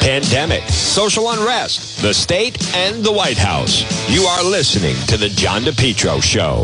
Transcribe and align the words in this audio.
pandemic, 0.00 0.62
social 0.68 1.30
unrest, 1.30 2.02
the 2.02 2.12
state, 2.12 2.74
and 2.74 3.04
the 3.04 3.12
White 3.12 3.38
House. 3.38 3.84
You 4.10 4.22
are 4.22 4.42
listening 4.42 4.96
to 5.06 5.16
The 5.16 5.28
John 5.28 5.62
DePetro 5.62 6.22
Show. 6.22 6.62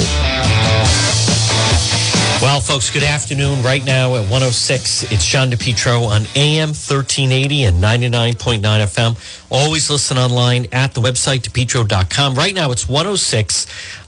Well, 2.43 2.61
folks, 2.61 2.91
good 2.91 3.05
afternoon. 3.05 3.63
Right 3.63 3.85
now 3.85 4.17
at 4.17 4.23
106, 4.23 5.13
it's 5.13 5.25
John 5.25 5.49
DePetro 5.51 6.07
on 6.07 6.23
AM 6.35 6.71
1380 6.71 7.65
and 7.65 7.83
99.9 7.83 8.61
FM. 8.61 9.47
Always 9.49 9.89
listen 9.89 10.19
online 10.19 10.67
at 10.73 10.93
the 10.93 11.01
website, 11.01 11.43
depetro.com. 11.43 12.35
Right 12.35 12.53
now 12.53 12.73
it's 12.73 12.89
106 12.89 13.67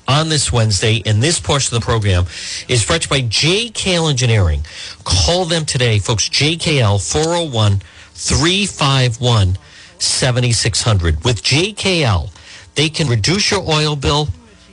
on 0.09 0.29
this 0.31 0.53
Wednesday, 0.53 1.01
and 1.07 1.23
this 1.23 1.39
portion 1.39 1.77
of 1.77 1.81
the 1.81 1.85
program 1.85 2.25
is 2.69 2.85
brought 2.85 3.03
to 3.03 3.17
you 3.17 3.23
by 3.23 3.29
JKL 3.29 4.11
Engineering. 4.11 4.65
Call 5.05 5.45
them 5.45 5.65
today, 5.65 6.01
folks. 6.01 6.29
JKL 6.29 7.01
401 7.01 7.83
351 8.29 9.59
7600. 9.99 11.25
With 11.25 11.43
JKL, 11.43 12.31
they 12.75 12.89
can 12.89 13.09
reduce 13.09 13.51
your 13.51 13.61
oil 13.69 13.97
bill 13.97 14.29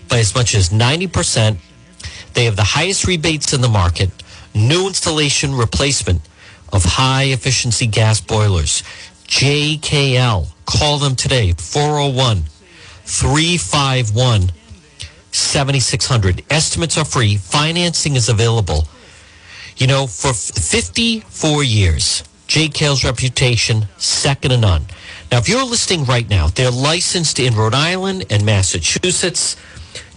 by 0.09 0.19
as 0.19 0.33
much 0.33 0.55
as 0.55 0.69
90%. 0.69 1.57
They 2.33 2.45
have 2.45 2.55
the 2.55 2.63
highest 2.63 3.05
rebates 3.05 3.53
in 3.53 3.61
the 3.61 3.69
market, 3.69 4.09
new 4.55 4.87
installation 4.87 5.53
replacement 5.53 6.21
of 6.71 6.83
high 6.85 7.25
efficiency 7.25 7.87
gas 7.87 8.21
boilers. 8.21 8.83
JKL. 9.27 10.47
Call 10.65 10.97
them 10.99 11.15
today, 11.15 11.53
401 11.53 12.43
351 13.03 14.51
7600. 15.31 16.43
Estimates 16.49 16.97
are 16.97 17.05
free, 17.05 17.35
financing 17.35 18.15
is 18.15 18.29
available. 18.29 18.87
You 19.77 19.87
know, 19.87 20.07
for 20.07 20.33
54 20.33 21.63
years, 21.63 22.23
JKL's 22.51 23.05
reputation, 23.05 23.87
second 23.95 24.51
to 24.51 24.57
none. 24.57 24.81
Now, 25.31 25.37
if 25.37 25.47
you're 25.47 25.63
listening 25.63 26.03
right 26.03 26.29
now, 26.29 26.47
they're 26.47 26.69
licensed 26.69 27.39
in 27.39 27.55
Rhode 27.55 27.73
Island 27.73 28.25
and 28.29 28.45
Massachusetts. 28.45 29.55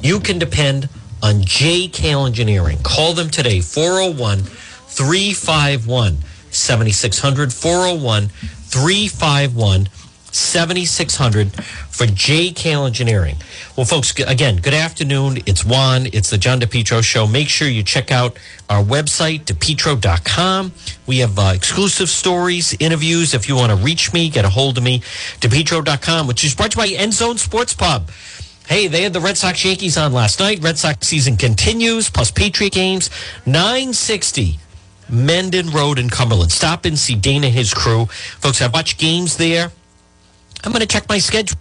You 0.02 0.18
can 0.18 0.40
depend 0.40 0.88
on 1.22 1.42
JKL 1.42 2.26
Engineering. 2.26 2.78
Call 2.82 3.12
them 3.12 3.30
today, 3.30 3.60
401 3.60 4.40
351 4.40 6.18
7600. 6.50 7.52
401 7.52 8.26
351 8.26 9.88
7600 10.34 11.52
for 11.52 12.06
JKL 12.06 12.86
Engineering. 12.86 13.36
Well, 13.76 13.86
folks, 13.86 14.18
again, 14.20 14.56
good 14.56 14.74
afternoon. 14.74 15.38
It's 15.46 15.64
Juan. 15.64 16.06
It's 16.12 16.30
the 16.30 16.38
John 16.38 16.60
DePetro 16.60 17.02
Show. 17.02 17.26
Make 17.26 17.48
sure 17.48 17.68
you 17.68 17.82
check 17.82 18.10
out 18.10 18.36
our 18.68 18.82
website, 18.82 19.44
depetro.com. 19.44 20.72
We 21.06 21.18
have 21.18 21.38
uh, 21.38 21.52
exclusive 21.54 22.08
stories, 22.08 22.76
interviews. 22.80 23.34
If 23.34 23.48
you 23.48 23.56
want 23.56 23.70
to 23.70 23.76
reach 23.76 24.12
me, 24.12 24.28
get 24.28 24.44
a 24.44 24.48
hold 24.50 24.78
of 24.78 24.84
me, 24.84 25.00
depetro.com, 25.40 26.26
which 26.26 26.44
is 26.44 26.54
brought 26.54 26.72
to 26.72 26.80
you 26.82 26.96
by 26.96 27.00
End 27.00 27.14
Zone 27.14 27.38
Sports 27.38 27.74
Pub. 27.74 28.10
Hey, 28.66 28.86
they 28.86 29.02
had 29.02 29.12
the 29.12 29.20
Red 29.20 29.36
Sox 29.36 29.62
Yankees 29.64 29.98
on 29.98 30.12
last 30.12 30.40
night. 30.40 30.62
Red 30.62 30.78
Sox 30.78 31.06
season 31.06 31.36
continues, 31.36 32.08
plus 32.08 32.30
Patriot 32.30 32.72
games. 32.72 33.10
960 33.44 34.58
Mendon 35.10 35.70
Road 35.70 35.98
in 35.98 36.08
Cumberland. 36.08 36.50
Stop 36.50 36.84
and 36.84 36.98
see 36.98 37.14
Dana, 37.14 37.46
and 37.46 37.54
his 37.54 37.74
crew. 37.74 38.06
Folks, 38.06 38.62
I've 38.62 38.72
watched 38.72 38.98
games 38.98 39.36
there. 39.36 39.70
I'm 40.64 40.72
going 40.72 40.80
to 40.80 40.86
check 40.86 41.08
my 41.08 41.18
schedule. 41.18 41.58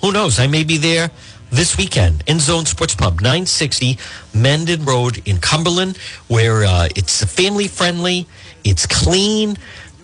Who 0.00 0.12
knows? 0.12 0.40
I 0.40 0.46
may 0.46 0.64
be 0.64 0.78
there 0.78 1.10
this 1.50 1.76
weekend. 1.76 2.24
End 2.26 2.40
Zone 2.40 2.64
Sports 2.64 2.94
Pub, 2.94 3.20
960 3.20 3.98
Mendon 4.34 4.84
Road 4.84 5.22
in 5.26 5.38
Cumberland, 5.38 5.96
where 6.28 6.64
uh, 6.64 6.88
it's 6.96 7.22
family 7.24 7.68
friendly, 7.68 8.26
it's 8.64 8.86
clean. 8.86 9.56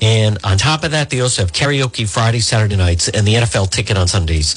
And 0.03 0.39
on 0.45 0.59
top 0.59 0.85
of 0.85 0.91
that, 0.91 1.09
they 1.11 1.21
also 1.21 1.43
have 1.43 1.53
karaoke 1.53 2.09
Friday, 2.09 2.41
Saturday 2.41 2.77
nights, 2.77 3.09
and 3.09 3.27
the 3.27 3.35
NFL 3.35 3.71
ticket 3.71 3.97
on 3.97 4.07
Sundays. 4.07 4.55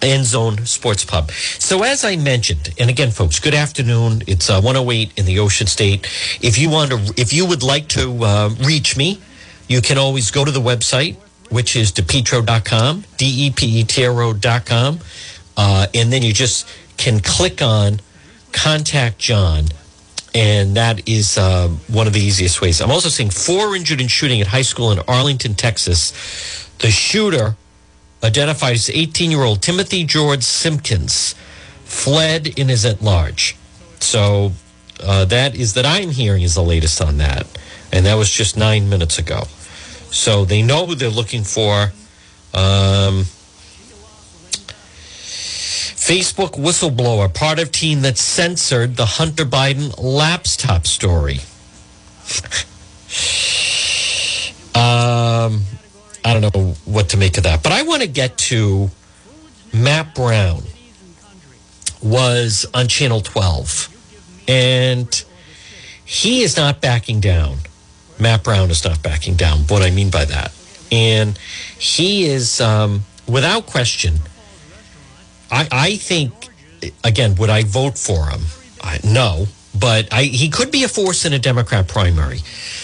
End 0.00 0.24
Zone 0.24 0.64
Sports 0.64 1.04
Pub. 1.04 1.30
So, 1.30 1.82
as 1.82 2.06
I 2.06 2.16
mentioned, 2.16 2.70
and 2.78 2.88
again, 2.88 3.10
folks, 3.10 3.38
good 3.38 3.54
afternoon. 3.54 4.22
It's 4.26 4.48
uh, 4.48 4.62
108 4.62 5.12
in 5.18 5.26
the 5.26 5.40
Ocean 5.40 5.66
State. 5.66 6.06
If 6.40 6.56
you 6.56 6.70
want 6.70 6.90
to, 6.90 7.20
if 7.20 7.34
you 7.34 7.44
would 7.44 7.62
like 7.62 7.88
to 7.88 8.24
uh, 8.24 8.48
reach 8.64 8.96
me, 8.96 9.20
you 9.68 9.82
can 9.82 9.98
always 9.98 10.30
go 10.30 10.42
to 10.42 10.50
the 10.50 10.60
website, 10.60 11.16
which 11.50 11.76
is 11.76 11.92
depetro.com, 11.92 13.04
D-E-P-E-T-R-O.com. 13.16 14.98
Uh, 15.56 15.86
and 15.94 16.12
then 16.12 16.22
you 16.22 16.32
just 16.32 16.66
can 16.96 17.20
click 17.20 17.60
on 17.60 18.00
contact 18.52 19.18
John. 19.18 19.66
And 20.32 20.76
that 20.76 21.08
is 21.08 21.36
uh, 21.36 21.68
one 21.88 22.06
of 22.06 22.12
the 22.12 22.20
easiest 22.20 22.62
ways. 22.62 22.80
I'm 22.80 22.90
also 22.90 23.08
seeing 23.08 23.30
four 23.30 23.74
injured 23.74 24.00
in 24.00 24.06
shooting 24.06 24.40
at 24.40 24.46
high 24.46 24.62
school 24.62 24.92
in 24.92 25.00
Arlington, 25.08 25.54
Texas. 25.54 26.12
The 26.78 26.90
shooter, 26.90 27.56
identified 28.22 28.74
as 28.74 28.88
18 28.88 29.30
year 29.30 29.42
old 29.42 29.60
Timothy 29.60 30.04
George 30.04 30.44
Simpkins, 30.44 31.34
fled 31.84 32.58
and 32.58 32.70
is 32.70 32.84
at 32.84 33.02
large. 33.02 33.56
So 33.98 34.52
uh, 35.02 35.24
that 35.26 35.56
is 35.56 35.74
that 35.74 35.84
I'm 35.84 36.10
hearing 36.10 36.42
is 36.42 36.54
the 36.54 36.62
latest 36.62 37.00
on 37.02 37.18
that. 37.18 37.46
And 37.92 38.06
that 38.06 38.14
was 38.14 38.30
just 38.30 38.56
nine 38.56 38.88
minutes 38.88 39.18
ago. 39.18 39.42
So 40.10 40.44
they 40.44 40.62
know 40.62 40.86
who 40.86 40.94
they're 40.94 41.08
looking 41.08 41.44
for. 41.44 41.92
Um, 42.52 43.24
Facebook 46.10 46.58
whistleblower, 46.58 47.32
part 47.32 47.60
of 47.60 47.70
team 47.70 48.02
that 48.02 48.18
censored 48.18 48.96
the 48.96 49.06
Hunter 49.06 49.44
Biden 49.44 49.94
laptop 49.96 50.86
story. 50.86 51.34
um, 54.74 55.62
I 56.24 56.32
don't 56.32 56.54
know 56.54 56.74
what 56.84 57.10
to 57.10 57.16
make 57.16 57.38
of 57.38 57.44
that, 57.44 57.62
but 57.62 57.70
I 57.72 57.82
want 57.82 58.02
to 58.02 58.08
get 58.08 58.36
to 58.38 58.90
Matt 59.72 60.14
Brown 60.14 60.62
was 62.02 62.66
on 62.74 62.88
Channel 62.88 63.20
12, 63.20 64.44
and 64.48 65.24
he 66.04 66.42
is 66.42 66.56
not 66.56 66.80
backing 66.80 67.20
down. 67.20 67.58
Matt 68.20 68.44
Brown 68.44 68.70
is 68.70 68.84
not 68.84 69.02
backing 69.02 69.34
down. 69.34 69.60
What 69.68 69.82
I 69.82 69.90
mean 69.90 70.10
by 70.10 70.24
that, 70.26 70.52
and 70.92 71.38
he 71.78 72.26
is 72.26 72.60
um, 72.60 73.02
without 73.28 73.66
question. 73.66 74.14
I, 75.50 75.68
I 75.72 75.96
think 75.96 76.32
again, 77.04 77.34
would 77.36 77.50
I 77.50 77.64
vote 77.64 77.98
for 77.98 78.26
him? 78.26 78.40
I, 78.82 78.98
no, 79.04 79.46
but 79.78 80.12
I, 80.12 80.24
he 80.24 80.48
could 80.48 80.70
be 80.70 80.84
a 80.84 80.88
force 80.88 81.24
in 81.24 81.32
a 81.32 81.38
Democrat 81.38 81.88
primary. 81.88 82.38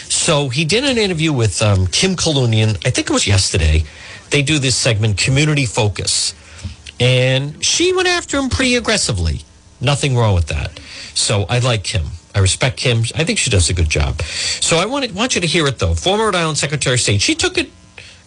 So 0.08 0.48
he 0.48 0.64
did 0.64 0.84
an 0.84 0.98
interview 0.98 1.32
with 1.32 1.60
um, 1.62 1.86
Kim 1.86 2.16
Kalunian. 2.16 2.76
I 2.86 2.90
think 2.90 3.10
it 3.10 3.12
was 3.12 3.26
yesterday. 3.26 3.84
They 4.30 4.42
do 4.42 4.58
this 4.58 4.76
segment, 4.76 5.18
Community 5.18 5.66
Focus, 5.66 6.34
and 6.98 7.64
she 7.64 7.92
went 7.92 8.08
after 8.08 8.38
him 8.38 8.48
pretty 8.48 8.74
aggressively. 8.74 9.42
Nothing 9.80 10.16
wrong 10.16 10.34
with 10.34 10.46
that. 10.48 10.78
So 11.14 11.44
I 11.48 11.60
like 11.60 11.84
Kim. 11.84 12.04
I 12.36 12.40
respect 12.40 12.76
Kim. 12.76 12.98
I 13.14 13.24
think 13.24 13.38
she 13.38 13.48
does 13.48 13.70
a 13.70 13.74
good 13.74 13.88
job. 13.88 14.20
So 14.20 14.76
I 14.76 14.84
want, 14.84 15.10
want 15.12 15.34
you 15.34 15.40
to 15.40 15.46
hear 15.46 15.66
it 15.66 15.78
though. 15.78 15.94
Former 15.94 16.26
Rhode 16.26 16.34
Island 16.34 16.58
Secretary 16.58 16.94
of 16.94 17.00
State, 17.00 17.22
she 17.22 17.34
took 17.34 17.56
it 17.56 17.70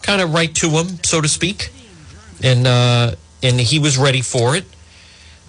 kind 0.02 0.20
of 0.20 0.34
right 0.34 0.52
to 0.56 0.68
him, 0.68 0.98
so 1.04 1.20
to 1.20 1.28
speak, 1.28 1.70
and 2.42 2.66
uh, 2.66 3.14
and 3.40 3.60
he 3.60 3.78
was 3.78 3.96
ready 3.96 4.20
for 4.20 4.56
it. 4.56 4.64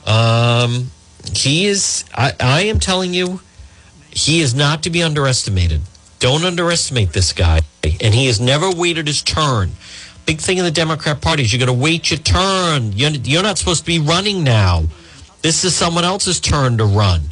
Um, 0.08 0.92
he 1.34 1.66
is. 1.66 2.06
I, 2.14 2.34
I 2.40 2.62
am 2.66 2.80
telling 2.80 3.16
you, 3.16 3.42
he 4.12 4.42
is 4.42 4.54
not 4.54 4.84
to 4.84 4.92
be 4.92 5.02
underestimated. 5.02 5.82
Don't 6.20 6.46
underestimate 6.46 7.14
this 7.14 7.34
guy. 7.34 7.62
And 7.84 8.14
he 8.14 8.28
has 8.28 8.40
never 8.40 8.70
waited 8.70 9.08
his 9.08 9.24
turn. 9.24 9.72
Big 10.28 10.40
thing 10.40 10.60
in 10.60 10.66
the 10.66 10.72
Democrat 10.72 11.20
Party 11.20 11.42
is 11.42 11.52
you're 11.52 11.66
going 11.66 11.76
to 11.76 11.84
wait 11.84 12.12
your 12.12 12.20
turn. 12.20 12.92
You're, 12.92 13.10
you're 13.10 13.42
not 13.42 13.58
supposed 13.58 13.80
to 13.82 13.88
be 13.88 13.98
running 13.98 14.44
now. 14.44 14.84
This 15.42 15.64
is 15.64 15.76
someone 15.76 16.04
else's 16.04 16.40
turn 16.40 16.78
to 16.78 16.86
run 16.86 17.32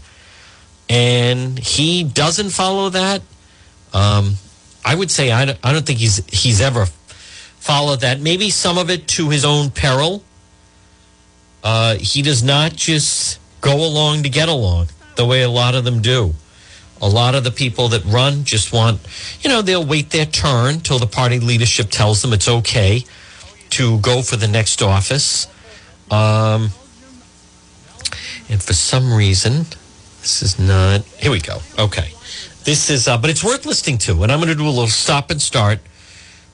and 0.89 1.57
he 1.59 2.03
doesn't 2.03 2.49
follow 2.49 2.89
that, 2.89 3.21
um, 3.93 4.33
I 4.83 4.95
would 4.95 5.11
say 5.11 5.31
I 5.31 5.45
don't, 5.45 5.59
I 5.63 5.71
don't 5.71 5.85
think 5.85 5.99
he's 5.99 6.25
he's 6.27 6.59
ever 6.61 6.87
followed 7.59 8.01
that. 8.01 8.19
Maybe 8.19 8.49
some 8.49 8.77
of 8.77 8.89
it 8.89 9.07
to 9.09 9.29
his 9.29 9.45
own 9.45 9.69
peril. 9.69 10.23
Uh, 11.63 11.95
he 11.95 12.21
does 12.21 12.41
not 12.41 12.73
just 12.73 13.39
go 13.61 13.85
along 13.85 14.23
to 14.23 14.29
get 14.29 14.49
along 14.49 14.87
the 15.15 15.25
way 15.25 15.43
a 15.43 15.49
lot 15.49 15.75
of 15.75 15.83
them 15.83 16.01
do. 16.01 16.33
A 17.01 17.07
lot 17.07 17.35
of 17.35 17.43
the 17.43 17.51
people 17.51 17.89
that 17.89 18.03
run 18.05 18.43
just 18.43 18.73
want, 18.73 18.99
you 19.41 19.49
know, 19.49 19.61
they'll 19.61 19.85
wait 19.85 20.09
their 20.09 20.25
turn 20.25 20.79
till 20.79 20.99
the 20.99 21.07
party 21.07 21.39
leadership 21.39 21.89
tells 21.89 22.21
them 22.21 22.33
it's 22.33 22.47
okay 22.47 23.03
to 23.71 23.99
go 23.99 24.21
for 24.21 24.37
the 24.37 24.47
next 24.47 24.81
office. 24.81 25.47
Um, 26.09 26.69
and 28.49 28.61
for 28.61 28.73
some 28.73 29.13
reason, 29.13 29.65
this 30.29 30.43
is 30.43 30.59
not. 30.59 31.01
Here 31.17 31.31
we 31.31 31.39
go. 31.39 31.57
Okay. 31.77 32.11
This 32.63 32.89
is, 32.89 33.07
uh, 33.07 33.17
but 33.17 33.29
it's 33.29 33.43
worth 33.43 33.65
listening 33.65 33.97
to. 33.99 34.21
And 34.23 34.31
I'm 34.31 34.39
going 34.39 34.49
to 34.49 34.55
do 34.55 34.67
a 34.67 34.69
little 34.69 34.87
stop 34.87 35.31
and 35.31 35.41
start. 35.41 35.79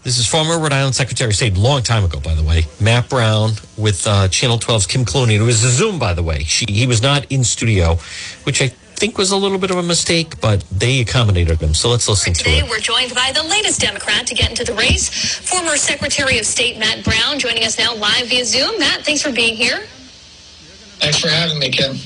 This 0.03 0.17
is 0.17 0.27
former 0.27 0.57
Rhode 0.59 0.71
Island 0.71 0.95
Secretary 0.95 1.29
of 1.31 1.35
State, 1.35 1.57
a 1.57 1.59
long 1.59 1.81
time 1.81 2.03
ago, 2.05 2.19
by 2.19 2.35
the 2.35 2.43
way, 2.43 2.63
Matt 2.79 3.09
Brown 3.09 3.53
with 3.75 4.05
uh, 4.07 4.27
Channel 4.29 4.59
12's 4.59 4.85
Kim 4.87 5.03
Kalunian. 5.03 5.39
It 5.39 5.41
was 5.41 5.63
a 5.63 5.69
Zoom, 5.69 5.97
by 5.99 6.13
the 6.13 6.23
way. 6.23 6.43
She, 6.43 6.65
he 6.69 6.87
was 6.87 7.01
not 7.01 7.29
in 7.31 7.43
studio, 7.43 7.95
which 8.43 8.61
I 8.61 8.67
think 8.67 9.17
was 9.17 9.31
a 9.31 9.37
little 9.37 9.57
bit 9.57 9.71
of 9.71 9.77
a 9.77 9.83
mistake, 9.83 10.39
but 10.39 10.63
they 10.71 11.01
accommodated 11.01 11.59
him. 11.59 11.73
So 11.73 11.89
let's 11.89 12.07
listen 12.07 12.33
Today, 12.33 12.59
to 12.59 12.65
it. 12.65 12.69
we're 12.69 12.79
joined 12.79 13.13
by 13.15 13.31
the 13.33 13.43
latest 13.43 13.81
Democrat 13.81 14.27
to 14.27 14.35
get 14.35 14.49
into 14.51 14.63
the 14.63 14.73
race, 14.73 15.09
former 15.39 15.75
Secretary 15.75 16.37
of 16.37 16.45
State 16.45 16.77
Matt 16.77 17.03
Brown, 17.03 17.39
joining 17.39 17.63
us 17.63 17.77
now 17.77 17.95
live 17.95 18.27
via 18.27 18.45
Zoom. 18.45 18.79
Matt, 18.79 19.03
thanks 19.03 19.21
for 19.23 19.31
being 19.31 19.55
here. 19.57 19.79
Thanks 20.99 21.19
for 21.19 21.27
having 21.29 21.59
me, 21.59 21.71
Kim. 21.71 21.97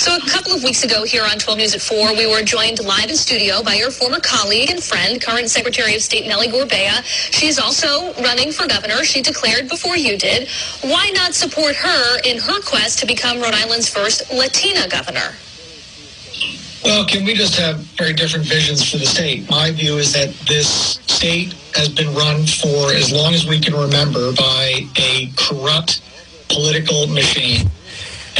So 0.00 0.16
a 0.16 0.20
couple 0.30 0.54
of 0.54 0.64
weeks 0.64 0.82
ago 0.82 1.04
here 1.04 1.24
on 1.24 1.38
12 1.38 1.58
News 1.58 1.74
at 1.74 1.82
4, 1.82 2.16
we 2.16 2.26
were 2.26 2.40
joined 2.40 2.82
live 2.82 3.10
in 3.10 3.16
studio 3.16 3.62
by 3.62 3.74
your 3.74 3.90
former 3.90 4.18
colleague 4.18 4.70
and 4.70 4.82
friend, 4.82 5.20
current 5.20 5.50
Secretary 5.50 5.94
of 5.94 6.00
State 6.00 6.26
Nellie 6.26 6.48
Gorbea. 6.48 7.04
She's 7.04 7.58
also 7.58 8.14
running 8.14 8.50
for 8.50 8.66
governor. 8.66 9.04
She 9.04 9.20
declared 9.20 9.68
before 9.68 9.98
you 9.98 10.16
did. 10.16 10.48
Why 10.80 11.10
not 11.10 11.34
support 11.34 11.76
her 11.76 12.18
in 12.24 12.38
her 12.38 12.62
quest 12.62 12.98
to 13.00 13.06
become 13.06 13.42
Rhode 13.42 13.52
Island's 13.52 13.90
first 13.90 14.32
Latina 14.32 14.88
governor? 14.88 15.34
Well, 16.82 17.04
can 17.04 17.26
we 17.26 17.34
just 17.34 17.56
have 17.56 17.80
very 18.00 18.14
different 18.14 18.46
visions 18.46 18.90
for 18.90 18.96
the 18.96 19.04
state? 19.04 19.50
My 19.50 19.70
view 19.70 19.98
is 19.98 20.14
that 20.14 20.32
this 20.48 20.98
state 21.08 21.52
has 21.74 21.90
been 21.90 22.14
run 22.14 22.46
for 22.46 22.90
as 22.94 23.12
long 23.12 23.34
as 23.34 23.46
we 23.46 23.60
can 23.60 23.74
remember 23.74 24.32
by 24.32 24.80
a 24.96 25.30
corrupt 25.36 26.00
political 26.48 27.06
machine. 27.06 27.70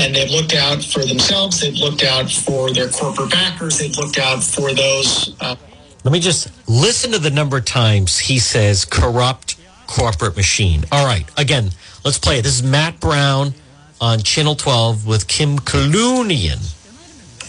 And 0.00 0.14
they've 0.14 0.31
looked 0.31 0.55
out 0.55 0.82
for 0.82 1.05
themselves. 1.05 1.61
They've 1.61 1.75
looked 1.75 2.02
out 2.02 2.31
for 2.31 2.73
their 2.73 2.88
corporate 2.88 3.31
backers. 3.31 3.79
They've 3.79 3.97
looked 3.97 4.19
out 4.19 4.43
for 4.43 4.73
those. 4.73 5.37
Uh, 5.41 5.56
Let 6.05 6.12
me 6.12 6.20
just 6.20 6.49
listen 6.69 7.12
to 7.12 7.19
the 7.19 7.31
number 7.31 7.58
of 7.58 7.67
times 7.67 8.19
he 8.19 8.38
says 8.38 8.85
corrupt 8.87 9.56
corporate 9.87 10.37
machine. 10.37 10.85
All 10.91 11.05
right. 11.05 11.26
Again, 11.37 11.70
let's 12.05 12.19
play 12.19 12.38
it. 12.38 12.43
This 12.43 12.55
is 12.55 12.62
Matt 12.62 12.99
Brown 12.99 13.52
on 14.00 14.20
Channel 14.20 14.55
12 14.55 15.06
with 15.06 15.29
Kim 15.29 15.58
Kalunian. 15.58 16.75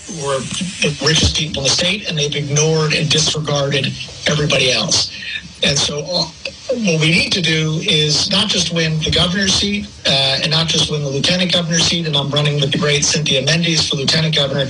who 0.07 0.27
are 0.27 0.39
the 0.39 1.06
richest 1.07 1.38
people 1.38 1.62
in 1.62 1.69
the 1.69 1.69
state, 1.69 2.09
and 2.09 2.18
they've 2.18 2.36
ignored 2.36 2.94
and 2.94 3.09
disregarded 3.09 3.86
everybody 4.27 4.69
else. 4.74 5.09
And 5.63 5.77
so, 5.77 6.00
uh, 6.03 6.25
what 6.80 7.02
we 7.02 7.12
need 7.12 7.32
to 7.34 7.42
do 7.42 7.80
is 7.84 8.30
not 8.32 8.48
just 8.48 8.74
win 8.74 8.98
the 9.00 9.12
governor's 9.12 9.54
seat, 9.54 9.88
uh, 10.06 10.40
and 10.42 10.52
not 10.52 10.68
just 10.68 10.90
win 10.90 11.04
the 11.04 11.10
lieutenant 11.10 11.52
governor's 11.52 11.84
seat. 11.84 12.08
And 12.08 12.16
I'm 12.16 12.30
running 12.30 12.56
with 12.56 12.72
the 12.72 12.78
great 12.78 13.04
Cynthia 13.04 13.44
Mendes 13.44 13.90
for 13.90 13.98
lieutenant 13.98 14.36
governor, 14.36 14.68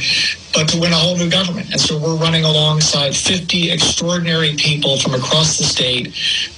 but 0.53 0.67
to 0.69 0.79
win 0.79 0.91
a 0.91 0.95
whole 0.95 1.17
new 1.17 1.29
government. 1.29 1.71
And 1.71 1.79
so, 1.79 1.97
we're 1.97 2.15
running 2.15 2.43
alongside 2.43 3.15
50 3.15 3.71
extraordinary 3.71 4.55
people 4.55 4.99
from 4.99 5.13
across 5.13 5.57
the 5.57 5.63
state 5.63 6.13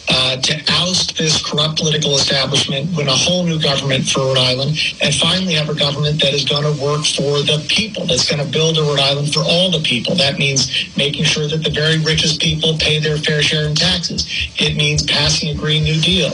uh, 0.10 0.38
to 0.38 0.62
oust 0.70 1.18
this 1.18 1.42
corrupt 1.44 1.78
political 1.78 2.16
establishment, 2.16 2.96
win 2.96 3.08
a 3.08 3.16
whole 3.16 3.44
new 3.44 3.60
government 3.60 4.06
for 4.08 4.20
Rhode 4.20 4.38
Island, 4.38 4.78
and 5.02 5.16
finally 5.16 5.54
have 5.54 5.70
a 5.70 5.76
government 5.76 6.22
that 6.22 6.34
is 6.34 6.44
going 6.44 6.64
to 6.64 6.82
work 6.84 7.06
for 7.06 7.40
the 7.42 7.64
people, 7.70 8.06
that's 8.06 8.30
going 8.30 8.44
to 8.44 8.52
build 8.52 8.78
a 8.78 8.82
Rhode 8.82 9.00
Island 9.00 9.34
for 9.34 9.40
all 9.42 9.72
the 9.72 9.80
people. 9.80 10.16
That 10.16 10.38
means 10.38 10.92
making 10.98 11.24
sure 11.26 11.48
that 11.48 11.64
the 11.64 11.70
very 11.70 12.00
richest 12.00 12.42
people 12.42 12.78
pay 12.78 13.00
their 13.00 13.18
fair 13.18 13.42
share 13.42 13.68
in 13.68 13.76
taxes. 13.76 14.28
It 14.58 14.76
means 14.76 15.04
passing 15.04 15.50
a 15.50 15.56
Green 15.56 15.84
New 15.84 16.00
Deal. 16.02 16.32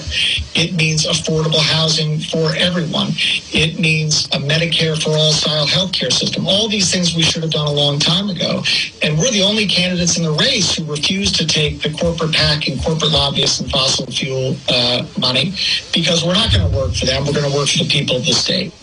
It 0.56 0.74
means 0.74 1.06
affordable 1.06 1.62
housing 1.62 2.20
for 2.20 2.56
everyone. 2.56 3.10
It 3.54 3.80
means 3.80 4.26
a 4.28 4.40
Medicare 4.40 5.02
for 5.02 5.12
all 5.12 5.32
style 5.32 5.68
health 5.68 5.94
care 5.94 6.12
system. 6.12 6.48
All 6.48 6.68
these 6.68 6.92
things 6.92 7.16
we 7.16 7.22
should 7.22 7.44
have 7.44 7.49
done 7.50 7.68
a 7.68 7.72
long 7.72 8.00
time 8.00 8.30
ago. 8.30 8.64
And 9.02 9.18
we're 9.18 9.32
the 9.32 9.44
only 9.44 9.66
candidates 9.68 10.18
in 10.18 10.24
the 10.24 10.32
race 10.32 10.76
who 10.76 10.84
refuse 10.86 11.32
to 11.34 11.46
take 11.48 11.82
the 11.82 11.92
corporate 11.92 12.34
PAC 12.34 12.68
and 12.68 12.82
corporate 12.84 13.12
lobbyists 13.12 13.60
and 13.60 13.70
fossil 13.72 14.06
fuel 14.08 14.56
uh, 14.70 15.06
money 15.20 15.54
because 15.94 16.24
we're 16.24 16.34
not 16.34 16.52
going 16.54 16.70
to 16.70 16.78
work 16.78 16.94
for 16.94 17.06
them. 17.06 17.26
We're 17.26 17.34
going 17.34 17.50
to 17.52 17.56
work 17.58 17.70
for 17.70 17.80
the 17.84 17.90
people 17.90 18.16
of 18.18 18.26
the 18.26 18.34
state. 18.34 18.74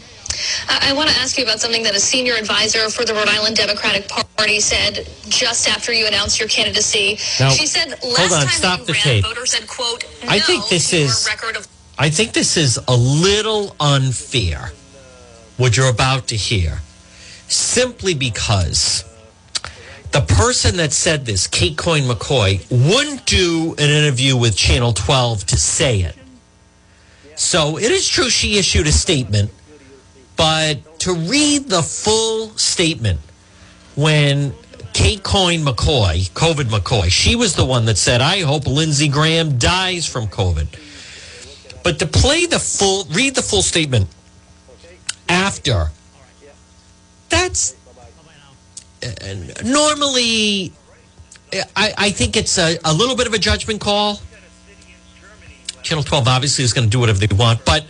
I, 0.68 0.90
I 0.90 0.92
want 0.92 1.08
to 1.10 1.16
ask 1.16 1.38
you 1.38 1.44
about 1.44 1.60
something 1.60 1.82
that 1.84 1.94
a 1.94 2.00
senior 2.00 2.34
advisor 2.34 2.90
for 2.90 3.04
the 3.04 3.14
Rhode 3.14 3.28
Island 3.28 3.56
Democratic 3.56 4.08
Party 4.36 4.60
said 4.60 5.08
just 5.28 5.68
after 5.68 5.92
you 5.92 6.06
announced 6.06 6.38
your 6.38 6.48
candidacy. 6.48 7.18
Now, 7.40 7.50
she 7.50 7.66
said 7.66 7.88
last 7.90 8.02
hold 8.18 8.32
on, 8.32 8.40
time 8.42 8.48
stop 8.48 8.78
that 8.80 8.86
the 8.86 8.92
you 8.92 8.98
ran, 8.98 9.04
tape. 9.04 9.24
voters 9.24 9.52
said, 9.52 9.66
quote, 9.66 10.04
I 10.28 10.38
think 10.40 10.68
this 10.68 10.92
is- 10.92 11.26
record 11.28 11.56
of 11.56 11.66
I 11.98 12.10
think 12.10 12.34
this 12.34 12.58
is 12.58 12.78
a 12.88 12.94
little 12.94 13.74
unfair, 13.80 14.70
what 15.56 15.78
you're 15.78 15.88
about 15.88 16.26
to 16.28 16.36
hear, 16.36 16.82
simply 17.48 18.14
because 18.14 19.04
the 20.12 20.20
person 20.22 20.76
that 20.76 20.92
said 20.92 21.26
this, 21.26 21.46
Kate 21.46 21.76
Coyne 21.76 22.04
McCoy, 22.04 22.64
wouldn't 22.70 23.26
do 23.26 23.74
an 23.78 23.90
interview 23.90 24.36
with 24.36 24.56
Channel 24.56 24.92
12 24.92 25.46
to 25.46 25.56
say 25.56 26.00
it. 26.00 26.16
So 27.34 27.78
it 27.78 27.90
is 27.90 28.08
true 28.08 28.30
she 28.30 28.58
issued 28.58 28.86
a 28.86 28.92
statement, 28.92 29.50
but 30.36 31.00
to 31.00 31.14
read 31.14 31.68
the 31.68 31.82
full 31.82 32.48
statement 32.56 33.20
when 33.94 34.54
Kate 34.94 35.22
Coyne 35.22 35.60
McCoy, 35.60 36.30
COVID 36.30 36.70
McCoy, 36.70 37.10
she 37.10 37.36
was 37.36 37.54
the 37.54 37.66
one 37.66 37.84
that 37.84 37.98
said, 37.98 38.22
I 38.22 38.40
hope 38.40 38.66
Lindsey 38.66 39.08
Graham 39.08 39.58
dies 39.58 40.06
from 40.06 40.26
COVID. 40.26 40.68
But 41.82 41.98
to 41.98 42.06
play 42.06 42.46
the 42.46 42.58
full, 42.58 43.04
read 43.10 43.34
the 43.34 43.42
full 43.42 43.62
statement 43.62 44.08
after, 45.28 45.90
that's 47.28 47.76
uh, 49.02 49.34
normally, 49.64 50.72
I, 51.52 51.94
I 51.96 52.10
think 52.10 52.36
it's 52.36 52.58
a, 52.58 52.78
a 52.84 52.92
little 52.92 53.16
bit 53.16 53.26
of 53.26 53.34
a 53.34 53.38
judgment 53.38 53.80
call. 53.80 54.20
Channel 55.82 56.02
12 56.02 56.26
obviously 56.26 56.64
is 56.64 56.72
going 56.72 56.86
to 56.86 56.90
do 56.90 56.98
whatever 56.98 57.18
they 57.24 57.34
want, 57.34 57.64
but 57.64 57.84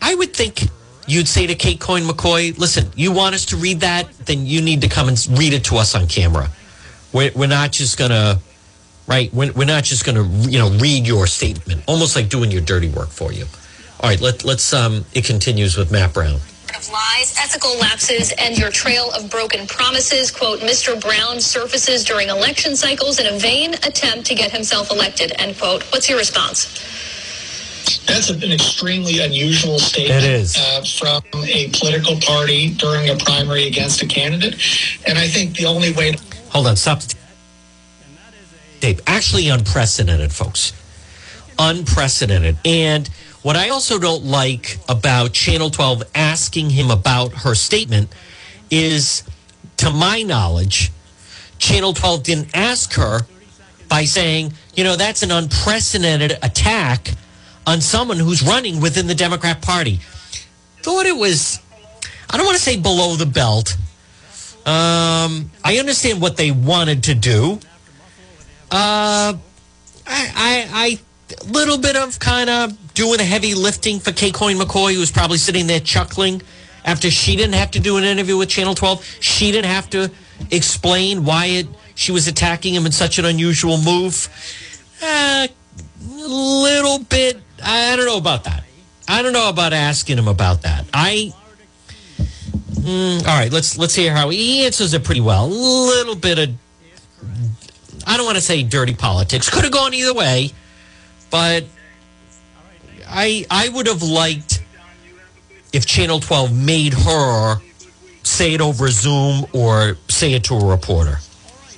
I 0.00 0.14
would 0.14 0.34
think 0.34 0.62
you'd 1.06 1.28
say 1.28 1.46
to 1.46 1.54
Kate 1.54 1.80
Coyne 1.80 2.04
McCoy, 2.04 2.56
listen, 2.58 2.90
you 2.96 3.12
want 3.12 3.34
us 3.34 3.44
to 3.46 3.56
read 3.56 3.80
that? 3.80 4.10
Then 4.24 4.46
you 4.46 4.62
need 4.62 4.80
to 4.82 4.88
come 4.88 5.08
and 5.08 5.26
read 5.38 5.52
it 5.52 5.64
to 5.64 5.76
us 5.76 5.94
on 5.94 6.06
camera. 6.06 6.48
We're, 7.12 7.32
we're 7.34 7.46
not 7.46 7.72
just 7.72 7.98
going 7.98 8.10
to, 8.10 8.38
right? 9.06 9.32
We're, 9.32 9.52
we're 9.52 9.66
not 9.66 9.84
just 9.84 10.04
going 10.04 10.16
to, 10.16 10.50
you 10.50 10.58
know, 10.58 10.70
read 10.78 11.06
your 11.06 11.26
statement, 11.26 11.82
almost 11.86 12.16
like 12.16 12.28
doing 12.28 12.50
your 12.50 12.62
dirty 12.62 12.88
work 12.88 13.08
for 13.08 13.32
you. 13.32 13.44
All 14.00 14.10
right, 14.10 14.20
let, 14.20 14.44
let's, 14.44 14.72
um, 14.72 15.04
it 15.14 15.24
continues 15.24 15.76
with 15.76 15.90
Matt 15.90 16.14
Brown. 16.14 16.40
Of 16.76 16.88
lies, 16.90 17.34
ethical 17.38 17.76
lapses, 17.78 18.32
and 18.38 18.58
your 18.58 18.70
trail 18.70 19.10
of 19.12 19.30
broken 19.30 19.66
promises. 19.66 20.30
Quote, 20.30 20.60
Mr. 20.60 21.00
Brown 21.00 21.40
surfaces 21.40 22.04
during 22.04 22.28
election 22.28 22.76
cycles 22.76 23.18
in 23.18 23.26
a 23.26 23.38
vain 23.38 23.74
attempt 23.74 24.26
to 24.26 24.34
get 24.34 24.50
himself 24.52 24.90
elected, 24.90 25.32
end 25.38 25.58
quote. 25.58 25.82
What's 25.92 26.08
your 26.08 26.18
response? 26.18 26.66
That's 28.06 28.30
an 28.30 28.52
extremely 28.52 29.20
unusual 29.20 29.78
statement 29.78 30.24
It 30.24 30.30
is. 30.30 30.56
Uh, 30.56 30.82
from 30.98 31.44
a 31.44 31.68
political 31.70 32.18
party 32.20 32.74
during 32.74 33.08
a 33.08 33.16
primary 33.16 33.66
against 33.66 34.02
a 34.02 34.06
candidate. 34.06 34.54
And 35.06 35.18
I 35.18 35.28
think 35.28 35.56
the 35.56 35.66
only 35.66 35.92
way 35.92 36.12
to 36.12 36.36
Hold 36.50 36.68
on, 36.68 36.76
stop 36.76 37.00
the 37.02 37.14
tape. 38.80 39.00
Actually, 39.06 39.48
unprecedented, 39.48 40.32
folks. 40.32 40.72
Unprecedented. 41.58 42.56
And 42.64 43.10
what 43.46 43.54
I 43.54 43.68
also 43.68 44.00
don't 44.00 44.24
like 44.24 44.76
about 44.88 45.32
Channel 45.32 45.70
12 45.70 46.02
asking 46.16 46.70
him 46.70 46.90
about 46.90 47.32
her 47.32 47.54
statement 47.54 48.12
is, 48.72 49.22
to 49.76 49.88
my 49.88 50.22
knowledge, 50.22 50.90
Channel 51.58 51.92
12 51.92 52.24
didn't 52.24 52.56
ask 52.56 52.94
her 52.94 53.20
by 53.88 54.04
saying, 54.04 54.52
you 54.74 54.82
know, 54.82 54.96
that's 54.96 55.22
an 55.22 55.30
unprecedented 55.30 56.32
attack 56.42 57.12
on 57.68 57.80
someone 57.80 58.18
who's 58.18 58.42
running 58.42 58.80
within 58.80 59.06
the 59.06 59.14
Democrat 59.14 59.62
Party. 59.62 60.00
Thought 60.82 61.06
it 61.06 61.16
was, 61.16 61.60
I 62.28 62.36
don't 62.38 62.46
want 62.46 62.56
to 62.56 62.62
say 62.64 62.76
below 62.76 63.14
the 63.14 63.26
belt. 63.26 63.76
Um, 64.66 65.52
I 65.62 65.76
understand 65.78 66.20
what 66.20 66.36
they 66.36 66.50
wanted 66.50 67.04
to 67.04 67.14
do. 67.14 67.60
Uh, 68.72 69.34
I, 70.04 70.32
I, 70.34 70.68
I, 70.72 70.98
little 71.46 71.78
bit 71.78 71.96
of 71.96 72.18
kind 72.18 72.48
of 72.48 72.94
doing 72.94 73.18
the 73.18 73.24
heavy 73.24 73.54
lifting 73.54 73.98
for 73.98 74.12
Kay 74.12 74.30
Coyne 74.30 74.56
McCoy, 74.56 74.94
who 74.94 75.00
was 75.00 75.10
probably 75.10 75.38
sitting 75.38 75.66
there 75.66 75.80
chuckling 75.80 76.42
after 76.84 77.10
she 77.10 77.36
didn't 77.36 77.54
have 77.54 77.72
to 77.72 77.80
do 77.80 77.96
an 77.96 78.04
interview 78.04 78.36
with 78.36 78.48
Channel 78.48 78.74
12. 78.74 79.04
She 79.20 79.50
didn't 79.50 79.70
have 79.70 79.90
to 79.90 80.10
explain 80.50 81.24
why 81.24 81.46
it, 81.46 81.66
she 81.94 82.12
was 82.12 82.28
attacking 82.28 82.74
him 82.74 82.86
in 82.86 82.92
such 82.92 83.18
an 83.18 83.24
unusual 83.24 83.78
move. 83.78 84.28
Uh, 85.02 85.48
a 85.48 86.28
little 86.28 87.00
bit. 87.00 87.40
I 87.62 87.96
don't 87.96 88.06
know 88.06 88.18
about 88.18 88.44
that. 88.44 88.64
I 89.08 89.22
don't 89.22 89.32
know 89.32 89.48
about 89.48 89.72
asking 89.72 90.18
him 90.18 90.28
about 90.28 90.62
that. 90.62 90.86
I. 90.92 91.32
Mm, 92.72 93.20
all 93.26 93.38
right, 93.38 93.52
let's 93.52 93.78
let's 93.78 93.94
hear 93.94 94.12
how 94.12 94.28
he 94.28 94.64
answers 94.64 94.94
it 94.94 95.02
pretty 95.02 95.20
well. 95.20 95.46
A 95.46 95.48
little 95.48 96.14
bit 96.14 96.38
of. 96.38 96.50
I 98.06 98.16
don't 98.16 98.26
want 98.26 98.36
to 98.36 98.42
say 98.42 98.62
dirty 98.62 98.94
politics. 98.94 99.50
Could 99.50 99.64
have 99.64 99.72
gone 99.72 99.94
either 99.94 100.14
way, 100.14 100.52
but 101.30 101.64
I 103.08 103.46
I 103.50 103.68
would 103.68 103.86
have 103.86 104.02
liked 104.02 104.62
if 105.72 105.86
Channel 105.86 106.20
12 106.20 106.52
made 106.54 106.94
her 106.94 107.56
say 108.22 108.54
it 108.54 108.60
over 108.60 108.88
Zoom 108.88 109.46
or 109.52 109.96
say 110.08 110.32
it 110.34 110.44
to 110.44 110.54
a 110.54 110.64
reporter. 110.64 111.18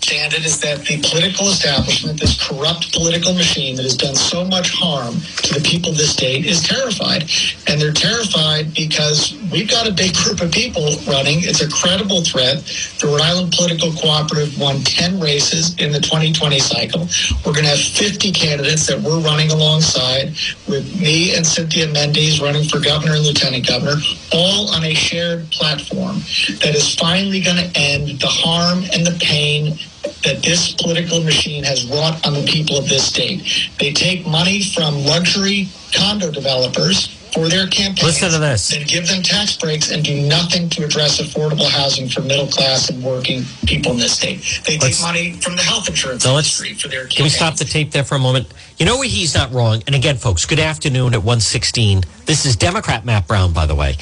It 0.06 0.44
is 0.44 0.60
that 0.60 0.84
the 0.86 1.00
political 1.02 1.48
establishment, 1.48 2.20
this 2.20 2.38
corrupt 2.48 2.92
political 2.92 3.34
machine 3.34 3.76
that 3.76 3.82
has 3.82 3.96
done 3.96 4.14
so 4.14 4.44
much 4.44 4.70
harm 4.72 5.14
to 5.42 5.54
the 5.54 5.60
people 5.60 5.90
of 5.90 5.96
this 5.96 6.12
state, 6.12 6.46
is 6.46 6.62
terrified. 6.62 7.28
And 7.66 7.80
they're 7.80 7.92
terrified 7.92 8.74
because 8.74 9.34
we've 9.50 9.68
got 9.68 9.88
a 9.88 9.92
big 9.92 10.14
group 10.14 10.40
of 10.40 10.50
people 10.50 10.94
running. 11.06 11.40
It's 11.42 11.60
a 11.60 11.68
credible 11.68 12.22
threat. 12.22 12.64
The 13.00 13.06
Rhode 13.06 13.20
Island 13.20 13.52
Political 13.52 13.92
Cooperative 13.92 14.58
won 14.58 14.80
10 14.82 15.20
races 15.20 15.74
in 15.78 15.92
the 15.92 16.00
2020 16.00 16.58
cycle. 16.58 17.08
We're 17.44 17.52
going 17.52 17.64
to 17.64 17.70
have 17.70 17.80
50 17.80 18.32
candidates 18.32 18.86
that 18.86 19.00
we're 19.00 19.20
running 19.20 19.50
alongside 19.50 20.34
with 20.68 21.00
me 21.00 21.34
and 21.36 21.46
Cynthia 21.46 21.88
Mendes 21.88 22.40
running 22.40 22.68
for 22.68 22.80
governor 22.80 23.14
and 23.14 23.24
lieutenant 23.24 23.66
governor, 23.66 23.96
all 24.32 24.70
on 24.70 24.84
a 24.84 24.94
shared 24.94 25.50
platform 25.50 26.16
that 26.62 26.74
is 26.74 26.94
finally 26.94 27.40
going 27.40 27.56
to 27.56 27.70
end 27.78 28.20
the 28.20 28.26
harm 28.26 28.84
and 28.92 29.06
the 29.06 29.16
pain 29.20 29.78
that 30.24 30.42
this 30.42 30.72
political 30.74 31.22
machine 31.22 31.64
has 31.64 31.86
wrought 31.86 32.26
on 32.26 32.34
the 32.34 32.44
people 32.44 32.76
of 32.78 32.88
this 32.88 33.06
state. 33.06 33.42
They 33.78 33.92
take 33.92 34.26
money 34.26 34.62
from 34.62 35.04
luxury 35.04 35.68
condo 35.94 36.30
developers 36.30 37.08
for 37.34 37.48
their 37.48 37.66
campaigns. 37.66 38.02
Listen 38.04 38.30
to 38.32 38.38
this. 38.38 38.72
And 38.74 38.88
give 38.88 39.06
them 39.06 39.22
tax 39.22 39.54
breaks 39.56 39.90
and 39.90 40.02
do 40.02 40.20
nothing 40.22 40.70
to 40.70 40.84
address 40.84 41.20
affordable 41.20 41.68
housing 41.68 42.08
for 42.08 42.22
middle 42.22 42.46
class 42.46 42.88
and 42.88 43.02
working 43.04 43.44
people 43.66 43.92
in 43.92 43.98
this 43.98 44.12
state. 44.14 44.40
They 44.66 44.72
take 44.72 44.82
Let's- 44.82 45.02
money 45.02 45.32
from 45.32 45.54
the 45.56 45.62
health 45.62 45.88
insurance 45.88 46.22
So 46.24 46.32
let's- 46.32 46.46
industry 46.58 46.74
for 46.74 46.88
their 46.88 47.00
campaigns. 47.02 47.16
Can 47.16 47.24
we 47.24 47.30
stop 47.30 47.56
the 47.56 47.66
tape 47.66 47.90
there 47.92 48.04
for 48.04 48.14
a 48.14 48.18
moment? 48.18 48.48
You 48.78 48.86
know 48.86 48.96
where 48.96 49.08
he's 49.08 49.34
not 49.34 49.52
wrong? 49.52 49.82
And 49.86 49.94
again, 49.94 50.16
folks, 50.16 50.46
good 50.46 50.58
afternoon 50.58 51.12
at 51.12 51.22
116. 51.22 52.04
This 52.24 52.46
is 52.46 52.56
Democrat 52.56 53.04
Matt 53.04 53.26
Brown, 53.26 53.52
by 53.52 53.66
the 53.66 53.74
way. 53.74 53.96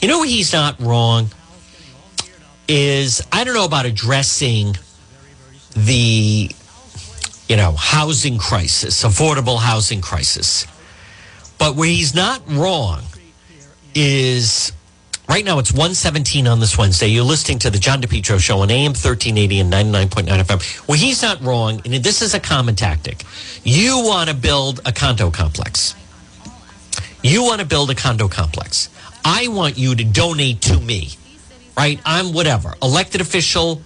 You 0.00 0.08
know 0.08 0.18
where 0.20 0.28
he's 0.28 0.52
not 0.52 0.80
wrong? 0.80 1.30
Is 2.66 3.20
I 3.32 3.44
don't 3.44 3.54
know 3.54 3.64
about 3.64 3.84
addressing 3.84 4.76
the, 5.72 6.50
you 7.48 7.56
know, 7.56 7.72
housing 7.72 8.38
crisis, 8.38 9.02
affordable 9.02 9.58
housing 9.58 10.00
crisis. 10.00 10.66
But 11.58 11.76
where 11.76 11.88
he's 11.88 12.14
not 12.14 12.42
wrong 12.48 13.02
is 13.94 14.72
right 15.28 15.44
now 15.44 15.58
it's 15.58 15.72
117 15.72 16.46
on 16.46 16.60
this 16.60 16.78
Wednesday. 16.78 17.08
You're 17.08 17.24
listening 17.24 17.58
to 17.60 17.70
the 17.70 17.78
John 17.78 18.00
DePetro 18.00 18.40
show 18.40 18.60
on 18.60 18.70
AM 18.70 18.92
1380 18.92 19.60
and 19.60 19.72
99.9 19.72 20.26
FM. 20.26 20.88
Well, 20.88 20.98
he's 20.98 21.22
not 21.22 21.40
wrong, 21.42 21.80
and 21.84 21.94
this 21.94 22.22
is 22.22 22.34
a 22.34 22.40
common 22.40 22.76
tactic. 22.76 23.24
You 23.62 24.02
want 24.04 24.30
to 24.30 24.34
build 24.34 24.80
a 24.86 24.92
condo 24.92 25.30
complex. 25.30 25.94
You 27.22 27.44
want 27.44 27.60
to 27.60 27.66
build 27.66 27.90
a 27.90 27.94
condo 27.94 28.28
complex. 28.28 28.88
I 29.24 29.48
want 29.48 29.76
you 29.76 29.94
to 29.94 30.04
donate 30.04 30.62
to 30.62 30.80
me, 30.80 31.10
right? 31.76 32.00
I'm 32.06 32.32
whatever, 32.32 32.74
elected 32.82 33.20
official, 33.20 33.82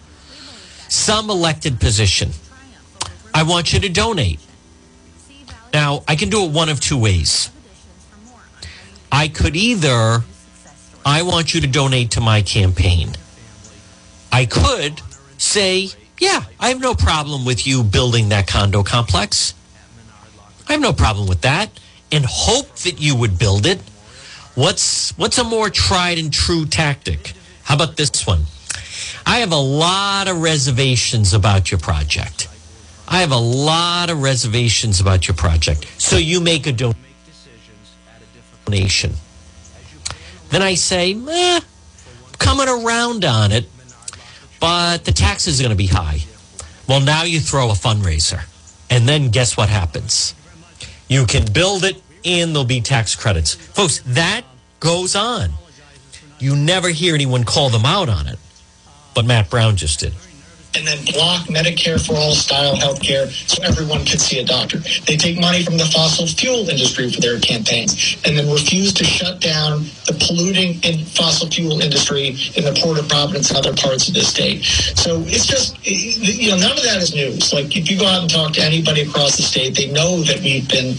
some 0.88 1.30
elected 1.30 1.80
position. 1.80 2.30
I 3.32 3.42
want 3.42 3.72
you 3.72 3.80
to 3.80 3.88
donate. 3.88 4.40
Now, 5.72 6.04
I 6.06 6.14
can 6.14 6.28
do 6.30 6.44
it 6.44 6.52
one 6.52 6.68
of 6.68 6.80
two 6.80 6.96
ways. 6.96 7.50
I 9.10 9.28
could 9.28 9.56
either, 9.56 10.22
I 11.04 11.22
want 11.22 11.54
you 11.54 11.60
to 11.60 11.66
donate 11.66 12.12
to 12.12 12.20
my 12.20 12.42
campaign. 12.42 13.10
I 14.30 14.46
could 14.46 15.00
say, 15.38 15.88
yeah, 16.18 16.44
I 16.60 16.68
have 16.68 16.80
no 16.80 16.94
problem 16.94 17.44
with 17.44 17.66
you 17.66 17.82
building 17.82 18.28
that 18.30 18.46
condo 18.46 18.82
complex. 18.82 19.54
I 20.68 20.72
have 20.72 20.80
no 20.80 20.92
problem 20.92 21.28
with 21.28 21.42
that 21.42 21.70
and 22.10 22.24
hope 22.24 22.74
that 22.78 23.00
you 23.00 23.16
would 23.16 23.38
build 23.38 23.66
it. 23.66 23.80
What's 24.54 25.16
what's 25.18 25.38
a 25.38 25.44
more 25.44 25.68
tried 25.68 26.18
and 26.18 26.32
true 26.32 26.64
tactic? 26.64 27.32
How 27.64 27.74
about 27.74 27.96
this 27.96 28.26
one? 28.26 28.44
I 29.26 29.38
have 29.38 29.52
a 29.52 29.56
lot 29.56 30.28
of 30.28 30.42
reservations 30.42 31.34
about 31.34 31.70
your 31.70 31.80
project. 31.80 32.48
I 33.06 33.20
have 33.20 33.32
a 33.32 33.38
lot 33.38 34.10
of 34.10 34.22
reservations 34.22 35.00
about 35.00 35.28
your 35.28 35.34
project. 35.34 35.86
So 35.98 36.16
you 36.16 36.40
make 36.40 36.66
a 36.66 36.72
donation. 38.66 39.12
Then 40.50 40.62
I 40.62 40.74
say, 40.74 41.14
eh, 41.14 41.60
coming 42.38 42.68
around 42.68 43.24
on 43.24 43.52
it, 43.52 43.68
but 44.60 45.04
the 45.04 45.12
taxes 45.12 45.60
are 45.60 45.62
going 45.62 45.70
to 45.70 45.76
be 45.76 45.86
high. 45.86 46.20
Well, 46.88 47.00
now 47.00 47.24
you 47.24 47.40
throw 47.40 47.70
a 47.70 47.74
fundraiser. 47.74 48.42
And 48.90 49.08
then 49.08 49.30
guess 49.30 49.56
what 49.56 49.68
happens? 49.68 50.34
You 51.08 51.26
can 51.26 51.50
build 51.52 51.84
it 51.84 52.00
and 52.24 52.52
there'll 52.52 52.64
be 52.64 52.80
tax 52.80 53.14
credits. 53.14 53.54
Folks, 53.54 54.00
that 54.06 54.42
goes 54.80 55.16
on. 55.16 55.50
You 56.38 56.56
never 56.56 56.90
hear 56.90 57.14
anyone 57.14 57.44
call 57.44 57.70
them 57.70 57.84
out 57.84 58.08
on 58.08 58.26
it. 58.26 58.38
But 59.14 59.26
Matt 59.26 59.48
Brown 59.50 59.76
just 59.76 60.00
did. 60.00 60.12
and 60.76 60.86
then 60.86 61.04
block 61.12 61.46
Medicare 61.46 62.04
for 62.04 62.14
all 62.14 62.32
style 62.32 62.74
health 62.74 63.00
care 63.00 63.30
so 63.30 63.62
everyone 63.62 64.04
can 64.04 64.18
see 64.18 64.40
a 64.40 64.44
doctor. 64.44 64.78
They 65.06 65.16
take 65.16 65.38
money 65.38 65.62
from 65.64 65.78
the 65.78 65.84
fossil 65.86 66.26
fuel 66.26 66.68
industry 66.68 67.10
for 67.10 67.20
their 67.20 67.38
campaigns 67.38 68.16
and 68.24 68.36
then 68.36 68.50
refuse 68.50 68.92
to 68.94 69.04
shut 69.04 69.40
down 69.40 69.84
the 70.06 70.16
polluting 70.26 70.82
in 70.82 71.04
fossil 71.04 71.48
fuel 71.48 71.80
industry 71.80 72.36
in 72.56 72.64
the 72.64 72.76
Port 72.82 72.98
of 72.98 73.08
Providence 73.08 73.50
and 73.50 73.58
other 73.58 73.74
parts 73.74 74.08
of 74.08 74.14
this 74.14 74.28
state. 74.28 74.64
So 74.64 75.22
it's 75.26 75.46
just, 75.46 75.78
you 75.86 76.50
know, 76.50 76.58
none 76.58 76.72
of 76.76 76.82
that 76.82 76.98
is 76.98 77.14
news. 77.14 77.52
Like 77.52 77.76
if 77.76 77.90
you 77.90 77.98
go 77.98 78.06
out 78.06 78.22
and 78.22 78.30
talk 78.30 78.52
to 78.54 78.62
anybody 78.62 79.02
across 79.02 79.36
the 79.36 79.42
state, 79.42 79.76
they 79.76 79.90
know 79.90 80.22
that 80.22 80.40
we've 80.40 80.68
been, 80.68 80.94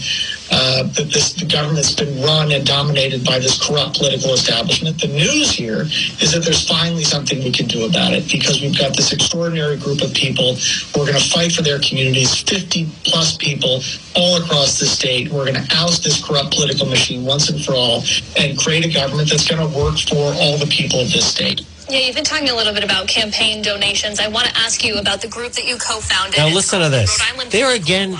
uh, 0.50 0.84
that 0.84 1.10
this 1.12 1.32
the 1.34 1.44
government's 1.46 1.94
been 1.94 2.22
run 2.22 2.52
and 2.52 2.64
dominated 2.66 3.24
by 3.24 3.38
this 3.38 3.58
corrupt 3.58 3.98
political 3.98 4.32
establishment. 4.32 5.00
The 5.00 5.08
news 5.08 5.50
here 5.50 5.82
is 6.22 6.32
that 6.32 6.44
there's 6.44 6.66
finally 6.66 7.04
something 7.04 7.38
we 7.42 7.50
can 7.50 7.66
do 7.66 7.86
about 7.86 8.12
it 8.12 8.30
because 8.30 8.60
we've 8.60 8.76
got 8.76 8.96
this 8.96 9.12
extraordinary 9.12 9.76
group 9.76 10.02
of 10.02 10.14
people 10.14 10.54
who 10.54 11.02
are 11.02 11.06
going 11.06 11.18
to 11.18 11.30
fight 11.30 11.52
for 11.52 11.62
their 11.62 11.78
communities, 11.80 12.42
50 12.42 12.88
plus 13.04 13.36
people 13.36 13.80
all 14.14 14.40
across 14.42 14.78
the 14.78 14.86
state. 14.86 15.30
We're 15.30 15.50
going 15.50 15.62
to 15.62 15.76
oust 15.76 16.04
this 16.04 16.22
corrupt 16.24 16.54
political 16.54 16.86
machine 16.86 17.24
once 17.24 17.50
and 17.50 17.62
for 17.62 17.74
all 17.74 18.02
and 18.38 18.58
create 18.58 18.84
a 18.86 18.92
government 18.92 19.30
that's 19.30 19.48
going 19.48 19.60
to 19.60 19.78
work 19.78 19.98
for 19.98 20.32
all 20.40 20.56
the 20.58 20.68
people 20.70 21.00
of 21.00 21.12
this 21.12 21.26
state. 21.26 21.62
Yeah, 21.88 22.00
you've 22.00 22.16
been 22.16 22.24
talking 22.24 22.48
a 22.48 22.54
little 22.54 22.74
bit 22.74 22.82
about 22.82 23.06
campaign 23.06 23.62
donations. 23.62 24.18
I 24.18 24.26
want 24.26 24.48
to 24.48 24.56
ask 24.56 24.84
you 24.84 24.98
about 24.98 25.20
the 25.20 25.28
group 25.28 25.52
that 25.52 25.66
you 25.66 25.76
co-founded. 25.78 26.36
Now 26.36 26.48
listen 26.48 26.80
to 26.80 26.88
this. 26.88 27.20
They're 27.50 27.76
again, 27.76 28.16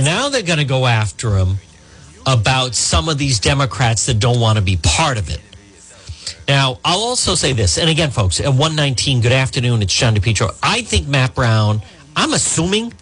now 0.00 0.30
they're 0.30 0.42
going 0.42 0.58
to 0.58 0.64
go 0.64 0.86
after 0.86 1.36
him 1.36 1.56
about 2.26 2.74
some 2.74 3.10
of 3.10 3.18
these 3.18 3.38
Democrats 3.38 4.06
that 4.06 4.18
don't 4.18 4.40
want 4.40 4.56
to 4.56 4.64
be 4.64 4.78
part 4.82 5.18
of 5.18 5.28
it. 5.28 5.40
Now, 6.48 6.78
I'll 6.84 7.00
also 7.00 7.34
say 7.34 7.52
this, 7.52 7.76
and 7.78 7.90
again, 7.90 8.10
folks, 8.10 8.40
at 8.40 8.48
119, 8.48 9.20
good 9.20 9.32
afternoon, 9.32 9.82
it's 9.82 9.94
John 9.94 10.14
DePetro. 10.14 10.56
I 10.62 10.82
think 10.82 11.06
Matt 11.06 11.34
Brown, 11.34 11.82
I'm 12.16 12.32
assuming, 12.32 12.94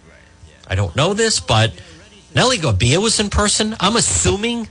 I 0.67 0.75
don't 0.75 0.95
know 0.95 1.13
this, 1.13 1.39
but 1.39 1.73
Nellie 2.35 2.57
Gorbea 2.57 3.01
was 3.01 3.19
in 3.19 3.29
person. 3.29 3.75
I'm 3.79 3.95
assuming 3.95 4.67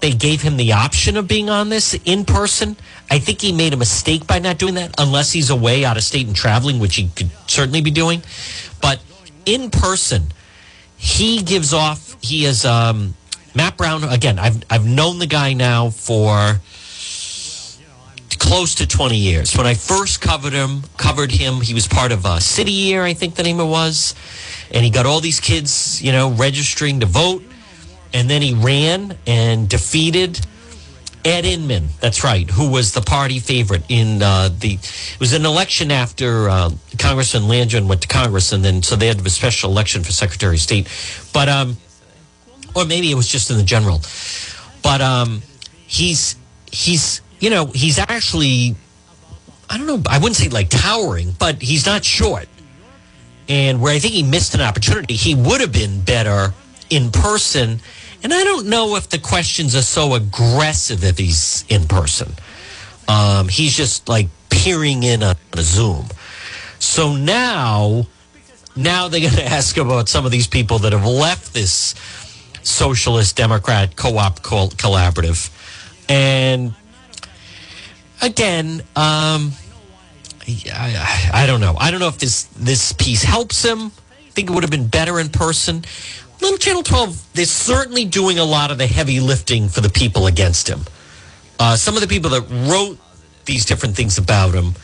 they 0.00 0.12
gave 0.12 0.42
him 0.42 0.56
the 0.56 0.72
option 0.72 1.16
of 1.16 1.28
being 1.28 1.50
on 1.50 1.68
this 1.68 1.94
in 2.04 2.24
person. 2.24 2.76
I 3.10 3.18
think 3.18 3.40
he 3.40 3.52
made 3.52 3.72
a 3.72 3.76
mistake 3.76 4.26
by 4.26 4.38
not 4.38 4.58
doing 4.58 4.74
that, 4.74 4.94
unless 4.98 5.32
he's 5.32 5.50
away 5.50 5.84
out 5.84 5.96
of 5.96 6.02
state 6.02 6.26
and 6.26 6.36
traveling, 6.36 6.78
which 6.78 6.96
he 6.96 7.08
could 7.08 7.30
certainly 7.46 7.80
be 7.80 7.90
doing. 7.90 8.22
But 8.82 9.00
in 9.46 9.70
person, 9.70 10.24
he 10.96 11.42
gives 11.42 11.72
off. 11.72 12.16
He 12.20 12.44
is 12.44 12.64
um, 12.64 13.14
Matt 13.54 13.76
Brown. 13.76 14.04
Again, 14.04 14.38
I've 14.38 14.62
I've 14.68 14.86
known 14.86 15.18
the 15.18 15.26
guy 15.26 15.54
now 15.54 15.90
for 15.90 16.60
close 18.38 18.76
to 18.76 18.86
20 18.86 19.16
years. 19.16 19.56
When 19.56 19.66
I 19.66 19.74
first 19.74 20.20
covered 20.20 20.52
him, 20.52 20.82
covered 20.96 21.32
him, 21.32 21.60
he 21.60 21.74
was 21.74 21.86
part 21.86 22.12
of 22.12 22.24
uh, 22.24 22.40
City 22.40 22.72
Year, 22.72 23.02
I 23.02 23.12
think 23.12 23.34
the 23.34 23.42
name 23.42 23.60
it 23.60 23.66
was, 23.66 24.14
and 24.70 24.84
he 24.84 24.90
got 24.90 25.06
all 25.06 25.20
these 25.20 25.40
kids, 25.40 26.00
you 26.02 26.12
know, 26.12 26.30
registering 26.30 27.00
to 27.00 27.06
vote, 27.06 27.42
and 28.12 28.30
then 28.30 28.40
he 28.40 28.54
ran 28.54 29.18
and 29.26 29.68
defeated 29.68 30.40
Ed 31.24 31.44
Inman. 31.44 31.88
That's 32.00 32.22
right, 32.24 32.48
who 32.48 32.70
was 32.70 32.92
the 32.92 33.00
party 33.00 33.38
favorite 33.38 33.82
in 33.88 34.22
uh, 34.22 34.48
the. 34.48 34.74
It 34.74 35.20
was 35.20 35.32
an 35.32 35.44
election 35.44 35.90
after 35.90 36.48
uh, 36.48 36.70
Congressman 36.98 37.44
Langevin 37.44 37.86
went 37.88 38.02
to 38.02 38.08
Congress, 38.08 38.52
and 38.52 38.64
then 38.64 38.82
so 38.82 38.96
they 38.96 39.08
had 39.08 39.24
a 39.24 39.30
special 39.30 39.70
election 39.70 40.02
for 40.02 40.12
Secretary 40.12 40.54
of 40.56 40.60
State, 40.60 40.88
but 41.32 41.48
um, 41.48 41.76
or 42.74 42.84
maybe 42.84 43.10
it 43.10 43.14
was 43.14 43.28
just 43.28 43.50
in 43.50 43.56
the 43.56 43.64
general, 43.64 44.00
but 44.82 45.00
um, 45.00 45.42
he's 45.86 46.36
he's 46.70 47.20
you 47.40 47.50
know 47.50 47.66
he's 47.66 47.98
actually 47.98 48.76
I 49.68 49.78
don't 49.78 49.86
know 49.86 50.02
I 50.08 50.18
wouldn't 50.18 50.36
say 50.36 50.48
like 50.48 50.68
towering, 50.70 51.34
but 51.38 51.60
he's 51.60 51.84
not 51.84 52.04
short, 52.04 52.48
and 53.48 53.80
where 53.80 53.92
I 53.92 53.98
think 53.98 54.14
he 54.14 54.22
missed 54.22 54.54
an 54.54 54.60
opportunity, 54.60 55.14
he 55.14 55.34
would 55.34 55.60
have 55.60 55.72
been 55.72 56.00
better 56.00 56.54
in 56.90 57.10
person. 57.10 57.80
And 58.22 58.34
I 58.34 58.42
don't 58.44 58.66
know 58.66 58.96
if 58.96 59.08
the 59.08 59.18
questions 59.18 59.76
are 59.76 59.82
so 59.82 60.14
aggressive 60.14 61.04
if 61.04 61.18
he's 61.18 61.64
in 61.68 61.86
person. 61.86 62.32
Um, 63.06 63.48
he's 63.48 63.76
just 63.76 64.08
like 64.08 64.28
peering 64.50 65.02
in 65.02 65.22
on 65.22 65.36
a 65.52 65.62
Zoom. 65.62 66.06
So 66.78 67.14
now, 67.14 68.06
now 68.76 69.08
they're 69.08 69.20
going 69.20 69.32
to 69.34 69.44
ask 69.44 69.76
about 69.76 70.08
some 70.08 70.26
of 70.26 70.32
these 70.32 70.46
people 70.46 70.78
that 70.80 70.92
have 70.92 71.06
left 71.06 71.54
this 71.54 71.94
socialist 72.62 73.36
Democrat 73.36 73.96
co-op 73.96 74.40
collaborative, 74.40 75.50
and 76.08 76.74
again, 78.20 78.82
um, 78.96 79.52
I, 80.46 81.30
I 81.32 81.46
don't 81.46 81.60
know. 81.60 81.76
I 81.78 81.90
don't 81.90 82.00
know 82.00 82.08
if 82.08 82.18
this 82.18 82.44
this 82.56 82.92
piece 82.92 83.22
helps 83.22 83.64
him. 83.64 83.86
I 83.86 84.30
think 84.30 84.50
it 84.50 84.52
would 84.52 84.62
have 84.62 84.70
been 84.70 84.88
better 84.88 85.18
in 85.20 85.28
person. 85.28 85.84
Little 86.40 86.58
Channel 86.58 86.82
12, 86.82 87.34
they're 87.34 87.44
certainly 87.44 88.04
doing 88.04 88.38
a 88.38 88.44
lot 88.44 88.70
of 88.70 88.78
the 88.78 88.86
heavy 88.86 89.20
lifting 89.20 89.68
for 89.68 89.80
the 89.80 89.90
people 89.90 90.26
against 90.26 90.68
him. 90.68 90.80
Uh, 91.58 91.76
some 91.76 91.94
of 91.94 92.00
the 92.00 92.06
people 92.06 92.30
that 92.30 92.42
wrote 92.70 92.98
these 93.44 93.64
different 93.64 93.96
things 93.96 94.18
about 94.18 94.54
him, 94.54 94.74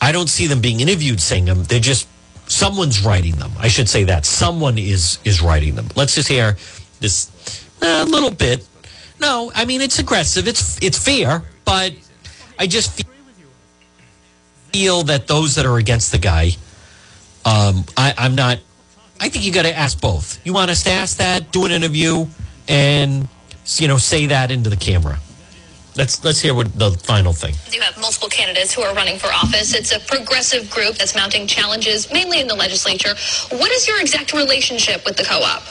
I 0.00 0.12
don't 0.12 0.28
see 0.28 0.46
them 0.46 0.60
being 0.60 0.80
interviewed 0.80 1.20
saying 1.20 1.46
them. 1.46 1.64
They're 1.64 1.80
just 1.80 2.08
someone's 2.46 3.04
writing 3.04 3.36
them. 3.36 3.52
I 3.58 3.68
should 3.68 3.88
say 3.88 4.04
that 4.04 4.26
someone 4.26 4.76
is 4.78 5.18
is 5.24 5.40
writing 5.40 5.74
them. 5.74 5.88
Let's 5.96 6.14
just 6.14 6.28
hear 6.28 6.56
this 7.00 7.30
a 7.80 8.04
little 8.04 8.30
bit. 8.30 8.66
No, 9.20 9.52
I 9.54 9.64
mean 9.64 9.80
it's 9.80 9.98
aggressive. 9.98 10.46
It's 10.48 10.82
it's 10.82 10.98
fair, 10.98 11.44
but 11.64 11.94
I 12.58 12.66
just 12.66 12.90
feel 12.92 13.06
feel 14.72 15.02
that 15.04 15.26
those 15.26 15.54
that 15.54 15.66
are 15.66 15.76
against 15.76 16.12
the 16.12 16.18
guy, 16.18 16.50
um, 17.44 17.84
I, 17.96 18.14
I'm 18.16 18.34
not. 18.34 18.58
I 19.22 19.28
think 19.28 19.44
you 19.44 19.52
got 19.52 19.62
to 19.62 19.78
ask 19.78 20.00
both. 20.00 20.44
You 20.44 20.52
want 20.52 20.72
us 20.72 20.82
to 20.82 20.90
ask 20.90 21.18
that, 21.18 21.52
do 21.52 21.64
an 21.64 21.70
interview, 21.70 22.26
and 22.66 23.28
you 23.76 23.86
know 23.86 23.96
say 23.96 24.26
that 24.26 24.50
into 24.50 24.68
the 24.68 24.76
camera. 24.76 25.20
Let's 25.96 26.24
let's 26.24 26.40
hear 26.40 26.54
what 26.54 26.76
the 26.76 26.90
final 26.90 27.32
thing. 27.32 27.54
You 27.70 27.82
have 27.82 27.96
multiple 28.00 28.28
candidates 28.28 28.74
who 28.74 28.82
are 28.82 28.92
running 28.96 29.20
for 29.20 29.28
office. 29.28 29.74
It's 29.74 29.92
a 29.92 30.00
progressive 30.00 30.68
group 30.70 30.96
that's 30.96 31.14
mounting 31.14 31.46
challenges, 31.46 32.12
mainly 32.12 32.40
in 32.40 32.48
the 32.48 32.56
legislature. 32.56 33.14
What 33.56 33.70
is 33.70 33.86
your 33.86 34.00
exact 34.00 34.32
relationship 34.32 35.04
with 35.04 35.16
the 35.16 35.22
co-op? 35.22 35.62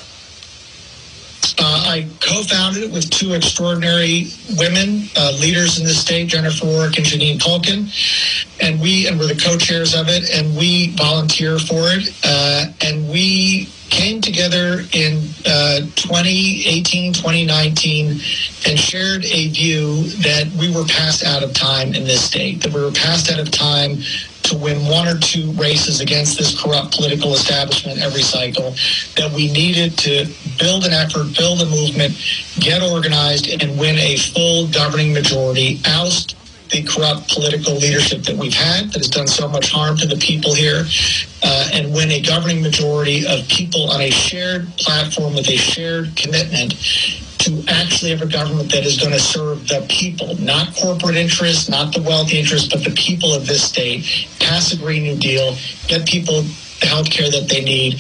Uh, 1.64 1.84
I 1.86 2.08
co-founded 2.20 2.82
it 2.82 2.92
with 2.92 3.12
two 3.12 3.34
extraordinary 3.34 4.30
women, 4.58 5.04
uh, 5.16 5.32
leaders 5.40 5.78
in 5.78 5.86
the 5.86 5.94
state, 5.94 6.28
Jennifer 6.28 6.66
Rourke 6.66 6.98
and 6.98 7.06
Jeanine 7.06 7.40
Calkin, 7.40 7.86
and 8.60 8.82
we 8.82 9.08
and 9.08 9.20
we're 9.20 9.28
the 9.28 9.40
co-chairs 9.40 9.94
of 9.94 10.08
it, 10.10 10.34
and 10.34 10.58
we 10.58 10.96
volunteer 10.96 11.60
for 11.60 11.84
it, 11.94 12.10
uh, 12.24 12.66
and 12.82 13.08
we 13.08 13.70
came 13.92 14.22
together 14.22 14.82
in 14.94 15.18
uh, 15.46 15.82
2018, 15.98 17.14
2019, 17.14 18.10
and 18.66 18.80
shared 18.80 19.24
a 19.26 19.50
view 19.50 20.06
that 20.24 20.50
we 20.58 20.74
were 20.74 20.86
past 20.86 21.24
out 21.24 21.44
of 21.44 21.54
time 21.54 21.94
in 21.94 22.06
this 22.06 22.24
state, 22.24 22.64
that 22.64 22.74
we 22.74 22.82
were 22.82 22.92
past 22.92 23.32
out 23.32 23.40
of 23.40 23.52
time 23.52 23.98
to 24.52 24.58
win 24.58 24.86
one 24.86 25.08
or 25.08 25.18
two 25.18 25.52
races 25.54 26.02
against 26.02 26.38
this 26.38 26.62
corrupt 26.62 26.92
political 26.96 27.34
establishment 27.34 28.00
every 28.00 28.22
cycle, 28.22 28.72
that 29.16 29.32
we 29.34 29.52
needed 29.52 29.98
to 29.98 30.26
build 30.60 30.86
an 30.86 30.92
effort, 30.92 31.36
build 31.38 31.62
a 31.62 31.66
movement, 31.66 32.14
get 32.60 32.84
organized, 32.84 33.48
and 33.48 33.80
win 33.80 33.98
a 33.98 34.18
full 34.18 34.68
governing 34.68 35.14
majority, 35.14 35.80
oust 35.86 36.36
the 36.72 36.84
corrupt 36.84 37.30
political 37.30 37.76
leadership 37.76 38.24
that 38.24 38.36
we've 38.38 38.54
had 38.54 38.88
that 38.92 38.98
has 38.98 39.10
done 39.10 39.28
so 39.28 39.48
much 39.48 39.72
harm 39.72 39.98
to 39.98 40.08
the 40.08 40.16
people 40.18 40.54
here 40.54 40.86
uh, 41.44 41.70
and 41.74 41.94
win 41.94 42.10
a 42.12 42.22
governing 42.22 42.62
majority 42.62 43.26
of 43.28 43.48
people 43.48 43.92
on 43.92 44.02
a 44.02 44.10
shared 44.10 44.68
platform 44.78 45.34
with 45.34 45.48
a 45.50 45.58
shared 45.58 46.16
commitment 46.16 46.74
to 47.40 47.64
actually 47.68 48.12
have 48.12 48.22
a 48.22 48.28
government 48.28 48.72
that 48.72 48.86
is 48.86 48.98
going 48.98 49.12
to 49.12 49.20
serve 49.20 49.68
the 49.68 49.86
people, 49.90 50.36
not 50.40 50.74
corporate 50.76 51.16
interests, 51.16 51.68
not 51.70 51.94
the 51.94 52.02
wealthy 52.02 52.40
interests, 52.40 52.70
but 52.70 52.84
the 52.84 52.92
people 52.92 53.34
of 53.34 53.48
this 53.48 53.64
state. 53.64 54.06
Pass 54.40 54.72
a 54.74 54.78
Green 54.78 55.04
New 55.04 55.18
Deal, 55.18 55.56
get 55.88 56.08
people 56.08 56.44
the 56.80 56.86
health 56.86 57.10
care 57.10 57.30
that 57.30 57.50
they 57.50 57.64
need, 57.64 58.00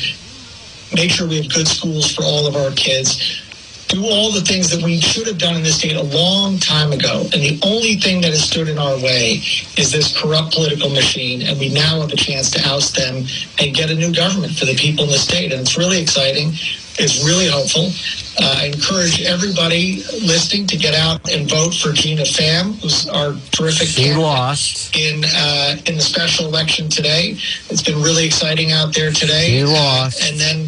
make 0.93 1.11
sure 1.11 1.27
we 1.27 1.41
have 1.41 1.53
good 1.53 1.67
schools 1.67 2.13
for 2.13 2.23
all 2.23 2.47
of 2.47 2.55
our 2.55 2.71
kids 2.71 3.41
do 3.91 4.05
all 4.05 4.31
the 4.31 4.41
things 4.41 4.71
that 4.71 4.81
we 4.81 4.99
should 5.01 5.27
have 5.27 5.37
done 5.37 5.55
in 5.55 5.63
this 5.63 5.77
state 5.77 5.97
a 5.97 6.01
long 6.15 6.57
time 6.57 6.93
ago. 6.93 7.27
And 7.33 7.43
the 7.43 7.59
only 7.63 7.95
thing 7.95 8.21
that 8.21 8.31
has 8.31 8.43
stood 8.43 8.69
in 8.69 8.79
our 8.79 8.95
way 8.95 9.41
is 9.77 9.91
this 9.91 10.17
corrupt 10.17 10.53
political 10.53 10.89
machine. 10.89 11.41
And 11.41 11.59
we 11.59 11.69
now 11.69 11.99
have 11.99 12.11
a 12.11 12.15
chance 12.15 12.49
to 12.51 12.59
oust 12.69 12.95
them 12.95 13.25
and 13.59 13.75
get 13.75 13.91
a 13.91 13.95
new 13.95 14.13
government 14.13 14.53
for 14.55 14.65
the 14.65 14.75
people 14.75 15.03
in 15.03 15.09
the 15.11 15.17
state. 15.19 15.51
And 15.51 15.59
it's 15.59 15.77
really 15.77 16.01
exciting. 16.01 16.53
It's 16.99 17.23
really 17.25 17.47
hopeful. 17.47 17.91
Uh, 18.39 18.55
I 18.63 18.65
encourage 18.67 19.21
everybody 19.23 20.03
listening 20.23 20.67
to 20.67 20.77
get 20.77 20.93
out 20.93 21.29
and 21.31 21.49
vote 21.49 21.73
for 21.73 21.89
Geena 21.89 22.23
Pham, 22.23 22.79
who's 22.81 23.07
our 23.09 23.33
terrific 23.51 23.87
She 23.89 24.13
lost. 24.13 24.95
in 24.95 25.23
uh, 25.25 25.75
in 25.85 25.95
the 25.95 26.01
special 26.01 26.45
election 26.45 26.87
today. 26.89 27.35
It's 27.69 27.81
been 27.83 28.01
really 28.01 28.25
exciting 28.25 28.71
out 28.71 28.93
there 28.95 29.11
today. 29.11 29.47
She 29.47 29.63
lost. 29.65 30.23
And 30.23 30.39
then 30.39 30.67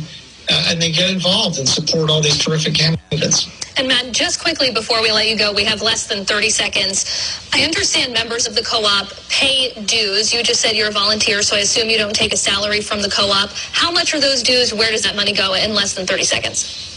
uh, 0.50 0.68
and 0.70 0.82
then 0.82 0.92
get 0.92 1.10
involved 1.10 1.60
and 1.60 1.68
support 1.68 2.10
all 2.10 2.22
these 2.22 2.38
terrific 2.38 2.76
candidates. 2.76 3.48
And 3.76 3.88
Matt, 3.88 4.12
just 4.12 4.42
quickly 4.42 4.72
before 4.72 5.02
we 5.02 5.12
let 5.12 5.28
you 5.28 5.38
go, 5.38 5.52
we 5.52 5.64
have 5.64 5.82
less 5.82 6.08
than 6.08 6.26
30 6.26 6.50
seconds. 6.50 7.50
I 7.54 7.64
understand 7.64 8.14
members 8.14 8.48
of 8.48 8.54
the 8.54 8.62
co-op 8.62 9.12
pay 9.30 9.74
dues. 9.86 10.34
You 10.34 10.44
just 10.44 10.62
said 10.62 10.76
you're 10.76 10.90
a 10.90 10.92
volunteer, 10.92 11.42
so 11.42 11.56
I 11.56 11.60
assume 11.60 11.90
you 11.90 11.98
don't 11.98 12.16
take 12.16 12.34
a 12.34 12.38
salary 12.38 12.82
from 12.82 13.02
the 13.02 13.10
co-op. 13.10 13.50
How 13.72 13.92
much 13.92 14.14
are 14.14 14.20
those 14.20 14.44
dues? 14.44 14.74
Where 14.74 14.92
does 14.92 15.02
that 15.04 15.16
money 15.16 15.34
go 15.34 15.56
in 15.56 15.74
less 15.74 15.96
than 15.96 16.06
30 16.06 16.24
seconds? 16.24 16.90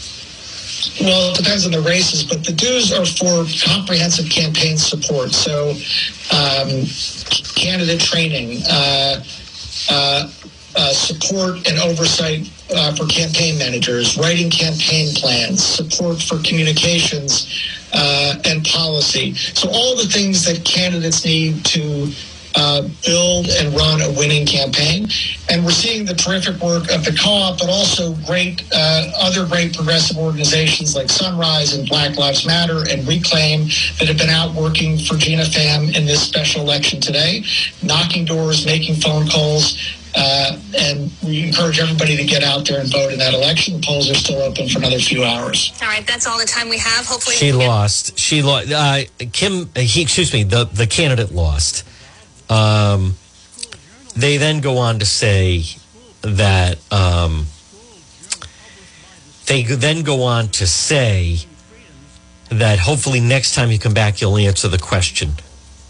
Well, 1.01 1.31
it 1.31 1.37
depends 1.37 1.65
on 1.65 1.71
the 1.71 1.81
races, 1.81 2.23
but 2.23 2.43
the 2.45 2.53
dues 2.53 2.93
are 2.93 3.05
for 3.05 3.45
comprehensive 3.67 4.29
campaign 4.29 4.77
support. 4.77 5.31
So, 5.33 5.71
um, 6.31 6.85
candidate 7.55 7.99
training, 7.99 8.61
uh, 8.69 9.23
uh, 9.89 10.29
uh, 10.75 10.93
support 10.93 11.67
and 11.67 11.79
oversight 11.79 12.51
uh, 12.73 12.95
for 12.95 13.05
campaign 13.05 13.57
managers, 13.57 14.17
writing 14.17 14.49
campaign 14.49 15.13
plans, 15.15 15.63
support 15.63 16.21
for 16.21 16.37
communications 16.43 17.47
uh, 17.93 18.35
and 18.45 18.65
policy. 18.65 19.33
So, 19.33 19.69
all 19.69 19.95
the 19.95 20.07
things 20.07 20.45
that 20.45 20.63
candidates 20.65 21.25
need 21.25 21.63
to 21.65 22.11
uh, 22.57 22.87
build 23.05 23.47
and 23.49 23.73
run 23.75 24.01
a 24.01 24.11
winning 24.17 24.45
campaign. 24.45 25.07
And 25.49 25.63
we're 25.63 25.71
seeing 25.71 26.05
the 26.05 26.15
terrific 26.15 26.59
work 26.59 26.89
of 26.91 27.05
the 27.05 27.15
co-op, 27.15 27.59
but 27.59 27.69
also 27.69 28.15
great 28.25 28.63
uh, 28.73 29.11
other 29.19 29.45
great 29.45 29.75
progressive 29.75 30.17
organizations 30.17 30.95
like 30.95 31.09
Sunrise 31.09 31.73
and 31.75 31.87
Black 31.87 32.17
Lives 32.17 32.47
Matter 32.47 32.83
and 32.89 33.07
Reclaim 33.07 33.67
that 33.99 34.07
have 34.07 34.17
been 34.17 34.29
out 34.29 34.55
working 34.55 34.97
for 34.97 35.13
Geena 35.15 35.45
Pham 35.45 35.95
in 35.95 36.05
this 36.05 36.21
special 36.21 36.61
election 36.61 36.99
today, 36.99 37.43
knocking 37.83 38.25
doors, 38.25 38.65
making 38.65 38.95
phone 38.95 39.27
calls. 39.27 39.77
Uh, 40.19 40.57
and 40.75 41.11
we 41.23 41.43
encourage 41.45 41.79
everybody 41.79 42.17
to 42.17 42.23
get 42.25 42.43
out 42.43 42.67
there 42.67 42.79
and 42.79 42.91
vote 42.91 43.13
in 43.13 43.19
that 43.19 43.35
election. 43.35 43.79
The 43.79 43.85
polls 43.85 44.09
are 44.09 44.15
still 44.15 44.41
open 44.41 44.67
for 44.67 44.79
another 44.79 44.97
few 44.97 45.23
hours. 45.23 45.71
All 45.81 45.87
right, 45.87 46.05
that's 46.07 46.25
all 46.25 46.39
the 46.39 46.45
time 46.45 46.69
we 46.69 46.79
have. 46.79 47.05
Hopefully, 47.05 47.35
She 47.35 47.51
can- 47.51 47.59
lost. 47.59 48.17
She 48.17 48.41
lost. 48.41 48.71
Uh, 48.71 49.03
Kim, 49.31 49.69
uh, 49.75 49.79
he, 49.81 50.01
excuse 50.01 50.33
me, 50.33 50.41
the, 50.43 50.65
the 50.65 50.87
candidate 50.87 51.31
lost. 51.31 51.83
Um, 52.49 53.15
they 54.15 54.37
then 54.37 54.59
go 54.61 54.79
on 54.79 54.97
to 54.99 55.05
say 55.05 55.63
that 56.21 56.79
um, 56.91 57.45
they 59.45 59.61
then 59.63 60.01
go 60.01 60.23
on 60.23 60.47
to 60.49 60.65
say 60.65 61.37
that 62.49 62.79
hopefully 62.79 63.19
next 63.19 63.53
time 63.53 63.69
you 63.69 63.77
come 63.77 63.93
back, 63.93 64.19
you'll 64.19 64.37
answer 64.37 64.67
the 64.67 64.79
question. 64.79 65.33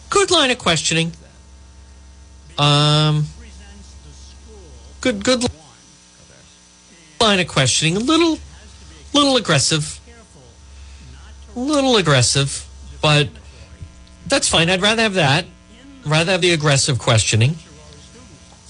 Good 0.09 0.31
line 0.31 0.51
of 0.51 0.57
questioning. 0.57 1.13
Um, 2.57 3.27
good, 5.01 5.23
good 5.23 5.45
line 7.19 7.39
of 7.39 7.47
questioning. 7.47 7.95
A 7.95 7.99
little, 7.99 8.39
little 9.13 9.37
aggressive 9.37 9.99
a 11.57 11.59
little 11.59 11.97
aggressive, 11.97 12.67
but 13.01 13.29
that's 14.27 14.47
fine. 14.47 14.69
I'd 14.69 14.81
rather 14.81 15.01
have 15.01 15.15
that. 15.15 15.45
Rather 16.05 16.33
have 16.33 16.41
the 16.41 16.51
aggressive 16.51 16.99
questioning. 16.99 17.55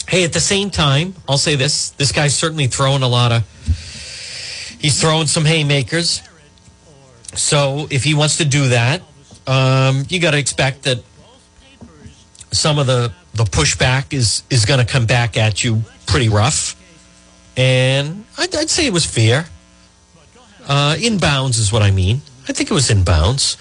Hey, 0.08 0.24
at 0.24 0.32
the 0.32 0.40
same 0.40 0.70
time, 0.70 1.14
I'll 1.28 1.38
say 1.38 1.56
this: 1.56 1.90
this 1.92 2.14
guy's 2.14 2.34
certainly 2.34 2.68
throwing 2.68 3.04
a 3.04 3.08
lot 3.08 3.32
of. 3.32 3.44
He's 4.80 5.00
throwing 5.02 5.28
some 5.28 5.44
haymakers. 5.44 6.22
So 7.34 7.88
if 7.90 8.06
he 8.06 8.14
wants 8.14 8.38
to 8.38 8.46
do 8.46 8.70
that, 8.70 9.02
um, 9.46 10.06
you 10.08 10.20
got 10.20 10.32
to 10.32 10.38
expect 10.38 10.84
that 10.84 11.04
some 12.52 12.80
of 12.80 12.88
the 12.88 13.12
the 13.34 13.44
pushback 13.44 14.14
is 14.14 14.44
is 14.50 14.66
going 14.66 14.80
to 14.80 14.86
come 14.86 15.06
back 15.06 15.36
at 15.36 15.64
you 15.64 15.84
pretty 16.08 16.30
rough, 16.30 16.76
and 17.56 18.26
I'd, 18.38 18.56
I'd 18.56 18.70
say 18.70 18.88
it 18.88 18.94
was 18.94 19.06
fair. 19.06 19.46
Uh, 20.68 20.96
in 21.00 21.18
bounds 21.18 21.58
is 21.60 21.72
what 21.72 21.82
I 21.82 21.92
mean. 21.92 22.22
I 22.50 22.54
think 22.54 22.72
it 22.72 22.74
was 22.74 22.90
in 22.90 23.04
bounds. 23.04 23.58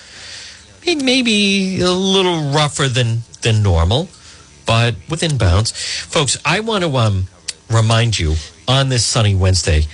It 0.85 1.03
maybe 1.03 1.81
a 1.81 1.91
little 1.91 2.53
rougher 2.53 2.89
than 2.89 3.23
than 3.43 3.63
normal, 3.63 4.09
but 4.65 4.95
within 5.09 5.37
bounds. 5.37 5.73
Folks, 5.73 6.39
I 6.45 6.61
want 6.61 6.85
to 6.85 6.97
um, 6.97 7.27
remind 7.71 8.19
you 8.19 8.35
on 8.69 8.89
this 8.89 9.05
sunny 9.05 9.35
Wednesday 9.35 9.87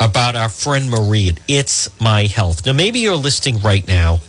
about 0.00 0.34
our 0.36 0.48
friend 0.48 0.90
Marie. 0.90 1.32
It's 1.48 1.88
My 2.00 2.26
Health. 2.26 2.66
Now, 2.66 2.72
maybe 2.72 3.00
you're 3.00 3.16
listening 3.16 3.60
right 3.60 3.86
now, 3.86 4.20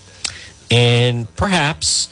and 0.70 1.34
perhaps 1.36 2.10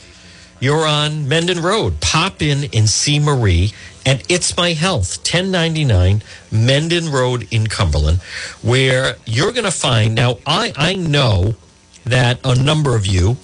you're 0.60 0.86
on 0.86 1.28
Mendon 1.28 1.62
Road. 1.62 1.99
Pop 2.01 2.41
in 2.41 2.69
and 2.73 2.89
see 2.89 3.19
Marie 3.19 3.73
and 4.06 4.22
It's 4.30 4.56
My 4.56 4.74
Health, 4.74 5.18
1099 5.18 6.22
Mendon 6.52 7.12
Road 7.12 7.48
in 7.52 7.68
Cumberland, 7.68 8.22
where 8.62 9.15
you're 9.26 9.52
going 9.52 9.65
to 9.65 9.72
find. 9.72 10.15
Now, 10.15 10.38
I, 10.46 10.74
I 10.76 10.94
know 10.96 11.56
that 12.04 12.39
a 12.44 12.56
number 12.56 12.96
of 12.96 13.06
you 13.06 13.38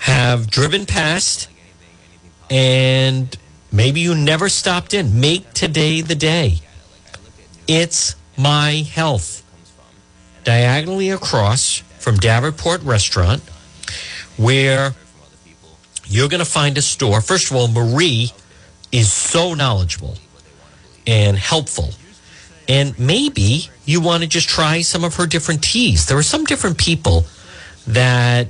have 0.00 0.50
driven 0.50 0.86
past 0.86 1.48
and 2.50 3.36
Maybe 3.76 4.00
you 4.00 4.14
never 4.14 4.48
stopped 4.48 4.94
in. 4.94 5.20
Make 5.20 5.52
today 5.52 6.00
the 6.00 6.14
day. 6.14 6.60
It's 7.68 8.16
My 8.36 8.86
Health. 8.90 9.42
Diagonally 10.44 11.10
across 11.10 11.82
from 11.98 12.16
Davenport 12.16 12.82
Restaurant, 12.82 13.42
where 14.38 14.94
you're 16.06 16.28
going 16.28 16.40
to 16.40 16.50
find 16.50 16.78
a 16.78 16.82
store. 16.82 17.20
First 17.20 17.50
of 17.50 17.56
all, 17.56 17.68
Marie 17.68 18.32
is 18.96 19.12
so 19.12 19.52
knowledgeable 19.52 20.16
and 21.06 21.36
helpful. 21.36 21.90
And 22.66 22.98
maybe 22.98 23.68
you 23.84 24.00
want 24.00 24.22
to 24.22 24.28
just 24.28 24.48
try 24.48 24.80
some 24.80 25.04
of 25.04 25.16
her 25.16 25.26
different 25.26 25.62
teas. 25.62 26.06
There 26.06 26.16
are 26.16 26.22
some 26.22 26.44
different 26.44 26.78
people 26.78 27.26
that 27.86 28.48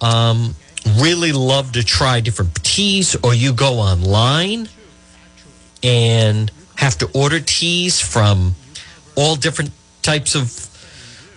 um, 0.00 0.56
really 0.98 1.30
love 1.30 1.70
to 1.72 1.84
try 1.84 2.20
different 2.20 2.62
teas, 2.64 3.16
or 3.22 3.32
you 3.32 3.52
go 3.52 3.74
online 3.74 4.68
and 5.84 6.50
have 6.74 6.98
to 6.98 7.08
order 7.14 7.38
teas 7.38 8.00
from 8.00 8.56
all 9.14 9.36
different 9.36 9.70
types 10.02 10.34
of 10.34 10.68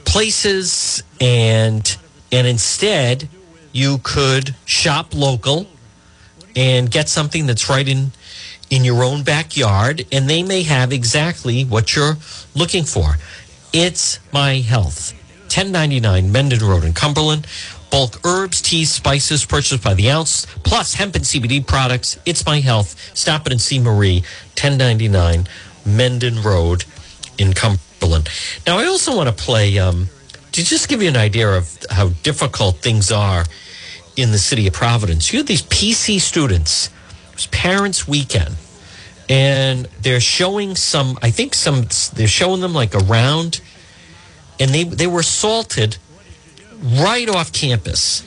places 0.04 1.04
and 1.22 1.98
and 2.32 2.48
instead 2.48 3.30
you 3.72 4.00
could 4.02 4.56
shop 4.66 5.14
local 5.14 5.68
and 6.58 6.90
get 6.90 7.08
something 7.08 7.46
that's 7.46 7.70
right 7.70 7.88
in 7.88 8.12
in 8.70 8.84
your 8.84 9.04
own 9.04 9.24
backyard 9.24 10.06
and 10.12 10.30
they 10.30 10.44
may 10.44 10.64
have 10.64 10.92
exactly 10.92 11.64
what 11.64 11.96
you're 11.96 12.18
looking 12.54 12.84
for. 12.84 13.16
It's 13.72 14.20
my 14.34 14.56
health. 14.56 15.14
1099 15.44 16.30
mendon 16.32 16.60
road 16.60 16.84
in 16.84 16.94
cumberland. 16.94 17.48
Bulk 17.90 18.20
herbs 18.26 18.62
teas 18.62 18.92
spices 18.92 19.46
purchased 19.46 19.82
by 19.82 19.94
the 19.94 20.10
ounce 20.10 20.46
plus 20.64 20.96
hemp 20.96 21.16
and 21.16 21.24
cbd 21.24 21.66
products. 21.66 22.20
It's 22.26 22.46
my 22.46 22.60
health. 22.60 23.16
Stop 23.16 23.46
it 23.46 23.54
and 23.54 23.62
see 23.62 23.80
marie. 23.80 24.24
1099 24.60 25.48
mendon 25.86 26.42
road 26.42 26.84
in 27.38 27.54
cumberland. 27.54 28.30
Now 28.66 28.80
i 28.80 28.86
also 28.86 29.16
want 29.16 29.30
to 29.30 29.44
play 29.44 29.78
um, 29.80 30.10
to 30.52 30.64
just 30.64 30.90
give 30.90 31.02
you 31.02 31.08
an 31.08 31.16
idea 31.16 31.48
of 31.48 31.78
how 31.90 32.10
difficult 32.24 32.78
things 32.78 33.12
are 33.12 33.46
in 34.18 34.32
the 34.32 34.40
city 34.40 34.68
of 34.68 34.74
Providence. 34.74 35.32
You 35.32 35.40
have 35.40 35.48
these 35.48 35.62
PC 35.62 36.20
students, 36.20 36.90
it's 37.34 37.48
Parents 37.52 38.08
Weekend, 38.08 38.56
and 39.30 39.88
they're 40.02 40.20
showing 40.20 40.76
some, 40.76 41.18
I 41.22 41.30
think 41.30 41.54
some, 41.54 41.88
they're 42.16 42.28
showing 42.28 42.60
them 42.60 42.74
like 42.74 42.96
around, 42.96 43.62
and 44.60 44.72
they, 44.72 44.84
they 44.84 45.08
were 45.08 45.20
assaulted 45.20 45.98
right 46.82 47.30
off 47.30 47.54
campus. 47.54 48.24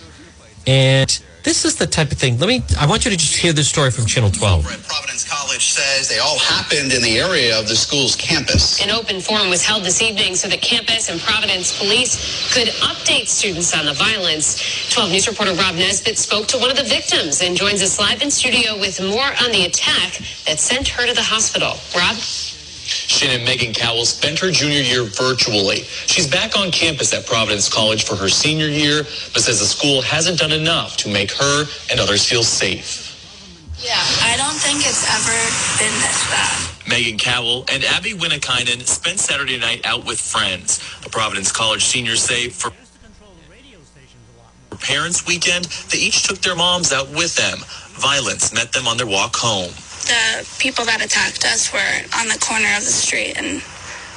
And 0.67 1.23
this 1.43 1.65
is 1.65 1.77
the 1.77 1.87
type 1.87 2.13
of 2.13 2.19
thing. 2.19 2.39
Let 2.39 2.49
me, 2.49 2.63
I 2.79 2.87
want 2.87 3.05
you 3.05 3.11
to 3.11 3.17
just 3.17 3.37
hear 3.37 3.53
this 3.53 3.69
story 3.69 3.91
from 3.91 4.07
Channel 4.07 4.31
12. 4.31 4.65
Providence 4.87 5.29
College 5.29 5.73
says 5.73 6.09
they 6.09 6.19
all 6.19 6.39
happened 6.39 6.93
in 6.93 7.03
the 7.03 7.19
area 7.19 7.59
of 7.59 7.69
the 7.69 7.77
school's 7.77 8.17
campus. 8.17 8.83
An 8.83 8.91
open 8.91 9.21
forum 9.21 9.49
was 9.49 9.65
held 9.65 9.85
this 9.85 10.03
evening 10.03 10.35
so 10.35 10.49
that 10.49 10.61
campus 10.61 11.09
and 11.09 11.21
Providence 11.21 11.79
police 11.79 12.53
could 12.53 12.69
update 12.83 13.27
students 13.27 13.77
on 13.77 13.87
the 13.87 13.95
violence. 13.95 14.91
12 14.93 15.11
News 15.11 15.29
reporter 15.29 15.55
Rob 15.55 15.75
Nesbitt 15.77 16.19
spoke 16.19 16.47
to 16.49 16.59
one 16.59 16.71
of 16.71 16.77
the 16.77 16.85
victims 16.85 17.43
and 17.43 17.57
joins 17.57 17.83
us 17.83 17.99
live 17.99 18.23
in 18.23 18.31
studio 18.31 18.79
with 18.79 19.01
more 19.01 19.31
on 19.43 19.51
the 19.53 19.65
attack 19.65 20.19
that 20.47 20.59
sent 20.59 20.89
her 20.89 21.07
to 21.07 21.15
the 21.15 21.23
hospital. 21.23 21.75
Rob? 21.97 22.17
Shannon 22.91 23.45
Megan 23.45 23.73
Cowell 23.73 24.05
spent 24.05 24.39
her 24.41 24.51
junior 24.51 24.81
year 24.81 25.05
virtually. 25.05 25.83
She's 26.07 26.27
back 26.27 26.59
on 26.59 26.71
campus 26.71 27.13
at 27.15 27.27
Providence 27.27 27.69
College 27.69 28.05
for 28.05 28.17
her 28.17 28.29
senior 28.29 28.69
year, 28.69 29.03
but 29.33 29.43
says 29.43 29.61
the 29.61 29.67
school 29.67 30.03
hasn't 30.03 30.39
done 30.39 30.53
enough 30.53 30.97
to 30.99 31.09
make 31.09 31.31
her 31.33 31.65
and 31.91 32.01
others 32.01 32.27
feel 32.29 32.43
safe. 32.43 33.07
Yeah, 33.79 33.97
I 33.97 34.37
don't 34.37 34.59
think 34.61 34.81
it's 34.85 35.09
ever 35.09 35.39
been 35.81 35.95
this 36.03 36.29
bad. 36.29 36.89
Megan 36.89 37.19
Cowell 37.19 37.65
and 37.73 37.85
Abby 37.85 38.13
Winnikainen 38.13 38.87
spent 38.87 39.21
Saturday 39.21 39.59
night 39.59 39.87
out 39.87 40.05
with 40.05 40.21
friends. 40.21 40.79
The 41.03 41.09
Providence 41.11 41.51
College 41.53 41.85
seniors 41.85 42.23
say 42.23 42.49
for 42.49 42.73
Parents 44.81 45.27
Weekend, 45.27 45.67
they 45.91 45.99
each 45.99 46.25
took 46.27 46.39
their 46.39 46.57
moms 46.57 46.93
out 46.93 47.09
with 47.11 47.37
them. 47.37 47.59
Violence 48.01 48.53
met 48.53 48.73
them 48.73 48.87
on 48.87 48.97
their 48.97 49.07
walk 49.07 49.37
home. 49.37 49.71
The 50.41 50.57
people 50.59 50.87
that 50.87 51.05
attacked 51.05 51.45
us 51.45 51.71
were 51.71 52.01
on 52.19 52.29
the 52.29 52.39
corner 52.41 52.73
of 52.73 52.81
the 52.81 52.91
street 52.91 53.37
and 53.37 53.61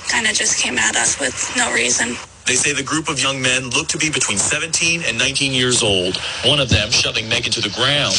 kind 0.08 0.26
of 0.26 0.32
just 0.32 0.58
came 0.58 0.78
at 0.78 0.96
us 0.96 1.20
with 1.20 1.36
no 1.58 1.74
reason. 1.74 2.16
They 2.48 2.56
say 2.56 2.72
the 2.72 2.82
group 2.82 3.10
of 3.10 3.22
young 3.22 3.42
men 3.42 3.70
looked 3.72 3.92
to 3.92 3.98
be 3.98 4.10
between 4.10 4.38
17 4.38 5.04
and 5.04 5.18
19 5.18 5.52
years 5.52 5.84
old, 5.84 6.16
one 6.46 6.62
of 6.62 6.70
them 6.70 6.92
shoving 6.92 7.28
Megan 7.28 7.52
to 7.52 7.62
the 7.62 7.76
ground. 7.76 8.16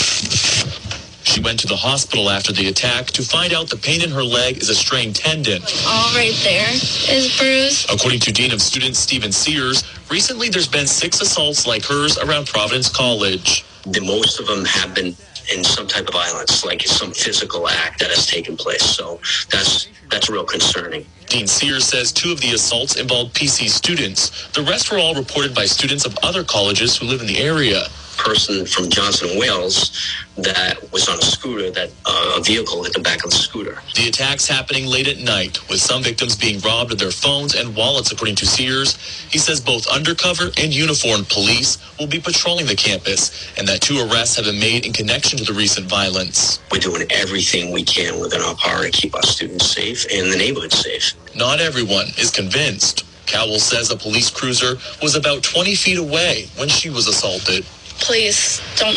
She 1.24 1.40
went 1.40 1.58
to 1.60 1.66
the 1.66 1.76
hospital 1.76 2.28
after 2.28 2.52
the 2.52 2.68
attack 2.68 3.06
to 3.06 3.22
find 3.22 3.54
out 3.54 3.70
the 3.70 3.76
pain 3.78 4.02
in 4.02 4.10
her 4.10 4.22
leg 4.22 4.58
is 4.58 4.68
a 4.68 4.74
strained 4.74 5.16
tendon. 5.16 5.62
All 5.86 6.14
right 6.14 6.38
there 6.44 6.68
is 7.08 7.34
bruised. 7.38 7.90
According 7.90 8.20
to 8.20 8.32
Dean 8.32 8.52
of 8.52 8.60
Students 8.60 8.98
Stephen 8.98 9.32
Sears, 9.32 9.82
recently 10.10 10.50
there's 10.50 10.68
been 10.68 10.86
six 10.86 11.22
assaults 11.22 11.66
like 11.66 11.82
hers 11.86 12.18
around 12.18 12.48
Providence 12.48 12.90
College. 12.90 13.64
The 13.86 14.00
most 14.00 14.40
of 14.40 14.46
them 14.46 14.66
have 14.66 14.94
been 14.94 15.16
in 15.52 15.64
some 15.64 15.86
type 15.86 16.08
of 16.08 16.14
violence, 16.14 16.64
like 16.64 16.82
some 16.86 17.12
physical 17.12 17.68
act 17.68 18.00
that 18.00 18.10
has 18.10 18.26
taken 18.26 18.56
place. 18.56 18.84
So 18.84 19.20
that's 19.50 19.88
that's 20.10 20.30
real 20.30 20.44
concerning. 20.44 21.06
Dean 21.28 21.46
Sears 21.46 21.84
says 21.86 22.12
two 22.12 22.32
of 22.32 22.40
the 22.40 22.52
assaults 22.54 22.96
involved 22.96 23.34
PC 23.34 23.68
students. 23.68 24.48
The 24.48 24.62
rest 24.62 24.92
were 24.92 24.98
all 24.98 25.14
reported 25.14 25.54
by 25.54 25.66
students 25.66 26.04
of 26.06 26.16
other 26.22 26.44
colleges 26.44 26.96
who 26.96 27.06
live 27.06 27.20
in 27.20 27.26
the 27.26 27.38
area 27.38 27.84
person 28.18 28.66
from 28.66 28.90
Johnson 28.90 29.38
Wales 29.38 29.92
that 30.36 30.78
was 30.92 31.08
on 31.08 31.18
a 31.18 31.22
scooter 31.22 31.70
that 31.70 31.90
uh, 32.06 32.36
a 32.38 32.42
vehicle 32.42 32.82
hit 32.84 32.94
the 32.94 33.00
back 33.00 33.24
of 33.24 33.30
the 33.30 33.36
scooter. 33.36 33.78
The 33.96 34.08
attacks 34.08 34.48
happening 34.48 34.86
late 34.86 35.08
at 35.08 35.18
night, 35.18 35.58
with 35.68 35.80
some 35.80 36.02
victims 36.02 36.36
being 36.36 36.60
robbed 36.60 36.92
of 36.92 36.98
their 36.98 37.12
phones 37.12 37.54
and 37.54 37.76
wallets, 37.76 38.12
according 38.12 38.36
to 38.36 38.46
Sears. 38.46 38.96
He 39.30 39.38
says 39.38 39.60
both 39.60 39.86
undercover 39.88 40.50
and 40.58 40.74
uniformed 40.74 41.28
police 41.28 41.78
will 41.98 42.08
be 42.08 42.20
patrolling 42.20 42.66
the 42.66 42.76
campus, 42.76 43.52
and 43.58 43.68
that 43.68 43.82
two 43.82 43.98
arrests 43.98 44.36
have 44.36 44.46
been 44.46 44.60
made 44.60 44.86
in 44.86 44.92
connection 44.92 45.38
to 45.38 45.44
the 45.44 45.54
recent 45.54 45.86
violence. 45.88 46.60
We're 46.72 46.80
doing 46.80 47.06
everything 47.10 47.72
we 47.72 47.84
can 47.84 48.20
within 48.20 48.42
our 48.42 48.56
power 48.56 48.84
to 48.84 48.90
keep 48.90 49.14
our 49.14 49.22
students 49.22 49.66
safe 49.70 50.06
and 50.12 50.32
the 50.32 50.36
neighborhood 50.36 50.72
safe. 50.72 51.12
Not 51.36 51.60
everyone 51.60 52.08
is 52.18 52.30
convinced. 52.30 53.04
Cowell 53.26 53.58
says 53.58 53.90
a 53.90 53.96
police 53.96 54.30
cruiser 54.30 54.76
was 55.02 55.16
about 55.16 55.42
20 55.42 55.74
feet 55.76 55.98
away 55.98 56.48
when 56.56 56.68
she 56.68 56.90
was 56.90 57.08
assaulted 57.08 57.64
police 58.00 58.60
don't 58.76 58.96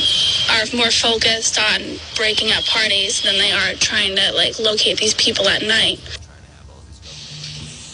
are 0.49 0.65
more 0.75 0.91
focused 0.91 1.59
on 1.59 1.81
breaking 2.15 2.51
up 2.51 2.63
parties 2.65 3.21
than 3.21 3.37
they 3.37 3.51
are 3.51 3.73
trying 3.75 4.15
to 4.15 4.31
like 4.33 4.59
locate 4.59 4.97
these 4.97 5.13
people 5.15 5.47
at 5.47 5.61
night. 5.61 5.99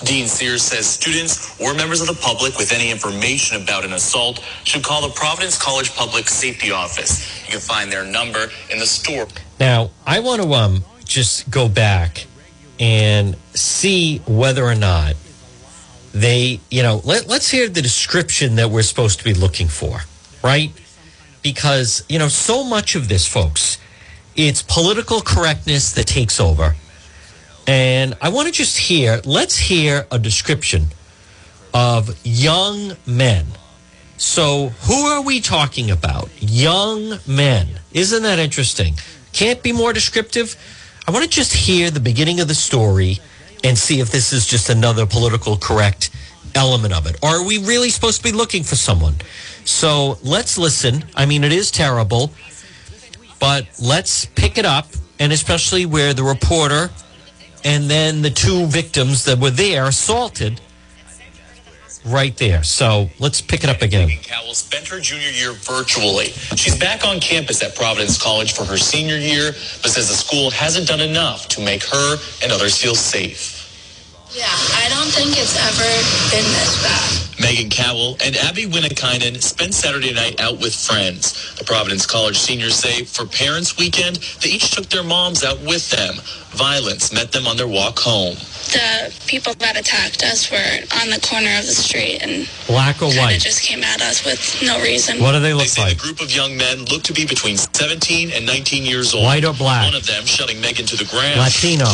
Dean 0.03 0.27
Sears 0.27 0.61
says 0.61 0.85
students 0.85 1.59
or 1.61 1.73
members 1.73 2.01
of 2.01 2.07
the 2.07 2.19
public 2.21 2.57
with 2.57 2.73
any 2.73 2.91
information 2.91 3.61
about 3.61 3.85
an 3.85 3.93
assault 3.93 4.39
should 4.65 4.83
call 4.83 5.07
the 5.07 5.13
Providence 5.13 5.57
College 5.57 5.95
Public 5.95 6.27
Safety 6.27 6.71
Office. 6.71 7.45
You 7.45 7.51
can 7.51 7.61
find 7.61 7.91
their 7.91 8.03
number 8.03 8.49
in 8.69 8.79
the 8.79 8.85
store. 8.85 9.27
Now, 9.59 9.91
I 10.05 10.19
want 10.19 10.41
to 10.41 10.53
um, 10.53 10.83
just 11.05 11.49
go 11.49 11.69
back 11.69 12.25
and 12.79 13.37
see 13.53 14.17
whether 14.27 14.65
or 14.65 14.75
not 14.75 15.15
they, 16.13 16.59
you 16.69 16.83
know, 16.83 17.01
let, 17.05 17.27
let's 17.27 17.49
hear 17.49 17.69
the 17.69 17.81
description 17.81 18.55
that 18.55 18.69
we're 18.69 18.81
supposed 18.83 19.19
to 19.19 19.23
be 19.23 19.33
looking 19.33 19.67
for, 19.67 20.01
right? 20.43 20.71
Because, 21.43 22.03
you 22.09 22.17
know, 22.17 22.29
so 22.29 22.63
much 22.63 22.95
of 22.95 23.09
this, 23.09 23.27
folks, 23.27 23.77
it's 24.35 24.63
political 24.63 25.21
correctness 25.21 25.91
that 25.91 26.07
takes 26.07 26.39
over. 26.39 26.75
And 27.67 28.15
I 28.21 28.29
want 28.29 28.47
to 28.47 28.53
just 28.53 28.77
hear, 28.77 29.21
let's 29.25 29.57
hear 29.57 30.07
a 30.09 30.17
description 30.17 30.87
of 31.73 32.17
young 32.25 32.93
men. 33.05 33.45
So, 34.17 34.69
who 34.83 35.05
are 35.05 35.21
we 35.21 35.41
talking 35.41 35.91
about? 35.91 36.29
Young 36.39 37.19
men. 37.27 37.67
Isn't 37.91 38.23
that 38.23 38.39
interesting? 38.39 38.95
Can't 39.33 39.61
be 39.61 39.71
more 39.71 39.91
descriptive. 39.91 40.55
I 41.07 41.11
want 41.11 41.23
to 41.23 41.29
just 41.29 41.53
hear 41.53 41.91
the 41.91 41.99
beginning 41.99 42.39
of 42.39 42.47
the 42.47 42.55
story 42.55 43.19
and 43.63 43.77
see 43.77 43.99
if 43.99 44.11
this 44.11 44.31
is 44.31 44.45
just 44.45 44.69
another 44.69 45.05
political 45.05 45.57
correct 45.57 46.09
element 46.55 46.93
of 46.93 47.07
it. 47.07 47.17
Or 47.21 47.29
are 47.29 47.45
we 47.45 47.57
really 47.57 47.89
supposed 47.89 48.17
to 48.17 48.23
be 48.23 48.31
looking 48.31 48.63
for 48.63 48.75
someone? 48.75 49.15
So 49.65 50.17
let's 50.23 50.57
listen. 50.57 51.05
I 51.15 51.25
mean, 51.25 51.43
it 51.43 51.51
is 51.51 51.71
terrible, 51.71 52.31
but 53.39 53.67
let's 53.81 54.25
pick 54.25 54.57
it 54.57 54.65
up, 54.65 54.87
and 55.19 55.31
especially 55.31 55.85
where 55.85 56.13
the 56.13 56.23
reporter 56.23 56.89
and 57.63 57.89
then 57.89 58.21
the 58.21 58.29
two 58.29 58.65
victims 58.65 59.23
that 59.25 59.39
were 59.39 59.49
there 59.49 59.85
assaulted 59.85 60.59
right 62.05 62.35
there. 62.37 62.63
So 62.63 63.09
let's 63.19 63.41
pick 63.41 63.63
it 63.63 63.69
up 63.69 63.81
again. 63.81 64.09
Cowell 64.23 64.53
spent 64.53 64.87
her 64.89 64.99
junior 64.99 65.29
year 65.29 65.53
virtually. 65.53 66.27
She's 66.55 66.77
back 66.77 67.05
on 67.05 67.19
campus 67.19 67.63
at 67.63 67.75
Providence 67.75 68.21
College 68.21 68.53
for 68.53 68.65
her 68.65 68.77
senior 68.77 69.17
year, 69.17 69.51
but 69.81 69.91
says 69.91 70.09
the 70.09 70.15
school 70.15 70.51
hasn't 70.51 70.87
done 70.87 70.99
enough 70.99 71.47
to 71.49 71.61
make 71.61 71.83
her 71.83 72.17
and 72.43 72.51
others 72.51 72.81
feel 72.81 72.95
safe. 72.95 73.62
Yeah, 74.33 74.45
I 74.49 74.89
don't 74.89 75.11
think 75.13 75.37
it's 75.37 75.53
ever 75.61 75.89
been 76.33 76.45
this 76.57 76.81
bad. 76.81 77.39
Megan 77.39 77.69
Cowell 77.69 78.17
and 78.23 78.35
Abby 78.37 78.65
Winnikainen 78.65 79.41
spent 79.41 79.73
Saturday 79.73 80.13
night 80.13 80.39
out 80.41 80.59
with 80.59 80.73
friends. 80.73 81.55
The 81.57 81.63
Providence 81.65 82.05
College 82.05 82.37
seniors 82.37 82.75
say 82.75 83.03
for 83.03 83.25
Parents 83.25 83.77
Weekend, 83.77 84.17
they 84.41 84.49
each 84.49 84.71
took 84.71 84.87
their 84.87 85.03
moms 85.03 85.43
out 85.43 85.59
with 85.61 85.89
them. 85.91 86.15
Violence 86.57 87.13
met 87.13 87.31
them 87.31 87.45
on 87.45 87.57
their 87.57 87.67
walk 87.67 87.99
home. 87.99 88.35
The 88.73 89.13
people 89.27 89.53
that 89.55 89.77
attacked 89.77 90.23
us 90.23 90.49
were 90.49 90.79
on 91.01 91.09
the 91.09 91.19
corner 91.21 91.53
of 91.59 91.65
the 91.65 91.73
street 91.77 92.19
and 92.23 92.49
Black 92.65 93.01
or 93.03 93.11
white? 93.13 93.39
just 93.41 93.61
came 93.61 93.83
at 93.83 94.01
us 94.01 94.25
with 94.25 94.39
no 94.63 94.81
reason. 94.81 95.19
What 95.19 95.33
do 95.33 95.39
they 95.41 95.49
They 95.49 95.53
look 95.53 95.67
say 95.67 95.81
like? 95.83 95.97
the 95.97 96.01
group 96.03 96.21
of 96.21 96.31
young 96.33 96.57
men 96.57 96.85
looked 96.85 97.05
to 97.05 97.13
be 97.13 97.25
between 97.25 97.57
17 97.57 98.31
and 98.31 98.45
19 98.45 98.83
years 98.83 99.13
old. 99.13 99.25
White 99.25 99.45
or 99.45 99.53
black? 99.53 99.85
One 99.85 99.95
of 99.95 100.07
them 100.07 100.25
shoving 100.25 100.59
Megan 100.61 100.85
to 100.87 100.95
the 100.97 101.05
ground. 101.05 101.37
Latino. 101.39 101.85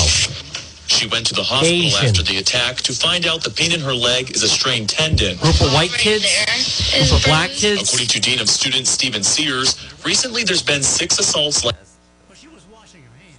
She 0.90 1.08
went 1.08 1.28
to 1.28 1.36
the 1.36 1.44
hospital 1.44 1.76
Asian. 1.76 2.08
after 2.08 2.24
the 2.24 2.38
attack 2.38 2.78
to 2.78 2.94
find 2.94 3.28
out 3.28 3.44
the 3.44 3.52
pain 3.52 3.72
in 3.72 3.80
her 3.80 3.94
leg 3.94 4.32
is 4.32 4.44
a 4.44 4.50
strained 4.50 4.90
tendon. 4.90 5.38
Group 5.38 5.62
of 5.62 5.72
white 5.72 5.92
kids? 5.92 6.24
there 6.24 6.56
is 6.58 7.10
Group 7.10 7.22
of 7.22 7.26
black 7.26 7.52
kids? 7.52 7.84
According 7.84 8.08
to 8.08 8.20
Dean 8.20 8.40
of 8.42 8.50
Students 8.50 8.90
Stephen 8.90 9.24
Sears, 9.24 9.78
recently 10.04 10.44
there's 10.44 10.64
been 10.64 10.82
six 10.82 11.20
assaults 11.20 11.64
like, 11.64 11.76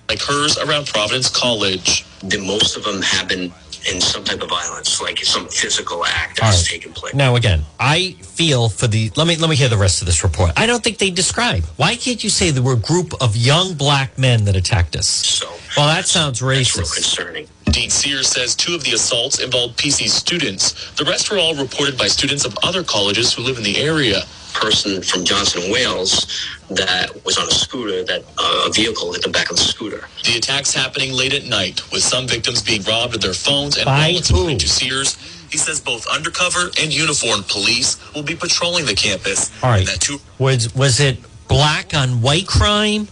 like 0.08 0.22
hers 0.22 0.58
around 0.58 0.86
Providence 0.86 1.28
College. 1.28 2.06
The, 2.22 2.38
most 2.38 2.76
of 2.76 2.84
them 2.84 3.02
have 3.02 3.28
been 3.28 3.52
in 3.88 4.00
some 4.00 4.24
type 4.24 4.42
of 4.42 4.48
violence, 4.48 5.00
like 5.00 5.18
some 5.24 5.48
physical 5.48 6.04
act 6.04 6.36
that 6.36 6.46
has 6.46 6.62
right. 6.62 6.66
taken 6.66 6.92
place. 6.92 7.14
Now 7.14 7.36
again, 7.36 7.62
I 7.78 8.12
feel 8.20 8.68
for 8.68 8.86
the 8.86 9.10
let 9.16 9.26
me 9.26 9.36
let 9.36 9.50
me 9.50 9.56
hear 9.56 9.68
the 9.68 9.76
rest 9.76 10.02
of 10.02 10.06
this 10.06 10.22
report. 10.22 10.52
I 10.56 10.66
don't 10.66 10.82
think 10.82 10.98
they 10.98 11.10
describe. 11.10 11.64
Why 11.76 11.96
can't 11.96 12.22
you 12.22 12.30
say 12.30 12.50
there 12.50 12.62
were 12.62 12.74
a 12.74 12.76
group 12.76 13.14
of 13.20 13.36
young 13.36 13.74
black 13.74 14.18
men 14.18 14.44
that 14.44 14.56
attacked 14.56 14.96
us? 14.96 15.06
So 15.06 15.48
Well, 15.76 15.86
that 15.86 16.06
sounds 16.06 16.40
that's 16.40 16.76
real 16.76 16.84
concerning. 16.86 17.48
Dean 17.66 17.90
Sears 17.90 18.28
says 18.28 18.56
two 18.56 18.74
of 18.74 18.82
the 18.82 18.92
assaults 18.92 19.38
involved 19.38 19.78
PC 19.78 20.08
students. 20.08 20.90
The 20.96 21.04
rest 21.04 21.30
were 21.30 21.38
all 21.38 21.54
reported 21.54 21.96
by 21.96 22.08
students 22.08 22.44
of 22.44 22.56
other 22.62 22.82
colleges 22.82 23.32
who 23.32 23.42
live 23.42 23.58
in 23.58 23.62
the 23.62 23.78
area. 23.78 24.22
Person 24.54 25.02
from 25.02 25.24
Johnson, 25.24 25.70
Wales, 25.70 26.26
that 26.70 27.24
was 27.24 27.38
on 27.38 27.48
a 27.48 27.50
scooter. 27.50 28.04
That 28.04 28.22
uh, 28.38 28.66
a 28.68 28.72
vehicle 28.72 29.12
hit 29.12 29.22
the 29.22 29.28
back 29.30 29.50
of 29.50 29.56
the 29.56 29.62
scooter. 29.62 30.08
The 30.24 30.36
attacks 30.36 30.72
happening 30.74 31.12
late 31.12 31.32
at 31.32 31.44
night, 31.44 31.80
with 31.90 32.02
some 32.02 32.26
victims 32.26 32.62
being 32.62 32.82
robbed 32.82 33.14
of 33.14 33.20
their 33.20 33.32
phones 33.32 33.76
and 33.76 33.86
By 33.86 34.08
wallets, 34.08 34.28
who? 34.28 34.36
according 34.36 34.58
to 34.58 34.68
Sears. 34.68 35.16
He 35.50 35.58
says 35.58 35.80
both 35.80 36.06
undercover 36.06 36.70
and 36.80 36.94
uniformed 36.94 37.48
police 37.48 37.96
will 38.14 38.22
be 38.22 38.36
patrolling 38.36 38.86
the 38.86 38.94
campus. 38.94 39.50
All 39.62 39.70
right. 39.70 39.78
And 39.80 39.88
that 39.88 40.00
two 40.00 40.18
Was 40.38 40.72
was 40.74 41.00
it 41.00 41.18
black 41.48 41.92
on 41.94 42.20
white 42.22 42.46
crime? 42.46 43.08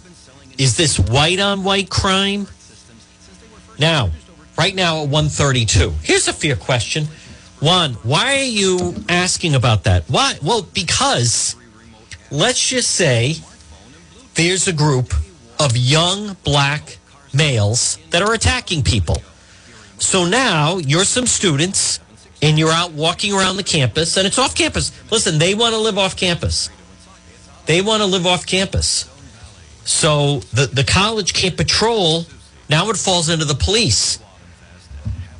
Is 0.56 0.76
this 0.76 0.98
white 0.98 1.40
on 1.40 1.64
white 1.64 1.90
crime? 1.90 2.46
Now, 3.78 4.10
right 4.56 4.74
now 4.74 5.02
at 5.02 5.08
132. 5.08 5.94
Here's 6.02 6.28
a 6.28 6.32
fair 6.32 6.56
question. 6.56 7.06
One, 7.60 7.94
why 8.04 8.36
are 8.36 8.44
you 8.44 8.94
asking 9.08 9.54
about 9.54 9.84
that? 9.84 10.04
Why? 10.08 10.34
Well, 10.42 10.62
because 10.62 11.56
let's 12.30 12.68
just 12.68 12.92
say 12.92 13.36
there's 14.34 14.68
a 14.68 14.72
group 14.72 15.12
of 15.58 15.76
young 15.76 16.36
black 16.44 16.98
males 17.34 17.98
that 18.10 18.22
are 18.22 18.32
attacking 18.32 18.84
people. 18.84 19.22
So 19.98 20.24
now 20.24 20.78
you're 20.78 21.04
some 21.04 21.26
students 21.26 21.98
and 22.40 22.58
you're 22.58 22.70
out 22.70 22.92
walking 22.92 23.32
around 23.32 23.56
the 23.56 23.64
campus 23.64 24.16
and 24.16 24.26
it's 24.26 24.38
off 24.38 24.54
campus. 24.54 24.92
Listen, 25.10 25.38
they 25.38 25.54
want 25.54 25.74
to 25.74 25.80
live 25.80 25.98
off 25.98 26.16
campus. 26.16 26.70
They 27.66 27.82
want 27.82 28.02
to 28.02 28.06
live 28.06 28.26
off 28.26 28.46
campus. 28.46 29.10
So 29.84 30.40
the, 30.52 30.66
the 30.66 30.84
college 30.84 31.34
can't 31.34 31.56
patrol. 31.56 32.24
Now 32.70 32.88
it 32.90 32.96
falls 32.96 33.28
into 33.28 33.44
the 33.44 33.54
police. 33.54 34.20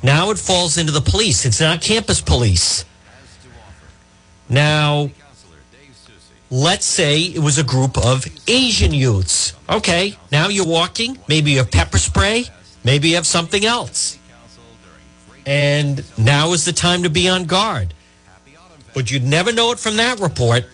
Now 0.01 0.31
it 0.31 0.37
falls 0.37 0.77
into 0.77 0.91
the 0.91 1.01
police. 1.01 1.45
It's 1.45 1.59
not 1.59 1.81
campus 1.81 2.21
police. 2.21 2.85
Now, 4.47 5.11
let's 6.49 6.85
say 6.85 7.21
it 7.21 7.39
was 7.39 7.57
a 7.57 7.63
group 7.63 7.97
of 7.97 8.25
Asian 8.47 8.93
youths. 8.93 9.53
Okay, 9.69 10.17
now 10.31 10.47
you're 10.47 10.65
walking. 10.65 11.19
Maybe 11.27 11.51
you 11.51 11.57
have 11.57 11.71
pepper 11.71 11.97
spray. 11.97 12.45
Maybe 12.83 13.09
you 13.09 13.15
have 13.15 13.27
something 13.27 13.65
else. 13.65 14.17
And 15.45 16.03
now 16.17 16.53
is 16.53 16.65
the 16.65 16.73
time 16.73 17.03
to 17.03 17.09
be 17.09 17.27
on 17.29 17.45
guard. 17.45 17.93
But 18.93 19.11
you'd 19.11 19.23
never 19.23 19.51
know 19.51 19.71
it 19.71 19.79
from 19.79 19.97
that 19.97 20.19
report. 20.19 20.65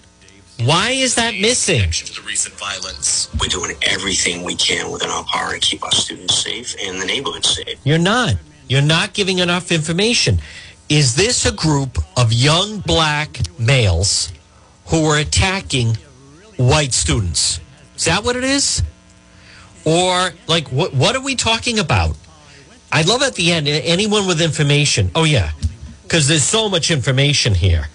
Why 0.63 0.91
is 0.91 1.15
that 1.15 1.35
missing? 1.35 1.89
the 1.89 2.21
recent 2.25 2.55
violence. 2.55 3.29
We're 3.39 3.49
doing 3.49 3.75
everything 3.81 4.43
we 4.43 4.55
can 4.55 4.89
within 4.89 5.09
our 5.09 5.23
power 5.25 5.51
to 5.51 5.59
keep 5.59 5.83
our 5.83 5.91
students 5.91 6.41
safe 6.41 6.75
and 6.81 7.01
the 7.01 7.05
neighborhood 7.05 7.45
safe. 7.45 7.77
You're 7.83 7.97
not. 7.97 8.35
You're 8.67 8.81
not 8.81 9.13
giving 9.13 9.39
enough 9.39 9.71
information. 9.71 10.39
Is 10.89 11.15
this 11.15 11.45
a 11.45 11.51
group 11.51 11.97
of 12.17 12.33
young 12.33 12.79
black 12.79 13.39
males 13.59 14.31
who 14.87 15.05
are 15.05 15.17
attacking 15.17 15.97
white 16.57 16.93
students? 16.93 17.59
Is 17.95 18.05
that 18.05 18.23
what 18.23 18.35
it 18.35 18.43
is? 18.43 18.83
Or 19.83 20.31
like 20.47 20.67
what 20.69 20.93
what 20.93 21.15
are 21.15 21.21
we 21.21 21.35
talking 21.35 21.79
about? 21.79 22.17
I 22.91 23.03
love 23.03 23.21
at 23.21 23.35
the 23.35 23.51
end 23.51 23.67
anyone 23.67 24.27
with 24.27 24.41
information. 24.41 25.11
Oh 25.15 25.23
yeah. 25.23 25.51
Cuz 26.07 26.27
there's 26.27 26.43
so 26.43 26.69
much 26.69 26.91
information 26.91 27.53
here. 27.55 27.89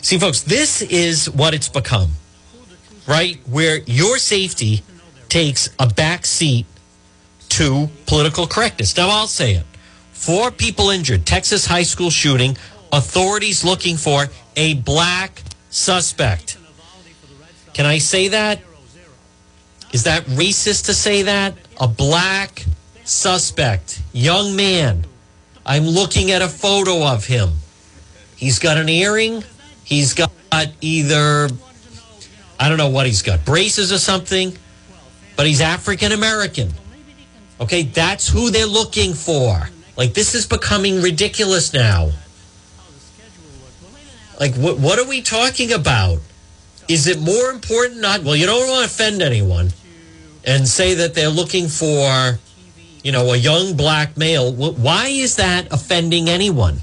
See 0.00 0.18
folks, 0.18 0.42
this 0.42 0.82
is 0.82 1.30
what 1.30 1.54
it's 1.54 1.68
become. 1.68 2.12
Right? 3.06 3.40
Where 3.46 3.78
your 3.86 4.18
safety 4.18 4.82
takes 5.28 5.70
a 5.78 5.86
back 5.86 6.26
seat 6.26 6.66
to 7.54 7.88
political 8.06 8.48
correctness. 8.48 8.96
Now, 8.96 9.08
I'll 9.10 9.28
say 9.28 9.54
it. 9.54 9.64
Four 10.12 10.50
people 10.50 10.90
injured, 10.90 11.24
Texas 11.24 11.66
high 11.66 11.84
school 11.84 12.10
shooting, 12.10 12.56
authorities 12.92 13.64
looking 13.64 13.96
for 13.96 14.26
a 14.56 14.74
black 14.74 15.40
suspect. 15.70 16.58
Can 17.72 17.86
I 17.86 17.98
say 17.98 18.28
that? 18.28 18.60
Is 19.92 20.02
that 20.04 20.24
racist 20.24 20.86
to 20.86 20.94
say 20.94 21.22
that? 21.22 21.54
A 21.80 21.86
black 21.86 22.64
suspect, 23.04 24.02
young 24.12 24.56
man. 24.56 25.04
I'm 25.64 25.84
looking 25.84 26.32
at 26.32 26.42
a 26.42 26.48
photo 26.48 27.06
of 27.06 27.24
him. 27.26 27.50
He's 28.36 28.58
got 28.58 28.78
an 28.78 28.88
earring. 28.88 29.44
He's 29.84 30.14
got 30.14 30.32
either, 30.80 31.48
I 32.58 32.68
don't 32.68 32.78
know 32.78 32.88
what 32.88 33.06
he's 33.06 33.22
got, 33.22 33.44
braces 33.44 33.92
or 33.92 33.98
something, 33.98 34.56
but 35.36 35.46
he's 35.46 35.60
African 35.60 36.10
American. 36.10 36.74
Okay, 37.60 37.82
that's 37.82 38.28
who 38.28 38.50
they're 38.50 38.66
looking 38.66 39.14
for. 39.14 39.68
Like 39.96 40.14
this 40.14 40.34
is 40.34 40.46
becoming 40.46 41.00
ridiculous 41.00 41.72
now. 41.72 42.10
Like 44.40 44.54
what 44.56 44.78
what 44.78 44.98
are 44.98 45.08
we 45.08 45.22
talking 45.22 45.72
about? 45.72 46.18
Is 46.88 47.06
it 47.06 47.20
more 47.20 47.50
important 47.50 48.00
not 48.00 48.22
well, 48.24 48.36
you 48.36 48.46
don't 48.46 48.68
want 48.68 48.80
to 48.80 48.86
offend 48.86 49.22
anyone 49.22 49.70
and 50.44 50.68
say 50.68 50.94
that 50.94 51.14
they're 51.14 51.28
looking 51.28 51.68
for 51.68 52.38
you 53.04 53.12
know, 53.12 53.34
a 53.34 53.36
young 53.36 53.76
black 53.76 54.16
male. 54.16 54.50
Why 54.52 55.06
is 55.08 55.36
that 55.36 55.70
offending 55.70 56.28
anyone? 56.28 56.80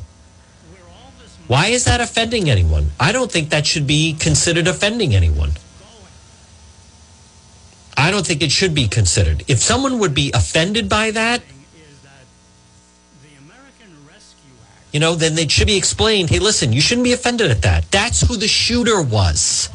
Why 1.47 1.67
is 1.67 1.83
that 1.85 1.99
offending 1.99 2.49
anyone? 2.49 2.91
I 2.99 3.11
don't 3.11 3.29
think 3.29 3.49
that 3.49 3.65
should 3.65 3.87
be 3.87 4.13
considered 4.13 4.67
offending 4.67 5.13
anyone. 5.15 5.53
I 8.01 8.09
don't 8.09 8.25
think 8.25 8.41
it 8.41 8.51
should 8.51 8.73
be 8.73 8.87
considered. 8.87 9.43
If 9.47 9.59
someone 9.59 9.99
would 9.99 10.15
be 10.15 10.31
offended 10.33 10.89
by 10.89 11.11
that, 11.11 11.43
you 14.91 14.99
know, 14.99 15.13
then 15.13 15.37
it 15.37 15.51
should 15.51 15.67
be 15.67 15.77
explained 15.77 16.31
hey, 16.31 16.39
listen, 16.39 16.73
you 16.73 16.81
shouldn't 16.81 17.05
be 17.05 17.13
offended 17.13 17.51
at 17.51 17.61
that. 17.61 17.91
That's 17.91 18.21
who 18.21 18.37
the 18.37 18.47
shooter 18.47 18.99
was. 19.03 19.69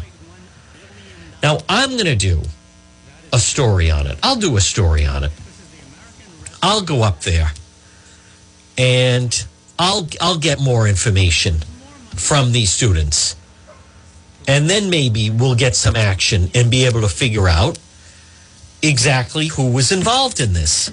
Now, 1.41 1.59
I'm 1.69 1.91
going 1.91 2.07
to 2.07 2.17
do 2.17 2.43
a 3.33 3.39
story 3.39 3.93
on 3.93 4.09
it. 4.09 4.19
I'll 4.25 4.41
do 4.41 4.57
a 4.57 4.61
story 4.61 5.07
on 5.07 5.23
it. 5.23 5.31
I'll 6.61 6.83
go 6.83 7.05
up 7.05 7.21
there 7.21 7.53
and 8.77 9.47
I'll 9.79 10.09
I'll 10.21 10.39
get 10.39 10.61
more 10.61 10.89
information 10.89 11.59
from 12.17 12.51
these 12.51 12.71
students. 12.71 13.37
And 14.49 14.69
then 14.69 14.91
maybe 14.91 15.31
we'll 15.31 15.55
get 15.55 15.77
some 15.77 15.95
action 15.95 16.51
and 16.57 16.73
be 16.73 16.87
able 16.87 17.03
to 17.03 17.09
figure 17.09 17.47
out 17.47 17.79
exactly 18.89 19.49
who 19.49 19.71
was 19.73 19.93
involved 19.93 20.41
in 20.41 20.53
this. 20.53 20.93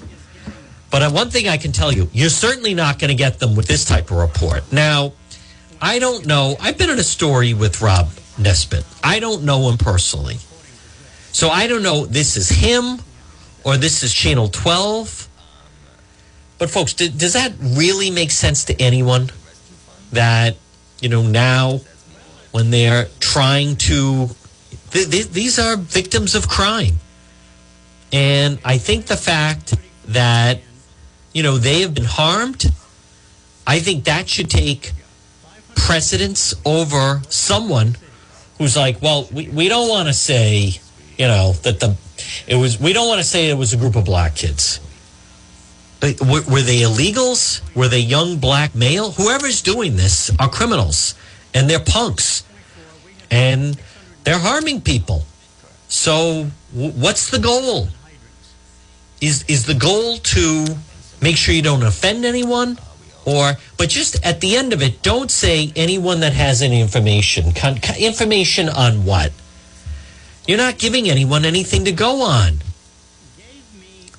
But 0.90 1.02
uh, 1.02 1.10
one 1.10 1.30
thing 1.30 1.48
I 1.48 1.56
can 1.56 1.72
tell 1.72 1.92
you, 1.92 2.08
you're 2.12 2.30
certainly 2.30 2.74
not 2.74 2.98
going 2.98 3.08
to 3.08 3.16
get 3.16 3.38
them 3.38 3.56
with 3.56 3.66
this 3.66 3.84
type 3.84 4.10
of 4.10 4.18
report. 4.18 4.72
Now, 4.72 5.12
I 5.80 5.98
don't 5.98 6.26
know. 6.26 6.56
I've 6.60 6.78
been 6.78 6.90
in 6.90 6.98
a 6.98 7.04
story 7.04 7.52
with 7.52 7.80
Rob 7.82 8.10
Nesbitt. 8.38 8.84
I 9.02 9.18
don't 9.18 9.44
know 9.44 9.68
him 9.68 9.78
personally. 9.78 10.36
So 11.32 11.48
I 11.48 11.66
don't 11.66 11.82
know 11.82 12.06
this 12.06 12.36
is 12.36 12.48
him 12.48 13.00
or 13.64 13.76
this 13.76 14.02
is 14.02 14.12
Channel 14.12 14.48
12. 14.48 15.28
But 16.58 16.70
folks, 16.70 16.94
does 16.94 17.32
that 17.32 17.52
really 17.60 18.10
make 18.10 18.30
sense 18.30 18.64
to 18.66 18.80
anyone 18.80 19.30
that, 20.12 20.56
you 21.00 21.08
know, 21.08 21.22
now 21.22 21.80
when 22.52 22.70
they're 22.70 23.08
trying 23.18 23.74
to 23.74 24.28
th- 24.92 25.10
th- 25.10 25.30
these 25.30 25.58
are 25.58 25.76
victims 25.76 26.36
of 26.36 26.48
crime. 26.48 27.00
And 28.14 28.60
I 28.64 28.78
think 28.78 29.06
the 29.06 29.16
fact 29.16 29.74
that, 30.06 30.60
you 31.32 31.42
know, 31.42 31.58
they 31.58 31.80
have 31.80 31.94
been 31.94 32.04
harmed, 32.04 32.64
I 33.66 33.80
think 33.80 34.04
that 34.04 34.28
should 34.28 34.48
take 34.48 34.92
precedence 35.74 36.54
over 36.64 37.22
someone 37.28 37.96
who's 38.58 38.76
like, 38.76 39.02
well, 39.02 39.28
we, 39.32 39.48
we 39.48 39.68
don't 39.68 39.88
want 39.88 40.06
to 40.06 40.14
say, 40.14 40.78
you 41.18 41.26
know, 41.26 41.54
that 41.64 41.80
the 41.80 41.96
it 42.46 42.54
was 42.54 42.78
we 42.78 42.92
don't 42.92 43.08
want 43.08 43.18
to 43.18 43.26
say 43.26 43.50
it 43.50 43.54
was 43.54 43.72
a 43.72 43.76
group 43.76 43.96
of 43.96 44.04
black 44.04 44.36
kids. 44.36 44.78
Were, 46.00 46.42
were 46.42 46.62
they 46.62 46.82
illegals? 46.82 47.62
Were 47.74 47.88
they 47.88 47.98
young 47.98 48.36
black 48.36 48.76
male? 48.76 49.10
Whoever's 49.10 49.60
doing 49.60 49.96
this 49.96 50.30
are 50.38 50.48
criminals 50.48 51.16
and 51.52 51.68
they're 51.68 51.80
punks 51.80 52.44
and 53.28 53.76
they're 54.22 54.38
harming 54.38 54.82
people. 54.82 55.24
So, 55.88 56.44
what's 56.72 57.30
the 57.30 57.40
goal? 57.40 57.88
Is 59.24 59.42
is 59.48 59.64
the 59.64 59.72
goal 59.72 60.18
to 60.18 60.66
make 61.22 61.38
sure 61.38 61.54
you 61.54 61.62
don't 61.62 61.82
offend 61.82 62.26
anyone, 62.26 62.78
or 63.24 63.54
but 63.78 63.88
just 63.88 64.22
at 64.22 64.42
the 64.42 64.54
end 64.54 64.74
of 64.74 64.82
it, 64.82 65.00
don't 65.00 65.30
say 65.30 65.72
anyone 65.74 66.20
that 66.20 66.34
has 66.34 66.60
any 66.60 66.82
information. 66.82 67.52
Con, 67.52 67.78
con- 67.78 67.96
information 67.96 68.68
on 68.68 69.06
what? 69.06 69.32
You're 70.46 70.58
not 70.58 70.76
giving 70.76 71.08
anyone 71.08 71.46
anything 71.46 71.86
to 71.86 71.92
go 71.92 72.20
on. 72.20 72.58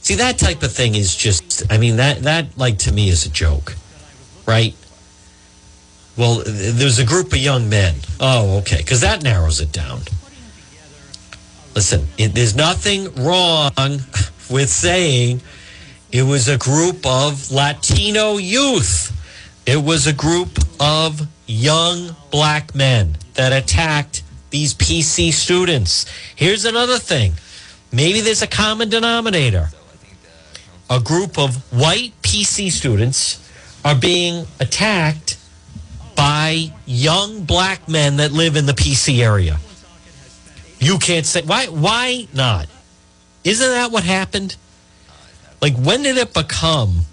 See 0.02 0.16
that 0.16 0.40
type 0.40 0.64
of 0.64 0.72
thing 0.72 0.96
is 0.96 1.16
just. 1.16 1.72
I 1.72 1.78
mean 1.78 1.98
that 1.98 2.24
that 2.24 2.58
like 2.58 2.80
to 2.80 2.92
me 2.92 3.10
is 3.10 3.28
a 3.28 3.30
joke, 3.30 3.76
right? 4.48 4.74
Well, 6.18 6.42
there's 6.48 6.98
a 6.98 7.06
group 7.06 7.28
of 7.28 7.38
young 7.38 7.70
men. 7.70 7.94
Oh, 8.20 8.58
okay, 8.60 8.78
because 8.78 9.02
that 9.02 9.22
narrows 9.22 9.60
it 9.62 9.72
down. 9.72 10.02
Listen, 11.76 12.08
it, 12.18 12.34
there's 12.34 12.56
nothing 12.56 13.14
wrong 13.14 14.00
with 14.50 14.70
saying 14.70 15.42
it 16.12 16.24
was 16.24 16.48
a 16.48 16.58
group 16.58 17.06
of 17.06 17.52
Latino 17.52 18.38
youth. 18.38 19.12
It 19.66 19.84
was 19.84 20.08
a 20.08 20.14
group 20.14 20.60
of 20.80 21.28
young 21.48 22.16
black 22.32 22.76
men 22.76 23.18
that 23.34 23.52
attacked 23.52 24.24
these 24.50 24.74
PC 24.74 25.34
students. 25.34 26.06
Here's 26.36 26.66
another 26.66 27.00
thing 27.00 27.34
maybe 27.92 28.22
there's 28.22 28.42
a 28.42 28.48
common 28.48 28.90
denominator. 28.90 29.70
A 30.90 31.00
group 31.00 31.40
of 31.40 31.56
white 31.74 32.14
PC 32.22 32.72
students 32.72 33.42
are 33.84 33.96
being 33.96 34.46
attacked 34.60 35.38
by 36.16 36.72
young 36.86 37.44
black 37.44 37.90
men 37.90 38.18
that 38.18 38.32
live 38.32 38.56
in 38.56 38.66
the 38.66 38.74
PC 38.74 39.20
area. 39.20 39.58
You 40.80 41.00
can't 41.00 41.26
say 41.26 41.42
why 41.42 41.66
why 41.66 42.28
not? 42.34 42.68
Isn't 43.46 43.70
that 43.70 43.92
what 43.92 44.04
happened? 44.04 44.58
Like 45.62 45.76
when 45.78 46.04
did 46.04 46.18
it 46.18 46.34
become 46.34 47.06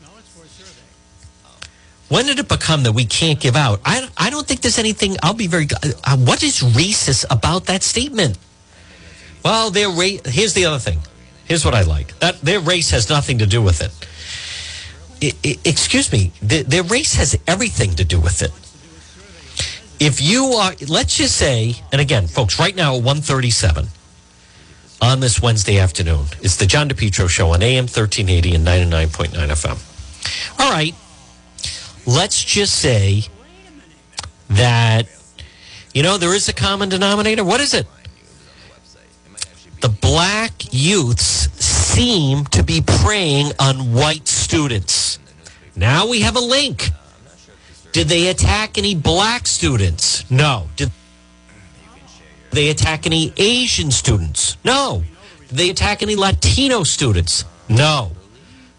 when 2.08 2.26
did 2.26 2.38
it 2.38 2.48
become 2.48 2.82
that 2.82 2.92
we 2.92 3.06
can't 3.06 3.40
give 3.40 3.56
out? 3.56 3.80
I, 3.86 4.06
I 4.18 4.28
don't 4.28 4.46
think 4.46 4.60
there's 4.60 4.78
anything. 4.78 5.16
I'll 5.22 5.32
be 5.32 5.46
very. 5.46 5.66
Uh, 6.04 6.18
what 6.18 6.42
is 6.42 6.60
racist 6.60 7.24
about 7.30 7.64
that 7.66 7.82
statement? 7.82 8.36
Well, 9.42 9.70
their 9.70 9.88
race. 9.88 10.20
Here's 10.26 10.52
the 10.52 10.66
other 10.66 10.78
thing. 10.78 10.98
Here's 11.46 11.64
what 11.64 11.74
I 11.74 11.82
like. 11.84 12.18
That 12.18 12.42
their 12.42 12.60
race 12.60 12.90
has 12.90 13.08
nothing 13.08 13.38
to 13.38 13.46
do 13.46 13.62
with 13.62 13.80
it. 13.80 13.92
I- 15.22 15.48
I- 15.48 15.58
excuse 15.64 16.12
me. 16.12 16.32
Their, 16.42 16.64
their 16.64 16.82
race 16.82 17.14
has 17.14 17.34
everything 17.46 17.94
to 17.94 18.04
do 18.04 18.20
with 18.20 18.42
it. 18.42 18.52
If 19.98 20.20
you 20.20 20.44
are, 20.52 20.74
let's 20.88 21.16
just 21.16 21.36
say, 21.36 21.76
and 21.92 22.00
again, 22.00 22.26
folks, 22.26 22.58
right 22.58 22.76
now 22.76 22.94
at 22.96 23.02
137 23.02 23.86
on 25.02 25.18
this 25.18 25.42
Wednesday 25.42 25.78
afternoon, 25.80 26.26
it's 26.40 26.56
the 26.56 26.64
John 26.64 26.88
DePetro 26.88 27.28
Show 27.28 27.50
on 27.50 27.62
AM 27.62 27.84
1380 27.84 28.54
and 28.54 28.66
99.9 28.66 29.32
FM. 29.48 30.60
All 30.60 30.70
right. 30.70 30.94
Let's 32.06 32.42
just 32.42 32.76
say 32.76 33.24
that 34.50 35.08
you 35.92 36.02
know 36.02 36.18
there 36.18 36.34
is 36.34 36.48
a 36.48 36.52
common 36.52 36.88
denominator. 36.88 37.44
What 37.44 37.60
is 37.60 37.74
it? 37.74 37.86
The 39.80 39.88
black 39.88 40.52
youths 40.72 41.50
seem 41.62 42.44
to 42.46 42.62
be 42.62 42.82
preying 42.86 43.52
on 43.58 43.92
white 43.92 44.28
students. 44.28 45.18
Now 45.74 46.06
we 46.06 46.20
have 46.20 46.36
a 46.36 46.40
link. 46.40 46.90
Did 47.90 48.08
they 48.08 48.28
attack 48.28 48.78
any 48.78 48.94
black 48.94 49.46
students? 49.46 50.28
No. 50.30 50.68
Did 50.76 50.90
they 52.52 52.70
attack 52.70 53.06
any 53.06 53.32
asian 53.36 53.90
students 53.90 54.56
no 54.64 55.02
did 55.48 55.58
they 55.58 55.70
attack 55.70 56.02
any 56.02 56.16
latino 56.16 56.82
students 56.84 57.44
no 57.68 58.12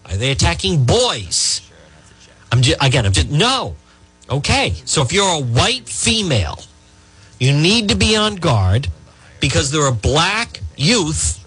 are 0.05 0.15
they 0.15 0.31
attacking 0.31 0.83
boys 0.83 1.61
I'm 2.53 2.61
just, 2.61 2.77
again, 2.83 3.03
I'm 3.03 3.11
just, 3.11 3.31
no. 3.31 3.75
Okay. 4.29 4.75
So 4.85 5.01
if 5.01 5.11
you're 5.11 5.27
a 5.27 5.41
white 5.41 5.89
female, 5.89 6.59
you 7.39 7.51
need 7.51 7.89
to 7.89 7.95
be 7.95 8.15
on 8.15 8.35
guard 8.35 8.89
because 9.39 9.71
there 9.71 9.81
are 9.81 9.91
black 9.91 10.61
youth 10.77 11.43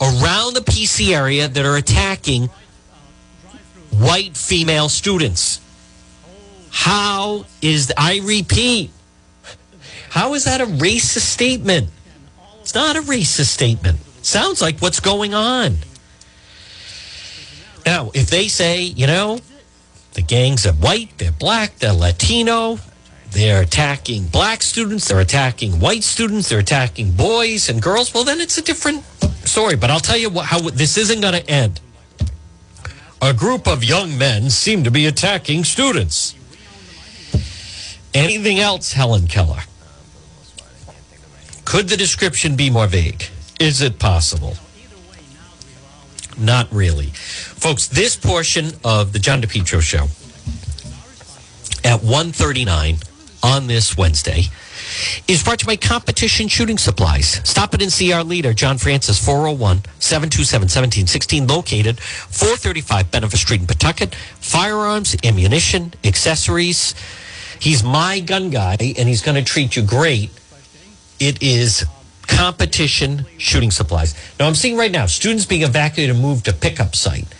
around 0.00 0.54
the 0.54 0.62
PC 0.62 1.14
area 1.14 1.46
that 1.46 1.64
are 1.64 1.76
attacking 1.76 2.50
white 3.92 4.36
female 4.36 4.88
students. 4.88 5.60
How 6.72 7.46
is, 7.60 7.92
I 7.96 8.20
repeat, 8.24 8.90
how 10.12 10.34
is 10.34 10.44
that 10.44 10.60
a 10.60 10.66
racist 10.66 11.20
statement? 11.20 11.88
It's 12.60 12.74
not 12.74 12.96
a 12.96 13.00
racist 13.00 13.46
statement. 13.46 13.98
Sounds 14.20 14.60
like 14.60 14.78
what's 14.80 15.00
going 15.00 15.32
on. 15.32 15.78
Now, 17.86 18.10
if 18.12 18.28
they 18.28 18.48
say, 18.48 18.82
you 18.82 19.06
know, 19.06 19.38
the 20.12 20.20
gangs 20.20 20.66
are 20.66 20.74
white, 20.74 21.16
they're 21.16 21.32
black, 21.32 21.78
they're 21.78 21.94
Latino. 21.94 22.78
They're 23.30 23.62
attacking 23.62 24.26
black 24.26 24.60
students, 24.60 25.08
they're 25.08 25.20
attacking 25.20 25.80
white 25.80 26.04
students, 26.04 26.50
they're 26.50 26.58
attacking 26.58 27.12
boys 27.12 27.70
and 27.70 27.80
girls. 27.80 28.12
Well, 28.12 28.24
then 28.24 28.38
it's 28.38 28.58
a 28.58 28.62
different 28.62 29.04
story. 29.46 29.76
But 29.76 29.90
I'll 29.90 29.98
tell 29.98 30.18
you 30.18 30.28
what, 30.28 30.44
how 30.44 30.60
this 30.60 30.98
isn't 30.98 31.22
going 31.22 31.42
to 31.42 31.50
end. 31.50 31.80
A 33.22 33.32
group 33.32 33.66
of 33.66 33.82
young 33.82 34.18
men 34.18 34.50
seem 34.50 34.84
to 34.84 34.90
be 34.90 35.06
attacking 35.06 35.64
students. 35.64 36.34
Anything 38.12 38.60
else, 38.60 38.92
Helen 38.92 39.26
Keller? 39.26 39.62
Could 41.72 41.88
the 41.88 41.96
description 41.96 42.54
be 42.54 42.68
more 42.68 42.86
vague? 42.86 43.24
Is 43.58 43.80
it 43.80 43.98
possible? 43.98 44.56
Not 46.38 46.70
really. 46.70 47.06
Folks, 47.06 47.88
this 47.88 48.14
portion 48.14 48.72
of 48.84 49.14
the 49.14 49.18
John 49.18 49.40
DePetro 49.40 49.80
show 49.80 50.08
at 51.82 52.02
139 52.02 52.96
on 53.42 53.68
this 53.68 53.96
Wednesday 53.96 54.42
is 55.26 55.42
brought 55.42 55.60
to 55.60 55.62
you 55.62 55.68
by 55.68 55.76
Competition 55.76 56.46
Shooting 56.46 56.76
Supplies. 56.76 57.40
Stop 57.48 57.72
it 57.72 57.80
and 57.80 57.90
see 57.90 58.12
our 58.12 58.22
leader, 58.22 58.52
John 58.52 58.76
Francis, 58.76 59.18
401 59.24 59.78
727 59.98 60.64
1716, 60.64 61.46
located 61.46 61.98
435 61.98 63.10
Benefit 63.10 63.38
Street 63.38 63.62
in 63.62 63.66
Pawtucket. 63.66 64.14
Firearms, 64.14 65.16
ammunition, 65.24 65.94
accessories. 66.04 66.94
He's 67.58 67.82
my 67.82 68.20
gun 68.20 68.50
guy, 68.50 68.76
and 68.78 69.08
he's 69.08 69.22
going 69.22 69.42
to 69.42 69.42
treat 69.42 69.74
you 69.74 69.82
great. 69.82 70.28
It 71.22 71.40
is 71.40 71.84
competition 72.22 73.26
shooting 73.38 73.70
supplies. 73.70 74.16
Now, 74.40 74.48
I'm 74.48 74.56
seeing 74.56 74.76
right 74.76 74.90
now 74.90 75.06
students 75.06 75.46
being 75.46 75.62
evacuated 75.62 76.16
and 76.16 76.20
moved 76.20 76.46
to 76.46 76.52
pickup 76.52 76.96
site. 76.96 77.32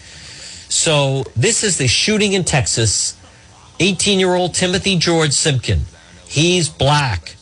So, 0.68 1.24
this 1.34 1.64
is 1.64 1.78
the 1.78 1.88
shooting 1.88 2.32
in 2.32 2.44
Texas. 2.44 3.18
18 3.80 4.20
year 4.20 4.36
old 4.36 4.54
Timothy 4.54 4.98
George 4.98 5.32
Simpkin. 5.32 5.80
He's 6.28 6.68
black. 6.68 7.34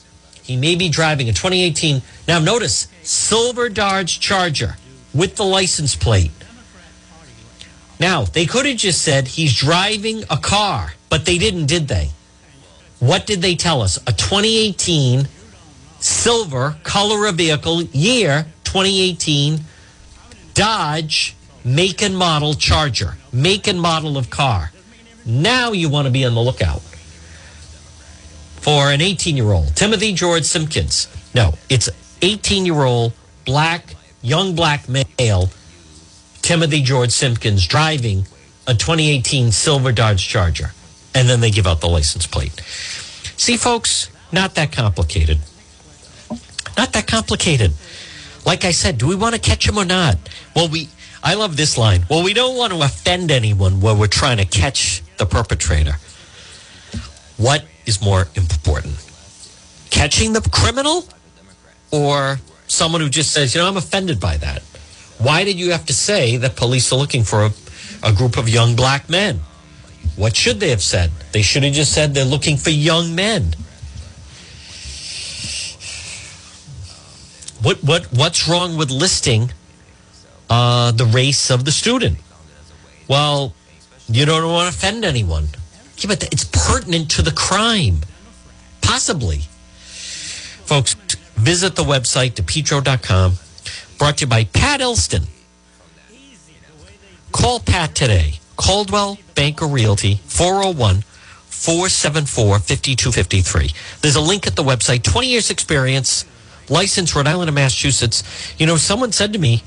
He 0.42 0.56
may 0.56 0.76
be 0.76 0.88
driving 0.88 1.28
a 1.28 1.32
2018. 1.34 2.00
Now, 2.26 2.38
notice 2.38 2.88
silver 3.02 3.68
Dodge 3.68 4.18
Charger 4.18 4.76
with 5.12 5.36
the 5.36 5.44
license 5.44 5.94
plate. 5.94 6.30
Now, 8.00 8.24
they 8.24 8.46
could 8.46 8.64
have 8.64 8.78
just 8.78 9.02
said 9.02 9.28
he's 9.28 9.54
driving 9.54 10.24
a 10.30 10.38
car, 10.38 10.94
but 11.10 11.26
they 11.26 11.36
didn't, 11.36 11.66
did 11.66 11.88
they? 11.88 12.08
What 12.98 13.26
did 13.26 13.42
they 13.42 13.56
tell 13.56 13.82
us? 13.82 13.98
A 14.06 14.12
2018 14.14 15.28
silver 16.00 16.76
color 16.82 17.26
of 17.26 17.36
vehicle 17.36 17.82
year 17.82 18.46
2018 18.64 19.60
Dodge 20.54 21.36
make 21.64 22.02
and 22.02 22.16
model 22.16 22.54
Charger, 22.54 23.16
make 23.32 23.66
and 23.66 23.80
model 23.80 24.16
of 24.16 24.30
car. 24.30 24.72
Now 25.24 25.72
you 25.72 25.88
want 25.88 26.06
to 26.06 26.12
be 26.12 26.24
on 26.24 26.34
the 26.34 26.40
lookout 26.40 26.80
for 28.60 28.90
an 28.90 29.00
18 29.00 29.36
year 29.36 29.52
old 29.52 29.76
Timothy 29.76 30.12
George 30.12 30.44
Simpkins. 30.44 31.08
No, 31.34 31.54
it's 31.68 31.88
18 32.22 32.66
year 32.66 32.82
old 32.82 33.12
black, 33.44 33.94
young 34.22 34.54
black 34.54 34.88
male 34.88 35.50
Timothy 36.42 36.82
George 36.82 37.10
Simpkins 37.10 37.66
driving 37.66 38.26
a 38.66 38.74
2018 38.74 39.52
silver 39.52 39.92
Dodge 39.92 40.26
Charger. 40.26 40.72
And 41.14 41.28
then 41.28 41.40
they 41.40 41.50
give 41.50 41.66
out 41.66 41.80
the 41.80 41.88
license 41.88 42.26
plate. 42.26 42.60
See, 43.36 43.56
folks, 43.56 44.10
not 44.30 44.54
that 44.54 44.70
complicated. 44.72 45.38
Not 46.76 46.92
that 46.92 47.06
complicated. 47.06 47.72
Like 48.46 48.64
I 48.64 48.70
said, 48.70 48.98
do 48.98 49.06
we 49.06 49.14
want 49.14 49.34
to 49.34 49.40
catch 49.40 49.68
him 49.68 49.78
or 49.78 49.84
not? 49.84 50.16
Well, 50.54 50.68
we. 50.68 50.88
I 51.22 51.34
love 51.34 51.56
this 51.56 51.76
line. 51.76 52.06
Well, 52.08 52.24
we 52.24 52.32
don't 52.32 52.56
want 52.56 52.72
to 52.72 52.80
offend 52.80 53.30
anyone 53.30 53.80
when 53.80 53.98
we're 53.98 54.06
trying 54.06 54.38
to 54.38 54.46
catch 54.46 55.02
the 55.18 55.26
perpetrator. 55.26 55.96
What 57.36 57.64
is 57.84 58.02
more 58.02 58.28
important? 58.34 58.94
Catching 59.90 60.32
the 60.32 60.40
criminal 60.50 61.04
or 61.90 62.38
someone 62.68 63.00
who 63.00 63.08
just 63.08 63.32
says, 63.32 63.54
you 63.54 63.60
know, 63.60 63.68
I'm 63.68 63.76
offended 63.76 64.20
by 64.20 64.36
that? 64.38 64.62
Why 65.18 65.44
did 65.44 65.58
you 65.58 65.72
have 65.72 65.84
to 65.86 65.92
say 65.92 66.36
that 66.38 66.56
police 66.56 66.92
are 66.92 66.96
looking 66.96 67.24
for 67.24 67.44
a, 67.44 67.50
a 68.02 68.12
group 68.12 68.38
of 68.38 68.48
young 68.48 68.74
black 68.74 69.10
men? 69.10 69.40
What 70.16 70.34
should 70.36 70.60
they 70.60 70.70
have 70.70 70.82
said? 70.82 71.10
They 71.32 71.42
should 71.42 71.62
have 71.62 71.74
just 71.74 71.92
said 71.92 72.14
they're 72.14 72.24
looking 72.24 72.56
for 72.56 72.70
young 72.70 73.14
men. 73.14 73.54
What 77.62 77.82
what 77.84 78.06
what's 78.12 78.48
wrong 78.48 78.76
with 78.76 78.90
listing 78.90 79.52
uh, 80.48 80.92
the 80.92 81.04
race 81.04 81.50
of 81.50 81.64
the 81.64 81.72
student? 81.72 82.18
Well, 83.08 83.54
you 84.08 84.24
don't 84.24 84.50
want 84.50 84.72
to 84.72 84.76
offend 84.76 85.04
anyone. 85.04 85.48
Yeah, 85.98 86.08
but 86.08 86.24
it's 86.32 86.44
pertinent 86.44 87.10
to 87.12 87.22
the 87.22 87.32
crime. 87.32 88.00
Possibly. 88.80 89.40
Folks, 90.64 90.94
visit 91.34 91.76
the 91.76 91.82
website, 91.82 92.32
depetro.com. 92.32 93.34
Brought 93.98 94.18
to 94.18 94.24
you 94.24 94.28
by 94.28 94.44
Pat 94.44 94.80
Elston. 94.80 95.24
Call 97.32 97.60
Pat 97.60 97.94
today. 97.94 98.40
Coldwell 98.56 99.18
Banker 99.34 99.66
Realty, 99.66 100.20
401 100.26 101.02
474 101.48 102.58
5253. 102.58 103.70
There's 104.00 104.16
a 104.16 104.20
link 104.20 104.46
at 104.46 104.56
the 104.56 104.62
website. 104.62 105.02
20 105.02 105.28
years 105.28 105.50
experience, 105.50 106.24
licensed 106.70 107.14
Rhode 107.14 107.26
Island 107.26 107.48
and 107.48 107.54
Massachusetts. 107.54 108.22
You 108.58 108.66
know, 108.66 108.76
someone 108.76 109.12
said 109.12 109.32
to 109.32 109.38
me, 109.38 109.62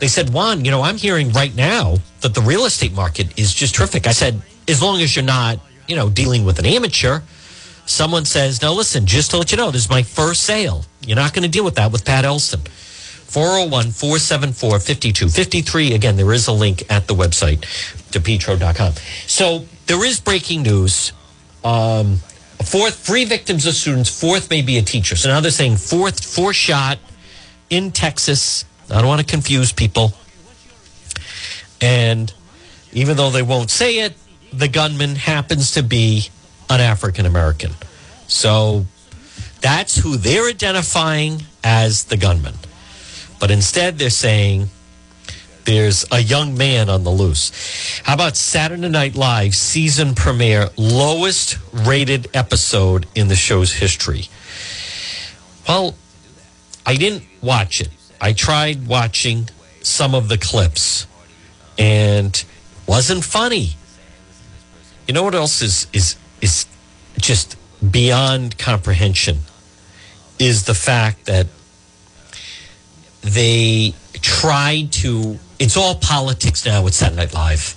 they 0.00 0.08
said, 0.08 0.30
Juan, 0.30 0.64
you 0.64 0.70
know, 0.70 0.82
I'm 0.82 0.96
hearing 0.96 1.32
right 1.32 1.54
now 1.54 1.96
that 2.20 2.34
the 2.34 2.40
real 2.40 2.66
estate 2.66 2.92
market 2.92 3.38
is 3.38 3.52
just 3.54 3.74
terrific. 3.74 4.06
I 4.06 4.12
said, 4.12 4.40
as 4.68 4.82
long 4.82 5.00
as 5.00 5.16
you're 5.16 5.24
not, 5.24 5.58
you 5.88 5.96
know, 5.96 6.08
dealing 6.08 6.44
with 6.44 6.58
an 6.58 6.66
amateur. 6.66 7.20
Someone 7.86 8.26
says, 8.26 8.60
no, 8.60 8.74
listen, 8.74 9.06
just 9.06 9.30
to 9.30 9.38
let 9.38 9.50
you 9.50 9.56
know, 9.56 9.70
this 9.70 9.84
is 9.84 9.90
my 9.90 10.02
first 10.02 10.42
sale. 10.42 10.84
You're 11.00 11.16
not 11.16 11.32
going 11.32 11.42
to 11.42 11.48
deal 11.48 11.64
with 11.64 11.76
that 11.76 11.90
with 11.90 12.04
Pat 12.04 12.24
Elston. 12.26 12.60
401 12.60 13.90
474 13.90 14.70
5253. 14.78 15.94
Again, 15.94 16.16
there 16.16 16.32
is 16.32 16.46
a 16.46 16.52
link 16.52 16.82
at 16.90 17.06
the 17.08 17.14
website, 17.14 17.60
depetro.com. 18.10 18.92
So 19.26 19.64
there 19.86 20.04
is 20.04 20.20
breaking 20.20 20.62
news. 20.62 21.12
Um, 21.64 22.18
fourth, 22.64 22.98
three 22.98 23.24
victims 23.24 23.66
of 23.66 23.74
students, 23.74 24.08
fourth 24.08 24.50
may 24.50 24.62
be 24.62 24.78
a 24.78 24.82
teacher. 24.82 25.16
So 25.16 25.28
now 25.28 25.40
they're 25.40 25.50
saying 25.50 25.76
fourth, 25.76 26.24
four 26.24 26.52
shot 26.52 26.98
in 27.70 27.90
Texas. 27.92 28.64
I 28.90 28.94
don't 28.98 29.06
want 29.06 29.20
to 29.20 29.26
confuse 29.26 29.72
people. 29.72 30.12
And 31.80 32.32
even 32.92 33.16
though 33.16 33.30
they 33.30 33.42
won't 33.42 33.70
say 33.70 34.00
it, 34.00 34.14
the 34.52 34.68
gunman 34.68 35.16
happens 35.16 35.72
to 35.72 35.82
be 35.82 36.28
an 36.70 36.80
African 36.80 37.26
American. 37.26 37.72
So 38.26 38.86
that's 39.60 39.96
who 39.96 40.16
they're 40.16 40.48
identifying 40.48 41.42
as 41.62 42.04
the 42.04 42.16
gunman. 42.16 42.54
But 43.40 43.50
instead, 43.50 43.98
they're 43.98 44.10
saying 44.10 44.68
there's 45.68 46.06
a 46.10 46.18
young 46.18 46.56
man 46.56 46.88
on 46.88 47.04
the 47.04 47.10
loose. 47.10 48.00
How 48.02 48.14
about 48.14 48.38
Saturday 48.38 48.88
Night 48.88 49.14
Live 49.14 49.54
season 49.54 50.14
premiere, 50.14 50.70
lowest 50.78 51.58
rated 51.70 52.26
episode 52.32 53.04
in 53.14 53.28
the 53.28 53.36
show's 53.36 53.74
history? 53.74 54.28
Well, 55.68 55.94
I 56.86 56.96
didn't 56.96 57.24
watch 57.42 57.82
it. 57.82 57.90
I 58.18 58.32
tried 58.32 58.86
watching 58.86 59.50
some 59.82 60.14
of 60.14 60.30
the 60.30 60.38
clips 60.38 61.06
and 61.78 62.42
wasn't 62.86 63.22
funny. 63.22 63.76
You 65.06 65.12
know 65.12 65.22
what 65.22 65.34
else 65.34 65.60
is 65.60 65.86
is 65.92 66.16
is 66.40 66.64
just 67.18 67.56
beyond 67.90 68.56
comprehension 68.56 69.40
is 70.38 70.64
the 70.64 70.74
fact 70.74 71.26
that 71.26 71.46
they 73.20 73.92
tried 74.22 74.92
to 74.92 75.38
it's 75.58 75.76
all 75.76 75.94
politics 75.96 76.64
now 76.64 76.82
with 76.82 76.94
Saturday 76.94 77.22
Night 77.22 77.34
Live. 77.34 77.74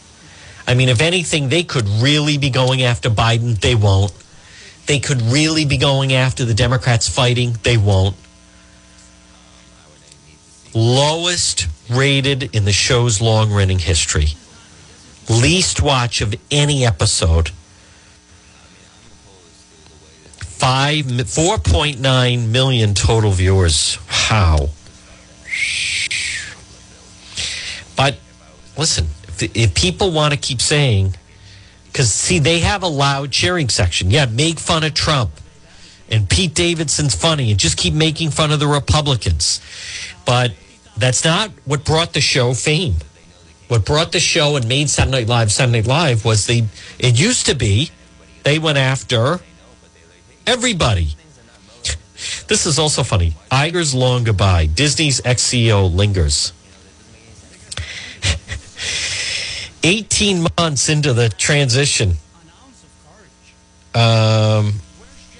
I 0.68 0.74
mean, 0.74 0.90
if 0.90 1.02
anything, 1.02 1.50
they 1.50 1.64
could 1.64 1.88
really 1.88 2.38
be 2.38 2.50
going 2.50 2.84
after 2.84 3.10
Biden. 3.10 3.60
They 3.60 3.76
won't. 3.76 4.14
They 4.86 5.00
could 5.00 5.22
really 5.22 5.66
be 5.66 5.78
going 5.78 6.14
after 6.14 6.46
the 6.46 6.54
Democrats 6.54 7.10
fighting. 7.10 7.58
They 7.64 7.78
won't. 7.78 8.16
Lowest 10.74 11.68
rated 11.90 12.56
in 12.56 12.66
the 12.66 12.72
show's 12.72 13.22
long 13.22 13.52
running 13.52 13.80
history. 13.80 14.30
Least 15.30 15.82
watch 15.82 16.22
of 16.22 16.36
any 16.50 16.86
episode. 16.86 17.50
Five, 20.40 21.06
4.9 21.06 22.50
million 22.50 22.94
total 22.94 23.32
viewers. 23.32 23.98
Wow. 24.30 24.70
But 27.96 28.18
listen, 28.78 29.08
if, 29.28 29.56
if 29.56 29.76
people 29.76 30.12
want 30.12 30.34
to 30.34 30.40
keep 30.40 30.62
saying, 30.62 31.16
because 31.92 32.12
see, 32.12 32.40
they 32.40 32.60
have 32.60 32.84
a 32.84 32.88
loud 32.88 33.32
cheering 33.32 33.70
section. 33.70 34.12
Yeah, 34.12 34.26
make 34.26 34.60
fun 34.60 34.84
of 34.84 34.94
Trump. 34.94 35.32
And 36.10 36.30
Pete 36.30 36.54
Davidson's 36.54 37.16
funny 37.16 37.52
and 37.52 37.60
just 37.60 37.78
keep 37.78 37.94
making 37.94 38.32
fun 38.32 38.52
of 38.52 38.60
the 38.60 38.68
Republicans. 38.68 39.62
But 40.26 40.54
that's 40.98 41.24
not 41.24 41.52
what 41.66 41.86
brought 41.86 42.14
the 42.14 42.22
show 42.22 42.54
fame. 42.54 42.96
What 43.70 43.86
brought 43.86 44.12
the 44.12 44.20
show 44.20 44.58
and 44.58 44.68
made 44.68 44.90
Saturday 44.90 45.20
Night 45.20 45.28
Live 45.28 45.52
Saturday 45.52 45.80
Night 45.80 45.88
Live 45.88 46.26
was 46.26 46.46
the, 46.46 46.66
it 47.00 47.18
used 47.18 47.46
to 47.46 47.56
be, 47.56 47.92
they 48.44 48.60
went 48.60 48.78
after 48.78 49.40
everybody. 50.46 51.16
This 52.48 52.66
is 52.66 52.78
also 52.78 53.04
funny. 53.04 53.34
Iger's 53.50 53.96
long 53.96 54.26
goodbye. 54.26 54.66
Disney's 54.66 55.22
ex 55.26 55.42
CEO 55.44 55.94
lingers. 55.94 56.52
18 59.84 60.48
months 60.58 60.90
into 60.90 61.14
the 61.14 61.30
transition, 61.30 62.12
um, 63.94 64.74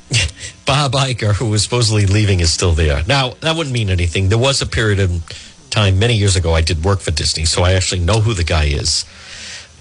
Bob 0.66 0.94
Iger, 0.94 1.34
who 1.34 1.50
was 1.50 1.64
supposedly 1.64 2.06
leaving, 2.06 2.40
is 2.40 2.54
still 2.54 2.74
there. 2.74 3.04
Now, 3.08 3.32
that 3.42 3.56
wouldn't 3.56 3.74
mean 3.74 3.90
anything. 3.90 4.30
There 4.30 4.38
was 4.38 4.62
a 4.62 4.66
period 4.66 5.00
of 5.00 5.24
time 5.70 6.00
many 6.00 6.16
years 6.16 6.36
ago 6.36 6.54
I 6.54 6.62
did 6.62 6.84
work 6.84 7.00
for 7.00 7.12
Disney, 7.12 7.46
so 7.46 7.64
I 7.64 7.74
actually 7.74 8.02
know 8.02 8.20
who 8.20 8.34
the 8.34 8.44
guy 8.44 8.66
is. 8.66 9.06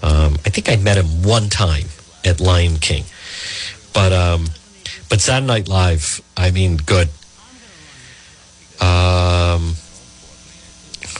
Um, 0.01 0.35
I 0.45 0.49
think 0.49 0.69
I 0.69 0.77
met 0.77 0.97
him 0.97 1.23
one 1.23 1.49
time 1.49 1.85
at 2.25 2.39
Lion 2.39 2.77
King. 2.77 3.03
But 3.93 4.13
um, 4.13 4.45
but 5.09 5.19
Saturday 5.19 5.47
Night 5.47 5.67
Live, 5.67 6.21
I 6.37 6.51
mean, 6.51 6.77
good. 6.77 7.09
Um, 8.79 9.75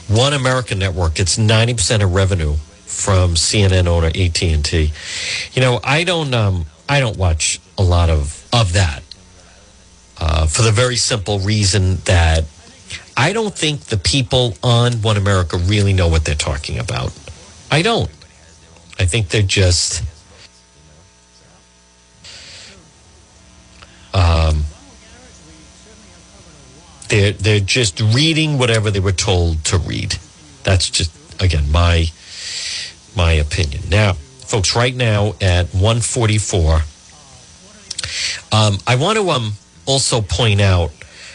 one 0.07 0.33
American 0.33 0.79
network 0.79 1.19
ninety 1.37 1.73
percent 1.73 2.01
of 2.01 2.13
revenue 2.13 2.55
from 2.91 3.35
CNN 3.35 3.87
owner 3.87 4.07
AT 4.07 4.43
and 4.43 4.63
T. 4.63 4.91
You 5.53 5.61
know, 5.61 5.79
I 5.83 6.03
don't 6.03 6.33
um, 6.33 6.65
I 6.87 6.99
don't 6.99 7.17
watch 7.17 7.59
a 7.77 7.83
lot 7.83 8.09
of 8.09 8.47
of 8.53 8.73
that 8.73 9.01
uh, 10.19 10.45
for 10.45 10.61
the 10.61 10.71
very 10.71 10.97
simple 10.97 11.39
reason 11.39 11.95
that 12.05 12.43
I 13.15 13.33
don't 13.33 13.55
think 13.55 13.85
the 13.85 13.97
people 13.97 14.55
on 14.61 14.93
One 15.01 15.17
America 15.17 15.57
really 15.57 15.93
know 15.93 16.07
what 16.07 16.25
they're 16.25 16.35
talking 16.35 16.77
about. 16.79 17.17
I 17.71 17.81
don't. 17.81 18.09
I 18.99 19.05
think 19.05 19.29
they're 19.29 19.41
just 19.41 20.03
um, 24.13 24.65
they're 27.09 27.31
they're 27.31 27.59
just 27.59 27.99
reading 27.99 28.57
whatever 28.57 28.91
they 28.91 28.99
were 28.99 29.11
told 29.11 29.63
to 29.65 29.77
read. 29.77 30.17
That's 30.63 30.89
just 30.89 31.11
again 31.41 31.71
my 31.71 32.05
my 33.15 33.33
opinion. 33.33 33.83
Now, 33.89 34.13
folks, 34.13 34.75
right 34.75 34.95
now 34.95 35.33
at 35.41 35.67
144, 35.73 36.81
um, 38.51 38.77
I 38.87 38.95
want 38.95 39.17
to 39.17 39.29
um, 39.29 39.53
also 39.85 40.21
point 40.21 40.61
out 40.61 40.91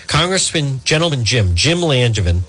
Congressman 0.06 0.80
Gentleman 0.84 1.24
Jim, 1.24 1.54
Jim 1.54 1.78
Langevin, 1.78 2.40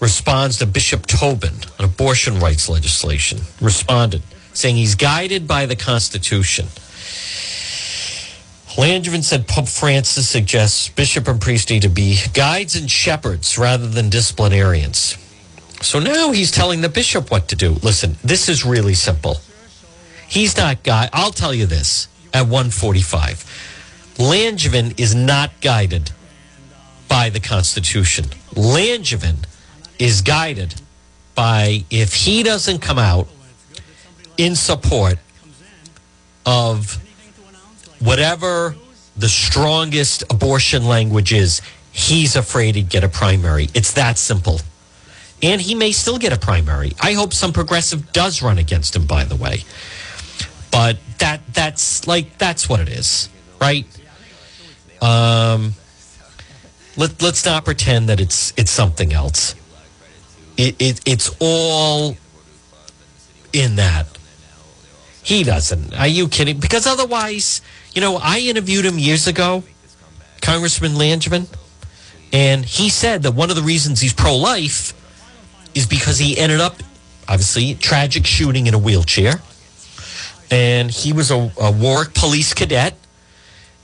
responds 0.00 0.58
to 0.58 0.66
Bishop 0.66 1.06
Tobin 1.06 1.54
on 1.78 1.84
abortion 1.84 2.38
rights 2.38 2.68
legislation. 2.68 3.38
Responded, 3.60 4.22
saying 4.52 4.76
he's 4.76 4.94
guided 4.94 5.48
by 5.48 5.66
the 5.66 5.76
Constitution. 5.76 6.66
Langevin 8.76 9.24
said 9.24 9.48
Pope 9.48 9.68
Francis 9.68 10.28
suggests 10.28 10.90
bishop 10.90 11.28
and 11.28 11.40
priest 11.40 11.70
need 11.70 11.82
to 11.82 11.88
be 11.88 12.18
guides 12.34 12.76
and 12.76 12.90
shepherds 12.90 13.56
rather 13.56 13.88
than 13.88 14.10
disciplinarians. 14.10 15.16
So 15.80 15.98
now 15.98 16.32
he's 16.32 16.50
telling 16.50 16.80
the 16.80 16.88
bishop 16.88 17.30
what 17.30 17.48
to 17.48 17.56
do. 17.56 17.72
Listen, 17.82 18.16
this 18.24 18.48
is 18.48 18.64
really 18.64 18.94
simple. 18.94 19.38
He's 20.28 20.56
not 20.56 20.82
guy. 20.82 21.08
I'll 21.12 21.30
tell 21.30 21.54
you 21.54 21.66
this 21.66 22.08
at 22.32 22.42
145. 22.42 24.14
Langevin 24.16 24.98
is 24.98 25.14
not 25.14 25.60
guided 25.60 26.10
by 27.08 27.28
the 27.28 27.40
Constitution. 27.40 28.24
Langevin 28.54 29.36
is 29.98 30.22
guided 30.22 30.74
by 31.34 31.84
if 31.90 32.14
he 32.14 32.42
doesn't 32.42 32.80
come 32.80 32.98
out 32.98 33.28
in 34.36 34.56
support 34.56 35.18
of 36.44 37.02
whatever 38.00 38.74
the 39.16 39.28
strongest 39.28 40.22
abortion 40.30 40.86
language 40.86 41.32
is, 41.32 41.62
he's 41.92 42.36
afraid 42.36 42.74
he'd 42.74 42.88
get 42.88 43.04
a 43.04 43.08
primary. 43.08 43.68
It's 43.74 43.92
that 43.92 44.18
simple. 44.18 44.60
And 45.42 45.60
he 45.60 45.74
may 45.74 45.92
still 45.92 46.18
get 46.18 46.32
a 46.32 46.38
primary. 46.38 46.92
I 47.00 47.12
hope 47.12 47.32
some 47.32 47.52
progressive 47.52 48.12
does 48.12 48.42
run 48.42 48.58
against 48.58 48.96
him, 48.96 49.06
by 49.06 49.24
the 49.24 49.36
way. 49.36 49.64
But 50.70 50.98
that 51.18 51.40
that's 51.52 52.06
like 52.06 52.38
that's 52.38 52.68
what 52.68 52.80
it 52.80 52.88
is, 52.88 53.28
right? 53.60 53.86
Um 55.02 55.74
let, 56.96 57.20
let's 57.22 57.44
not 57.44 57.64
pretend 57.64 58.08
that 58.08 58.20
it's 58.20 58.52
it's 58.56 58.70
something 58.70 59.12
else. 59.12 59.54
It, 60.56 60.76
it 60.78 61.00
it's 61.04 61.36
all 61.40 62.16
in 63.52 63.76
that. 63.76 64.06
He 65.22 65.42
doesn't. 65.42 65.94
Are 65.94 66.06
you 66.06 66.28
kidding? 66.28 66.58
Because 66.60 66.86
otherwise, 66.86 67.60
you 67.94 68.00
know, 68.00 68.16
I 68.16 68.38
interviewed 68.38 68.84
him 68.84 68.98
years 68.98 69.26
ago, 69.26 69.64
Congressman 70.40 70.92
Langevin, 70.92 71.48
and 72.32 72.64
he 72.64 72.88
said 72.88 73.24
that 73.24 73.32
one 73.32 73.50
of 73.50 73.56
the 73.56 73.62
reasons 73.62 74.00
he's 74.00 74.12
pro 74.12 74.36
life 74.36 74.94
is 75.76 75.86
because 75.86 76.18
he 76.18 76.38
ended 76.38 76.58
up, 76.58 76.76
obviously, 77.28 77.74
tragic 77.74 78.26
shooting 78.26 78.66
in 78.66 78.74
a 78.74 78.78
wheelchair. 78.78 79.34
And 80.50 80.90
he 80.90 81.12
was 81.12 81.30
a, 81.30 81.52
a 81.60 81.70
Warwick 81.70 82.14
police 82.14 82.54
cadet, 82.54 82.96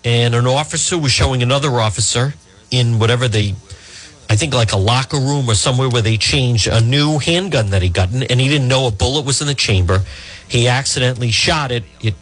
and 0.03 0.35
an 0.35 0.47
officer 0.47 0.99
was 0.99 1.13
showing 1.13 1.43
another 1.43 1.69
officer 1.69 2.35
in 2.71 2.99
whatever 2.99 3.29
they, 3.29 3.55
I 4.31 4.37
think 4.37 4.55
like 4.55 4.73
a 4.73 4.79
locker 4.79 5.19
room 5.19 5.51
or 5.51 5.55
somewhere 5.55 5.91
where 5.91 6.03
they 6.03 6.17
changed 6.17 6.67
a 6.67 6.81
new 6.81 7.19
handgun 7.19 7.71
that 7.71 7.83
he 7.83 7.91
gotten, 7.91 8.23
and 8.23 8.41
he 8.41 8.49
didn't 8.49 8.69
know 8.69 8.87
a 8.87 8.91
bullet 8.91 9.27
was 9.27 9.43
in 9.43 9.47
the 9.47 9.55
chamber. 9.55 10.03
He 10.49 10.69
accidentally 10.69 11.31
shot 11.31 11.71
it. 11.71 11.85
It 12.01 12.15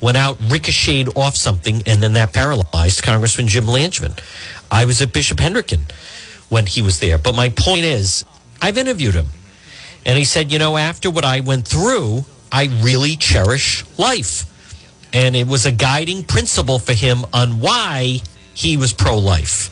went 0.00 0.16
out, 0.16 0.36
ricocheted 0.50 1.16
off 1.16 1.36
something, 1.36 1.82
and 1.86 2.02
then 2.02 2.14
that 2.14 2.32
paralyzed 2.32 3.02
Congressman 3.04 3.46
Jim 3.46 3.66
Langevin. 3.66 4.18
I 4.70 4.84
was 4.84 5.00
at 5.00 5.12
Bishop 5.12 5.38
Hendricken 5.38 5.82
when 6.48 6.66
he 6.66 6.82
was 6.82 6.98
there. 6.98 7.18
But 7.18 7.36
my 7.36 7.50
point 7.50 7.84
is, 7.84 8.24
I've 8.62 8.78
interviewed 8.78 9.14
him. 9.14 9.26
And 10.06 10.16
he 10.16 10.24
said, 10.24 10.52
you 10.52 10.58
know, 10.58 10.76
after 10.76 11.10
what 11.10 11.24
I 11.24 11.40
went 11.40 11.66
through, 11.66 12.24
I 12.50 12.66
really 12.80 13.16
cherish 13.16 13.84
life. 13.98 14.48
And 15.12 15.36
it 15.36 15.46
was 15.46 15.66
a 15.66 15.72
guiding 15.72 16.24
principle 16.24 16.78
for 16.78 16.92
him 16.92 17.24
on 17.32 17.60
why 17.60 18.20
he 18.54 18.76
was 18.76 18.92
pro 18.92 19.18
life. 19.18 19.68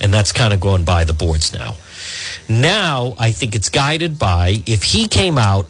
And 0.00 0.14
that's 0.14 0.32
kind 0.32 0.54
of 0.54 0.60
going 0.60 0.84
by 0.84 1.04
the 1.04 1.12
boards 1.12 1.52
now. 1.52 1.74
Now, 2.48 3.14
I 3.18 3.32
think 3.32 3.54
it's 3.54 3.68
guided 3.68 4.18
by 4.18 4.62
if 4.66 4.82
he 4.82 5.08
came 5.08 5.36
out 5.36 5.66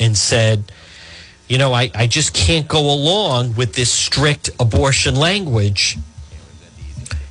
and 0.00 0.16
said, 0.16 0.72
you 1.48 1.58
know, 1.58 1.72
I, 1.72 1.90
I 1.94 2.06
just 2.06 2.32
can't 2.32 2.66
go 2.66 2.90
along 2.92 3.54
with 3.54 3.74
this 3.74 3.90
strict 3.90 4.50
abortion 4.58 5.14
language, 5.14 5.98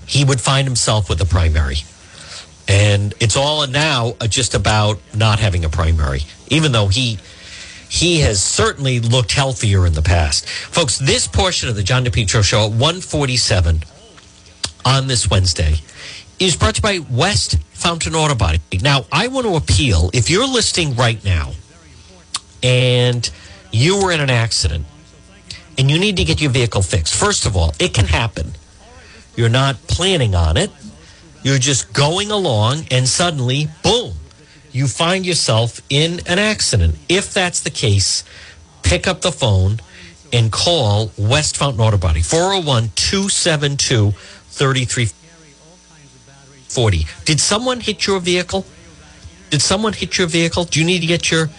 he 0.05 0.24
would 0.24 0.39
find 0.39 0.68
himself 0.68 1.09
with 1.09 1.20
a 1.22 1.26
primary. 1.26 1.78
And 2.72 3.13
it's 3.19 3.36
all 3.36 3.67
now 3.67 4.15
uh, 4.22 4.28
just 4.28 4.53
about 4.53 4.97
not 5.13 5.39
having 5.39 5.65
a 5.65 5.69
primary, 5.69 6.22
even 6.47 6.72
though 6.72 6.88
he 6.88 7.19
he 7.89 8.22
has 8.22 8.41
certainly 8.41 9.01
looked 9.01 9.34
healthier 9.34 9.86
in 9.86 9.91
the 9.91 10.01
past. 10.01 10.47
Folks, 10.47 10.97
this 10.97 11.28
portion 11.28 11.67
of 11.67 11.76
the 11.76 11.84
John 11.84 12.05
DePetro 12.05 12.41
show 12.41 12.63
at 12.63 12.72
147 12.72 13.84
on 14.86 15.07
this 15.07 15.30
Wednesday 15.30 15.76
is 16.39 16.55
brought 16.55 16.76
to 16.76 16.80
you 16.93 17.01
by 17.01 17.05
West 17.11 17.57
Fountain 17.74 18.15
Auto 18.15 18.36
Body. 18.36 18.61
Now, 18.82 19.05
I 19.11 19.28
want 19.28 19.45
to 19.45 19.57
appeal 19.57 20.09
if 20.13 20.30
you're 20.30 20.47
listening 20.47 20.95
right 20.95 21.22
now 21.26 21.51
and 22.63 23.30
you 23.74 24.01
were 24.01 24.13
in 24.13 24.22
an 24.22 24.30
accident 24.30 24.86
and 25.78 25.91
you 25.91 25.99
need 25.99 26.15
to 26.15 26.24
get 26.24 26.39
your 26.39 26.51
vehicle 26.51 26.82
fixed. 26.82 27.13
First 27.13 27.45
of 27.45 27.57
all, 27.57 27.74
it 27.80 27.93
can 27.93 28.05
happen. 28.05 28.53
You're 29.36 29.49
not 29.49 29.76
planning 29.88 30.36
on 30.36 30.55
it. 30.55 30.72
You're 31.43 31.57
just 31.57 31.91
going 31.93 32.29
along 32.29 32.85
and 32.91 33.07
suddenly, 33.07 33.69
boom, 33.83 34.13
you 34.71 34.87
find 34.87 35.25
yourself 35.25 35.81
in 35.89 36.19
an 36.27 36.37
accident. 36.39 36.95
If 37.09 37.33
that's 37.33 37.61
the 37.61 37.71
case, 37.71 38.23
pick 38.83 39.07
up 39.07 39.21
the 39.21 39.31
phone 39.31 39.79
and 40.31 40.51
call 40.51 41.11
West 41.17 41.57
Fountain 41.57 41.81
Auto 41.81 41.97
Body, 41.97 42.21
401 42.21 42.91
272 42.95 44.11
3340. 44.11 47.07
Did 47.25 47.39
someone 47.39 47.79
hit 47.79 48.05
your 48.05 48.19
vehicle? 48.19 48.63
Did 49.49 49.63
someone 49.63 49.93
hit 49.93 50.15
your 50.17 50.27
vehicle? 50.27 50.65
Do 50.65 50.79
you 50.79 50.85
need 50.85 50.99
to 50.99 51.07
get 51.07 51.31
your 51.31 51.49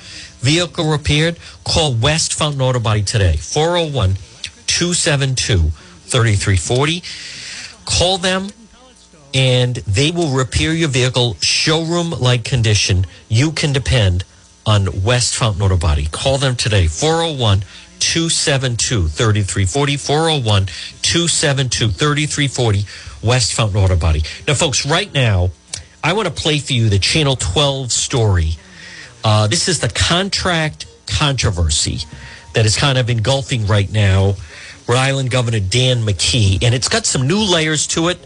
vehicle 0.41 0.89
repaired? 0.91 1.39
Call 1.64 1.93
West 1.93 2.35
Fountain 2.35 2.62
Auto 2.62 2.78
Body 2.78 3.03
today, 3.03 3.37
401 3.37 4.14
272 4.66 5.59
3340. 5.59 7.03
Call 7.85 8.18
them 8.18 8.51
and 9.35 9.76
they 9.76 10.11
will 10.11 10.37
repair 10.37 10.72
your 10.72 10.89
vehicle 10.89 11.37
showroom 11.41 12.11
like 12.11 12.45
condition. 12.45 13.07
You 13.28 13.53
can 13.53 13.72
depend 13.72 14.24
on 14.66 15.03
West 15.03 15.35
Fountain 15.37 15.62
Auto 15.62 15.76
Body. 15.76 16.07
Call 16.11 16.39
them 16.39 16.57
today, 16.57 16.87
401 16.87 17.61
272 17.99 19.09
3340. 19.09 19.97
401 19.97 20.66
272 21.03 21.89
3340, 21.89 22.85
West 23.22 23.55
Fountain 23.55 23.78
Auto 23.80 23.97
Body. 23.97 24.22
Now, 24.47 24.55
folks, 24.55 24.85
right 24.87 25.12
now, 25.12 25.51
I 26.05 26.12
want 26.12 26.26
to 26.26 26.35
play 26.35 26.59
for 26.59 26.72
you 26.72 26.89
the 26.89 26.99
Channel 26.99 27.37
12 27.37 27.93
story. 27.93 28.57
Uh, 29.24 29.47
this 29.47 29.68
is 29.68 29.80
the 29.80 29.89
contract 29.89 30.87
controversy 31.07 32.01
that 32.55 32.66
is 32.66 32.76
kind 32.76 32.99
of 32.99 33.09
engulfing 33.09 33.66
right 33.66 33.91
now 33.91 34.35
Rhode 34.89 34.99
Island 34.99 35.30
Governor 35.30 35.61
Dan 35.61 36.05
McKee, 36.05 36.62
and 36.62 36.74
it's 36.74 36.89
got 36.89 37.07
some 37.07 37.26
new 37.26 37.39
layers 37.39 37.87
to 37.89 38.09
it. 38.09 38.18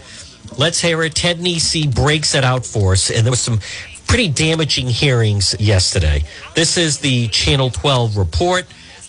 Let's 0.57 0.81
hear 0.81 1.03
it. 1.03 1.15
Ted 1.15 1.39
Nesi 1.39 1.87
breaks 1.87 2.35
it 2.35 2.45
out 2.45 2.65
for 2.65 2.93
us, 2.93 3.11
and 3.11 3.25
there 3.25 3.31
was 3.31 3.41
some 3.41 3.61
pretty 4.07 4.29
damaging 4.29 4.89
hearings 4.89 5.55
yesterday. 5.59 6.23
This 6.55 6.77
is 6.79 6.99
the 6.99 7.29
Channel 7.29 7.71
12 7.71 8.17
report 8.17 8.67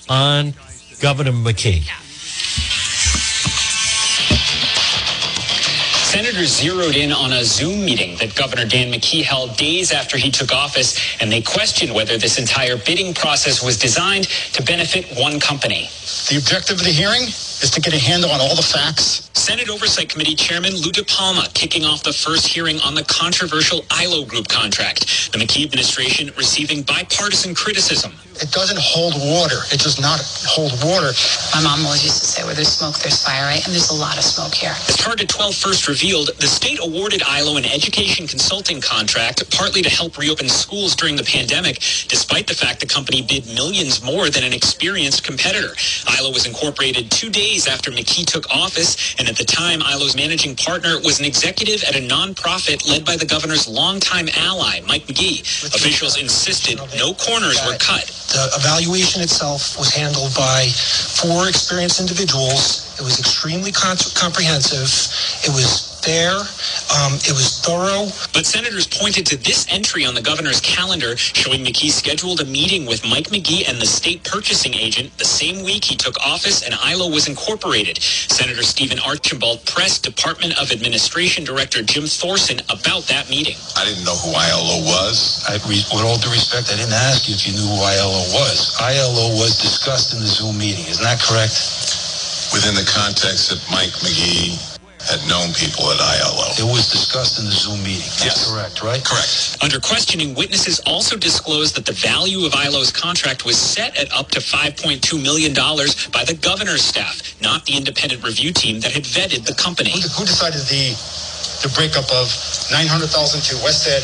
on 0.10 0.54
Governor 1.02 1.32
McKee. 1.32 1.90
Senators 6.12 6.50
zeroed 6.50 6.96
in 6.96 7.12
on 7.12 7.32
a 7.32 7.44
Zoom 7.44 7.86
meeting 7.86 8.18
that 8.18 8.34
Governor 8.34 8.66
Dan 8.66 8.92
McKee 8.92 9.24
held 9.24 9.56
days 9.56 9.92
after 9.92 10.18
he 10.18 10.32
took 10.32 10.52
office, 10.52 10.98
and 11.22 11.32
they 11.32 11.42
questioned 11.42 11.94
whether 11.94 12.18
this 12.18 12.40
entire 12.40 12.76
bidding 12.78 13.14
process 13.14 13.64
was 13.64 13.78
designed 13.78 14.28
to 14.54 14.64
benefit 14.64 15.06
one 15.16 15.40
company. 15.40 15.90
The 16.30 16.38
objective 16.38 16.80
of 16.80 16.86
the 16.86 16.92
hearing 16.92 17.28
is 17.64 17.72
to 17.72 17.82
get 17.82 17.94
a 17.94 18.00
handle 18.00 18.32
on 18.32 18.42
all 18.42 18.56
the 18.56 18.62
facts. 18.62 19.30
Senate 19.34 19.70
Oversight 19.70 20.10
Committee 20.10 20.36
Chairman 20.36 20.74
Lou 20.74 20.92
DiPalma 20.92 21.54
kicking 21.54 21.86
off 21.86 22.04
the 22.04 22.14
first 22.14 22.48
hearing 22.48 22.80
on 22.82 22.96
the 22.96 23.04
controversial 23.06 23.86
ILO 23.92 24.26
Group 24.26 24.48
contract. 24.48 25.32
The 25.34 25.40
McKee 25.40 25.66
administration 25.66 26.32
receiving 26.38 26.84
bipartisan 26.84 27.56
criticism. 27.56 28.14
It 28.42 28.52
doesn't 28.52 28.80
hold 28.80 29.16
water. 29.18 29.62
It 29.74 29.82
does 29.82 30.00
not 30.00 30.22
hold 30.46 30.72
water. 30.84 31.12
My 31.56 31.62
mom 31.64 31.86
always 31.86 32.04
used 32.06 32.20
to 32.22 32.28
say, 32.28 32.44
where 32.46 32.54
there's 32.54 32.70
smoke, 32.70 32.98
there's 33.00 33.24
fire, 33.24 33.46
right? 33.46 33.64
And 33.66 33.74
there's 33.74 33.90
a 33.90 33.96
lot 33.98 34.18
of 34.18 34.24
smoke 34.24 34.54
here. 34.54 34.76
As 34.88 34.98
Target 34.98 35.30
12 35.30 35.56
first 35.56 35.88
revealed, 35.88 36.30
the 36.40 36.48
state 36.48 36.80
awarded 36.82 37.24
ILO 37.24 37.58
an 37.58 37.66
education 37.66 38.28
consulting 38.28 38.82
contract, 38.82 39.42
partly 39.58 39.82
to 39.82 39.90
help 39.90 40.18
reopen 40.18 40.50
schools 40.50 40.96
during 40.96 41.16
the 41.16 41.24
pandemic, 41.24 41.78
despite 42.08 42.48
the 42.48 42.54
fact 42.54 42.80
the 42.82 42.86
company 42.86 43.22
bid 43.24 43.48
millions 43.56 44.04
more 44.04 44.30
than 44.30 44.44
an 44.44 44.54
experienced 44.54 45.24
competitor. 45.24 45.74
ILO 46.20 46.32
was 46.32 46.46
incorporated 46.46 47.10
two 47.12 47.30
days 47.30 47.47
after 47.48 47.92
McKee 47.92 48.26
took 48.26 48.44
office, 48.52 49.16
and 49.18 49.30
at 49.30 49.38
the 49.38 49.46
time, 49.46 49.80
ILO's 49.82 50.16
managing 50.18 50.54
partner 50.56 51.00
was 51.00 51.20
an 51.20 51.26
executive 51.26 51.82
at 51.84 51.96
a 51.96 52.00
nonprofit 52.00 52.86
led 52.90 53.06
by 53.06 53.16
the 53.16 53.26
governor's 53.26 53.70
longtime 53.70 54.28
ally, 54.36 54.82
Mike 54.86 55.08
Magee. 55.08 55.40
Officials 55.64 56.20
insisted 56.20 56.78
no 57.00 57.14
corners 57.14 57.58
were 57.66 57.78
cut. 57.80 58.04
The 58.28 58.52
evaluation 58.60 59.22
itself 59.22 59.78
was 59.80 59.96
handled 59.96 60.36
by 60.36 60.68
four 61.24 61.48
experienced 61.48 62.02
individuals. 62.02 62.84
It 63.00 63.04
was 63.04 63.18
extremely 63.18 63.72
comprehensive. 63.72 64.92
It 65.48 65.56
was 65.56 65.87
fair. 66.08 66.40
Um, 66.96 67.20
it 67.28 67.36
was 67.36 67.60
thorough. 67.60 68.08
But 68.32 68.48
senators 68.48 68.88
pointed 68.88 69.28
to 69.28 69.36
this 69.36 69.68
entry 69.68 70.06
on 70.08 70.16
the 70.16 70.24
governor's 70.24 70.62
calendar 70.62 71.18
showing 71.18 71.66
McKee 71.68 71.92
scheduled 71.92 72.40
a 72.40 72.46
meeting 72.46 72.86
with 72.88 73.04
Mike 73.04 73.30
Magee 73.30 73.68
and 73.68 73.76
the 73.76 73.86
state 73.86 74.24
purchasing 74.24 74.74
agent 74.74 75.12
the 75.20 75.28
same 75.28 75.66
week 75.68 75.84
he 75.84 75.98
took 76.00 76.16
office 76.24 76.64
and 76.64 76.74
ILO 76.80 77.12
was 77.12 77.28
incorporated. 77.28 78.00
Senator 78.02 78.64
Stephen 78.64 79.00
Archambault 79.04 79.66
pressed 79.66 80.08
Department 80.08 80.56
of 80.56 80.72
Administration 80.72 81.44
Director 81.44 81.84
Jim 81.84 82.08
Thorsen 82.08 82.64
about 82.72 83.04
that 83.12 83.30
meeting. 83.30 83.60
I 83.76 83.84
didn't 83.84 84.06
know 84.08 84.16
who 84.16 84.32
ILO 84.32 84.88
was. 84.88 85.44
I, 85.52 85.60
with 85.68 85.92
all 86.08 86.18
due 86.24 86.32
respect, 86.32 86.72
I 86.72 86.80
didn't 86.80 86.96
ask 86.96 87.28
you 87.28 87.36
if 87.36 87.44
you 87.44 87.52
knew 87.52 87.68
who 87.68 87.84
ILO 87.84 88.24
was. 88.32 88.80
ILO 88.80 89.36
was 89.36 89.60
discussed 89.60 90.16
in 90.16 90.22
the 90.22 90.32
Zoom 90.32 90.58
meeting. 90.58 90.88
Isn't 90.88 91.04
that 91.04 91.20
correct? 91.20 91.52
Within 92.56 92.80
the 92.80 92.88
context 92.88 93.52
of 93.52 93.60
Mike 93.70 93.92
Magee 94.08 94.56
had 95.08 95.24
known 95.28 95.56
people 95.56 95.88
at 95.92 96.00
ILO. 96.00 96.52
It 96.60 96.68
was 96.68 96.92
discussed 96.92 97.40
in 97.40 97.46
the 97.46 97.56
Zoom 97.56 97.80
meeting. 97.84 98.12
That's 98.20 98.52
correct, 98.52 98.84
right? 98.84 99.04
Correct. 99.04 99.58
Under 99.64 99.80
questioning, 99.80 100.36
witnesses 100.36 100.80
also 100.86 101.16
disclosed 101.18 101.76
that 101.76 101.86
the 101.86 101.96
value 101.96 102.46
of 102.46 102.54
ILO's 102.54 102.92
contract 102.92 103.46
was 103.46 103.58
set 103.58 103.98
at 103.98 104.12
up 104.12 104.30
to 104.36 104.40
$5.2 104.40 105.00
million 105.24 105.54
by 106.12 106.24
the 106.28 106.36
governor's 106.42 106.84
staff, 106.84 107.24
not 107.42 107.66
the 107.66 107.78
independent 107.78 108.24
review 108.24 108.52
team 108.52 108.80
that 108.82 108.92
had 108.92 109.04
vetted 109.04 109.46
the 109.48 109.56
company. 109.56 109.92
Who, 109.92 110.08
who 110.12 110.26
decided 110.26 110.62
the 110.68 110.96
the 111.66 111.74
breakup 111.74 112.06
of 112.14 112.30
900,000 112.70 113.10
to 113.10 113.56
WestEd? 113.66 114.04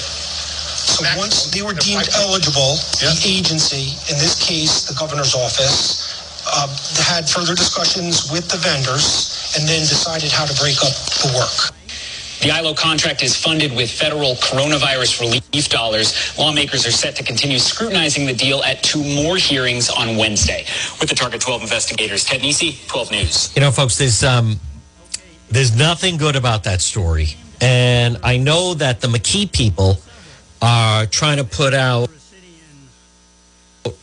So 0.84 1.06
once 1.18 1.52
they 1.54 1.62
were 1.62 1.78
deemed 1.78 2.10
eligible, 2.18 2.76
the 2.98 3.14
agency, 3.26 3.94
in 4.10 4.18
this 4.18 4.36
case, 4.42 4.86
the 4.90 4.96
governor's 4.98 5.36
office, 5.36 6.02
uh, 6.50 6.68
had 7.08 7.30
further 7.30 7.56
discussions 7.56 8.32
with 8.32 8.50
the 8.50 8.58
vendors 8.58 9.33
and 9.56 9.68
then 9.68 9.82
decided 9.82 10.32
how 10.32 10.46
to 10.46 10.54
break 10.60 10.78
up 10.84 10.94
the 11.22 11.32
work. 11.36 11.74
The 12.42 12.52
ILO 12.52 12.74
contract 12.74 13.24
is 13.24 13.38
funded 13.38 13.72
with 13.72 13.90
federal 13.90 14.36
coronavirus 14.36 15.22
relief 15.22 15.70
dollars. 15.70 16.38
Lawmakers 16.38 16.86
are 16.86 16.92
set 16.92 17.16
to 17.16 17.24
continue 17.24 17.58
scrutinizing 17.58 18.26
the 18.26 18.34
deal 18.34 18.62
at 18.64 18.84
two 18.84 19.02
more 19.02 19.38
hearings 19.38 19.90
on 19.90 20.18
Wednesday. 20.18 20.66
With 21.00 21.08
the 21.08 21.16
Target 21.16 21.40
12 21.40 21.62
investigators, 21.62 22.26
Ted 22.26 22.42
Nesi, 22.42 22.86
12 22.88 23.12
News. 23.12 23.56
You 23.56 23.62
know, 23.62 23.72
folks, 23.72 23.98
there's 23.98 24.24
um, 24.26 24.60
there's 25.50 25.74
nothing 25.78 26.18
good 26.18 26.36
about 26.36 26.66
that 26.66 26.82
story, 26.82 27.38
and 27.62 28.18
I 28.24 28.38
know 28.38 28.74
that 28.74 29.00
the 29.00 29.08
McKee 29.08 29.50
people 29.50 30.00
are 30.62 31.06
trying 31.06 31.38
to 31.38 31.46
put 31.46 31.74
out 31.74 32.10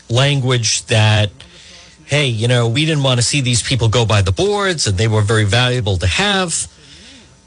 language 0.08 0.84
that, 0.86 1.30
hey, 2.10 2.26
you 2.26 2.48
know, 2.48 2.68
we 2.68 2.84
didn't 2.84 3.04
want 3.04 3.20
to 3.20 3.22
see 3.22 3.40
these 3.40 3.62
people 3.62 3.88
go 3.88 4.04
by 4.04 4.20
the 4.20 4.32
boards, 4.32 4.88
and 4.88 4.98
they 4.98 5.06
were 5.06 5.22
very 5.22 5.44
valuable 5.44 5.96
to 5.96 6.08
have, 6.08 6.66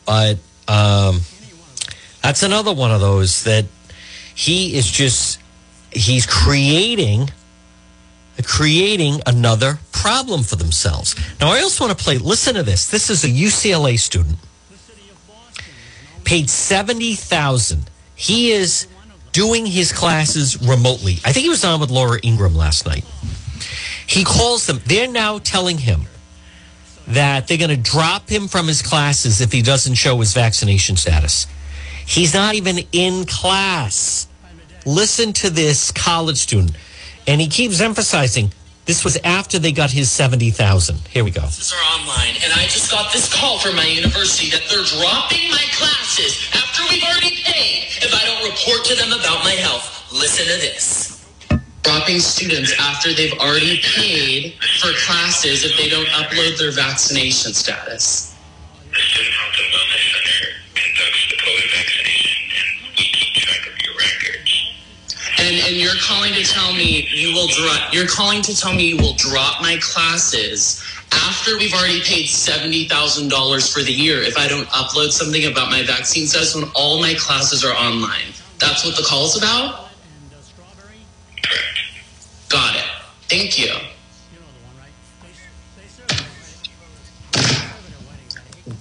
but 0.06 0.38
um, 0.70 1.20
that's 2.22 2.44
another 2.44 2.74
one 2.74 2.90
of 2.90 3.02
those 3.02 3.44
that 3.44 3.66
he 4.34 4.74
is 4.74 4.90
just 4.90 5.38
he's 5.92 6.26
creating 6.26 7.30
creating 8.42 9.22
another 9.28 9.80
problem 9.92 10.44
for 10.44 10.56
themselves. 10.56 11.14
Now, 11.40 11.52
I 11.52 11.60
also 11.60 11.86
want 11.86 11.98
to 11.98 12.04
play, 12.04 12.18
listen 12.18 12.56
to 12.56 12.64
this. 12.64 12.88
This 12.88 13.10
is 13.10 13.24
a 13.24 13.28
UCLA 13.28 14.00
student, 14.00 14.38
paid 16.24 16.50
70000 16.50 17.90
He 18.16 18.52
is 18.52 18.88
doing 19.34 19.66
his 19.66 19.92
classes 19.92 20.62
remotely. 20.62 21.20
I 21.26 21.32
think 21.32 21.44
he 21.44 21.50
was 21.50 21.64
on 21.64 21.80
with 21.80 21.92
Laura 21.92 22.20
Ingraham 22.24 22.56
last 22.56 22.88
night. 22.88 23.06
He 24.08 24.24
calls 24.24 24.68
them, 24.68 24.80
they're 24.86 25.08
now 25.08 25.40
telling 25.40 25.78
him 25.78 26.02
that 27.08 27.48
they're 27.48 27.58
going 27.58 27.70
to 27.70 27.78
drop 27.78 28.30
him 28.30 28.48
from 28.48 28.68
his 28.68 28.82
classes 28.82 29.42
if 29.42 29.52
he 29.52 29.62
doesn't 29.62 29.96
show 29.96 30.18
his 30.20 30.34
vaccination 30.34 30.96
status. 30.96 31.48
He's 32.06 32.34
not 32.34 32.56
even 32.56 32.80
in 32.92 33.26
class. 33.26 34.28
Listen 34.86 35.34
to 35.34 35.50
this 35.50 35.92
college 35.92 36.38
student. 36.38 36.76
And 37.28 37.40
he 37.40 37.48
keeps 37.48 37.80
emphasizing 37.80 38.52
this 38.86 39.06
was 39.06 39.18
after 39.24 39.60
they 39.60 39.72
got 39.72 39.92
his 39.92 40.12
70,000. 40.12 41.08
Here 41.08 41.24
we 41.24 41.32
go. 41.32 41.42
Classes 41.42 41.74
are 41.74 42.00
online, 42.00 42.36
and 42.44 42.52
I 42.54 42.64
just 42.64 42.92
got 42.92 43.14
this 43.14 43.34
call 43.34 43.58
from 43.60 43.78
my 43.78 43.86
university 43.86 44.50
that 44.52 44.64
they're 44.70 44.84
dropping 44.84 45.50
my 45.50 45.64
classes 45.72 46.50
after 46.54 46.84
we've 46.90 47.04
already 47.04 47.38
paid 47.44 47.88
if 48.04 48.14
I 48.14 48.26
don't 48.26 48.44
report 48.44 48.86
to 48.88 48.96
them 48.96 49.14
about 49.18 49.44
my 49.46 49.52
health. 49.52 50.12
Listen 50.12 50.46
to 50.48 50.60
this. 50.60 51.23
Dropping 51.84 52.20
students 52.20 52.74
after 52.80 53.14
they've 53.14 53.38
already 53.40 53.80
paid 53.84 54.54
for 54.80 54.92
classes 55.06 55.64
if 55.64 55.78
they 55.78 55.90
don't 55.90 56.08
upload 56.08 56.58
their 56.58 56.72
vaccination 56.72 57.54
status. 57.54 58.36
The 58.90 59.00
Student 59.00 59.34
Health 59.36 59.56
and 59.60 59.74
Wellness 59.74 60.04
Center 60.12 60.48
conducts 60.76 61.30
the 61.30 61.36
COVID 61.36 61.70
vaccination, 61.76 62.42
and 62.56 62.68
we 62.98 63.04
keep 63.04 63.44
track 63.44 63.68
of 63.68 63.76
your 63.84 63.96
records. 64.00 64.52
And 65.40 65.56
and 65.68 65.76
you're 65.76 66.00
calling 66.02 66.34
to 66.34 66.44
tell 66.44 66.74
me 66.74 67.08
you 67.12 67.34
will 67.34 67.48
drop. 67.50 67.94
You're 67.94 68.08
calling 68.08 68.42
to 68.44 68.56
tell 68.56 68.74
me 68.74 68.88
you 68.88 68.98
will 68.98 69.16
drop 69.16 69.62
my 69.62 69.78
classes 69.82 70.82
after 71.12 71.58
we've 71.58 71.74
already 71.74 72.02
paid 72.02 72.28
seventy 72.28 72.88
thousand 72.88 73.30
dollars 73.30 73.72
for 73.72 73.82
the 73.82 73.94
year 73.94 74.22
if 74.22 74.38
I 74.38 74.48
don't 74.48 74.68
upload 74.70 75.12
something 75.12 75.46
about 75.46 75.70
my 75.70 75.84
vaccine 75.84 76.28
status 76.28 76.56
when 76.56 76.66
all 76.76 77.00
my 77.02 77.14
classes 77.16 77.64
are 77.66 77.74
online. 77.76 78.32
That's 78.60 78.86
what 78.86 78.96
the 78.96 79.04
call's 79.04 79.38
about. 79.38 79.90
Got 82.50 82.76
it. 82.76 82.86
Thank 83.34 83.58
you. 83.58 83.74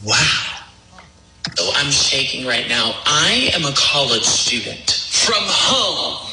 Wow. 0.05 0.59
So 1.57 1.71
I'm 1.75 1.91
shaking 1.91 2.47
right 2.47 2.69
now. 2.69 2.93
I 3.07 3.51
am 3.55 3.65
a 3.65 3.73
college 3.75 4.25
student 4.25 4.91
from 4.91 5.43
home. 5.47 6.29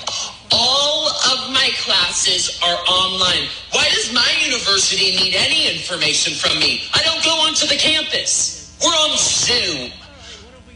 All 0.51 1.07
of 1.07 1.53
my 1.53 1.70
classes 1.78 2.59
are 2.61 2.76
online. 2.91 3.47
Why 3.72 3.88
does 3.93 4.11
my 4.11 4.30
university 4.45 5.15
need 5.15 5.36
any 5.36 5.74
information 5.74 6.34
from 6.34 6.59
me? 6.59 6.82
I 6.93 7.01
don't 7.03 7.24
go 7.24 7.32
onto 7.47 7.67
the 7.67 7.78
campus. 7.78 8.78
We're 8.84 8.89
on 8.89 9.17
Zoom. 9.17 9.91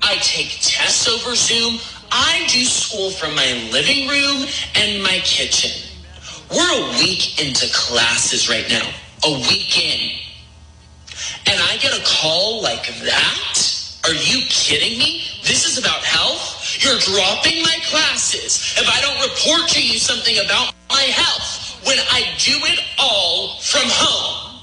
I 0.02 0.16
take 0.22 0.60
tests 0.62 1.10
over 1.10 1.36
Zoom. 1.36 1.78
I 2.10 2.48
do 2.48 2.64
school 2.64 3.12
from 3.12 3.36
my 3.36 3.70
living 3.70 4.08
room 4.08 4.48
and 4.76 5.04
my 5.04 5.20
kitchen. 5.26 5.93
We're 6.52 6.60
a 6.60 6.90
week 7.00 7.44
into 7.44 7.68
classes 7.74 8.50
right 8.50 8.66
now. 8.70 8.88
A 9.26 9.32
week 9.32 9.78
in. 9.84 10.10
And 11.48 11.62
I 11.62 11.78
get 11.78 11.98
a 11.98 12.04
call 12.04 12.62
like 12.62 12.88
that? 13.04 14.00
Are 14.06 14.14
you 14.14 14.44
kidding 14.50 15.00
me? 15.00 15.24
This 15.44 15.66
is 15.66 15.78
about 15.78 16.04
health? 16.04 16.78
You're 16.84 17.00
dropping 17.00 17.62
my 17.62 17.78
classes 17.84 18.76
if 18.78 18.88
I 18.88 19.00
don't 19.02 19.30
report 19.30 19.70
to 19.72 19.82
you 19.82 19.98
something 19.98 20.36
about 20.46 20.74
my 20.90 21.02
health 21.02 21.80
when 21.86 21.98
I 22.12 22.24
do 22.38 22.54
it 22.64 22.80
all 23.00 23.60
from 23.60 23.84
home. 23.86 24.60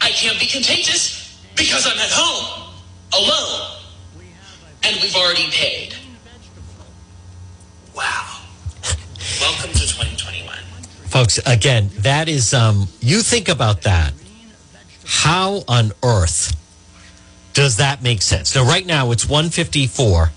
I 0.00 0.10
can't 0.10 0.38
be 0.38 0.46
contagious 0.46 1.42
because 1.56 1.86
I'm 1.86 1.98
at 1.98 2.10
home 2.10 2.74
alone. 3.14 3.78
And 4.84 4.96
we've 5.02 5.16
already 5.16 5.50
paid. 5.50 5.94
Wow. 7.94 8.40
Welcome 9.40 9.72
to 9.72 9.80
2021. 9.80 10.57
Folks, 11.08 11.38
again, 11.46 11.88
that 12.00 12.28
is, 12.28 12.52
um, 12.52 12.86
you 13.00 13.22
think 13.22 13.48
about 13.48 13.82
that. 13.82 14.12
How 15.06 15.64
on 15.66 15.92
earth 16.02 16.54
does 17.54 17.78
that 17.78 18.02
make 18.02 18.20
sense? 18.20 18.54
Now, 18.54 18.64
right 18.64 18.84
now, 18.84 19.10
it's 19.10 19.26
154. 19.26 20.30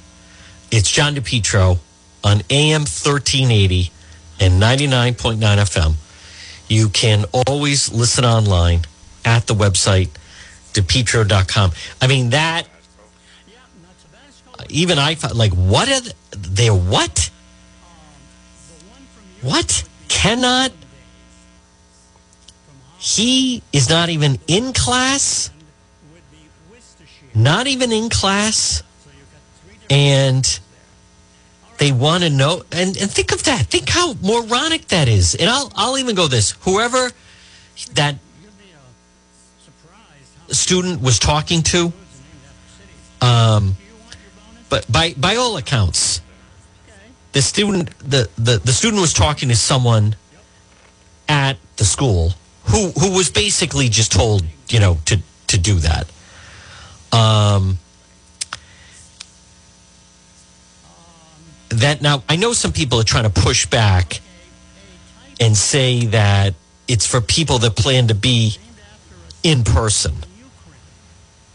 It's 0.72 0.90
John 0.90 1.16
DePetro 1.16 1.78
on 2.24 2.42
AM 2.50 2.82
1380 2.82 3.92
and 4.40 4.62
99.9 4.62 5.40
FM. 5.40 5.94
You 6.70 6.88
can 6.88 7.26
always 7.48 7.92
listen 7.92 8.24
online 8.24 8.82
at 9.26 9.48
the 9.48 9.54
website, 9.54 10.08
depetro.com. 10.72 11.72
I 12.02 12.08
mean, 12.08 12.30
that, 12.30 12.64
even 14.70 14.98
I 14.98 15.18
like, 15.34 15.52
what 15.52 15.90
are 15.90 16.14
they, 16.32 16.70
what? 16.70 17.30
What? 19.42 19.84
Cannot 20.12 20.72
he 23.00 23.64
is 23.74 23.90
not 23.90 24.10
even 24.10 24.38
in 24.48 24.74
class 24.74 25.50
not 27.34 27.66
even 27.66 27.92
in 27.92 28.10
class 28.10 28.84
and 29.90 30.60
they 31.78 31.92
want 31.92 32.24
to 32.24 32.30
know 32.30 32.62
and, 32.72 32.96
and 32.98 33.10
think 33.10 33.32
of 33.32 33.44
that. 33.44 33.66
Think 33.66 33.90
how 33.90 34.14
moronic 34.22 34.88
that 34.90 35.08
is. 35.08 35.34
And 35.34 35.50
I'll, 35.50 35.72
I'll 35.76 35.98
even 35.98 36.16
go 36.16 36.28
this. 36.28 36.52
Whoever 36.62 37.12
that 37.94 38.18
student 40.50 41.02
was 41.02 41.18
talking 41.18 41.64
to 41.64 41.92
um, 43.22 43.78
but 44.70 44.92
by 44.92 45.14
by 45.14 45.38
all 45.38 45.58
accounts 45.58 46.22
the 47.32 47.42
student 47.42 47.98
the, 48.00 48.30
the, 48.38 48.62
the 48.64 48.72
student 48.72 49.02
was 49.02 49.14
talking 49.14 49.50
to 49.50 49.56
someone 49.56 50.16
at 51.28 51.58
the 51.78 51.86
school 51.86 52.34
who 52.66 52.90
who 52.92 53.16
was 53.16 53.30
basically 53.30 53.90
just 53.90 54.12
told 54.12 54.44
you 54.70 54.80
know 54.80 54.98
to 55.06 55.20
to 55.48 55.58
do 55.58 55.76
that. 55.76 56.08
Um 57.12 57.80
that 61.70 62.02
now 62.02 62.22
i 62.28 62.36
know 62.36 62.52
some 62.52 62.74
people 62.74 63.00
are 63.00 63.04
trying 63.04 63.24
to 63.24 63.30
push 63.30 63.66
back 63.66 64.20
and 65.40 65.56
say 65.56 66.06
that 66.08 66.54
it's 66.88 67.06
for 67.06 67.22
people 67.22 67.58
that 67.60 67.76
plan 67.78 68.10
to 68.10 68.16
be 68.16 68.58
in 69.44 69.64
person. 69.64 70.14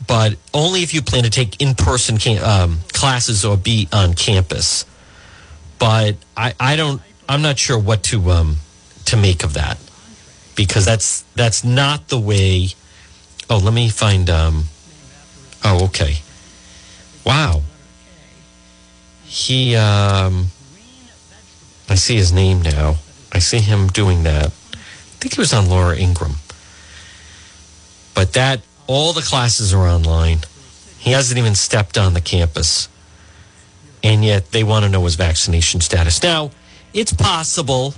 But 0.07 0.37
only 0.55 0.83
if 0.83 0.95
you 0.95 1.03
plan 1.03 1.25
to 1.25 1.31
take 1.31 1.61
in-person 1.61 2.19
cam- 2.19 2.43
um, 2.43 2.79
classes 2.93 3.45
or 3.45 3.57
be 3.57 3.89
on 3.93 4.15
campus 4.15 4.85
but 5.79 6.17
I, 6.37 6.55
I 6.59 6.77
don't 6.77 7.01
i'm 7.29 7.43
not 7.43 7.59
sure 7.59 7.79
what 7.79 8.03
to 8.05 8.31
um 8.31 8.57
to 9.07 9.17
make 9.17 9.45
of 9.45 9.55
that 9.55 9.79
because 10.55 10.85
that's 10.85 11.23
that's 11.35 11.65
not 11.65 12.09
the 12.09 12.19
way 12.19 12.69
oh 13.51 13.59
let 13.59 13.75
me 13.75 13.89
find 13.89 14.29
um 14.31 14.65
Oh, 15.69 15.87
okay. 15.87 16.19
Wow. 17.25 17.63
He, 19.25 19.75
um, 19.75 20.47
I 21.89 21.97
see 21.97 22.15
his 22.15 22.33
name 22.33 22.63
now. 22.63 22.97
I 23.33 23.41
see 23.41 23.59
him 23.59 23.89
doing 23.89 24.23
that. 24.23 24.47
I 24.47 25.19
think 25.19 25.35
he 25.35 25.41
was 25.41 25.53
on 25.53 25.69
Laura 25.69 25.97
Ingraham. 25.97 26.37
But 28.15 28.35
that, 28.35 28.61
all 28.87 29.13
the 29.13 29.23
classes 29.23 29.75
are 29.75 29.89
online. 29.89 30.43
He 30.99 31.11
hasn't 31.11 31.37
even 31.37 31.57
stepped 31.57 31.99
on 31.99 32.15
the 32.15 32.21
campus. 32.21 32.89
And 34.07 34.25
yet 34.25 34.53
they 34.53 34.63
want 34.63 34.85
to 34.85 34.89
know 34.89 35.05
his 35.05 35.17
vaccination 35.17 35.81
status. 35.81 36.23
Now, 36.23 36.53
it's 36.95 37.13
possible 37.13 37.93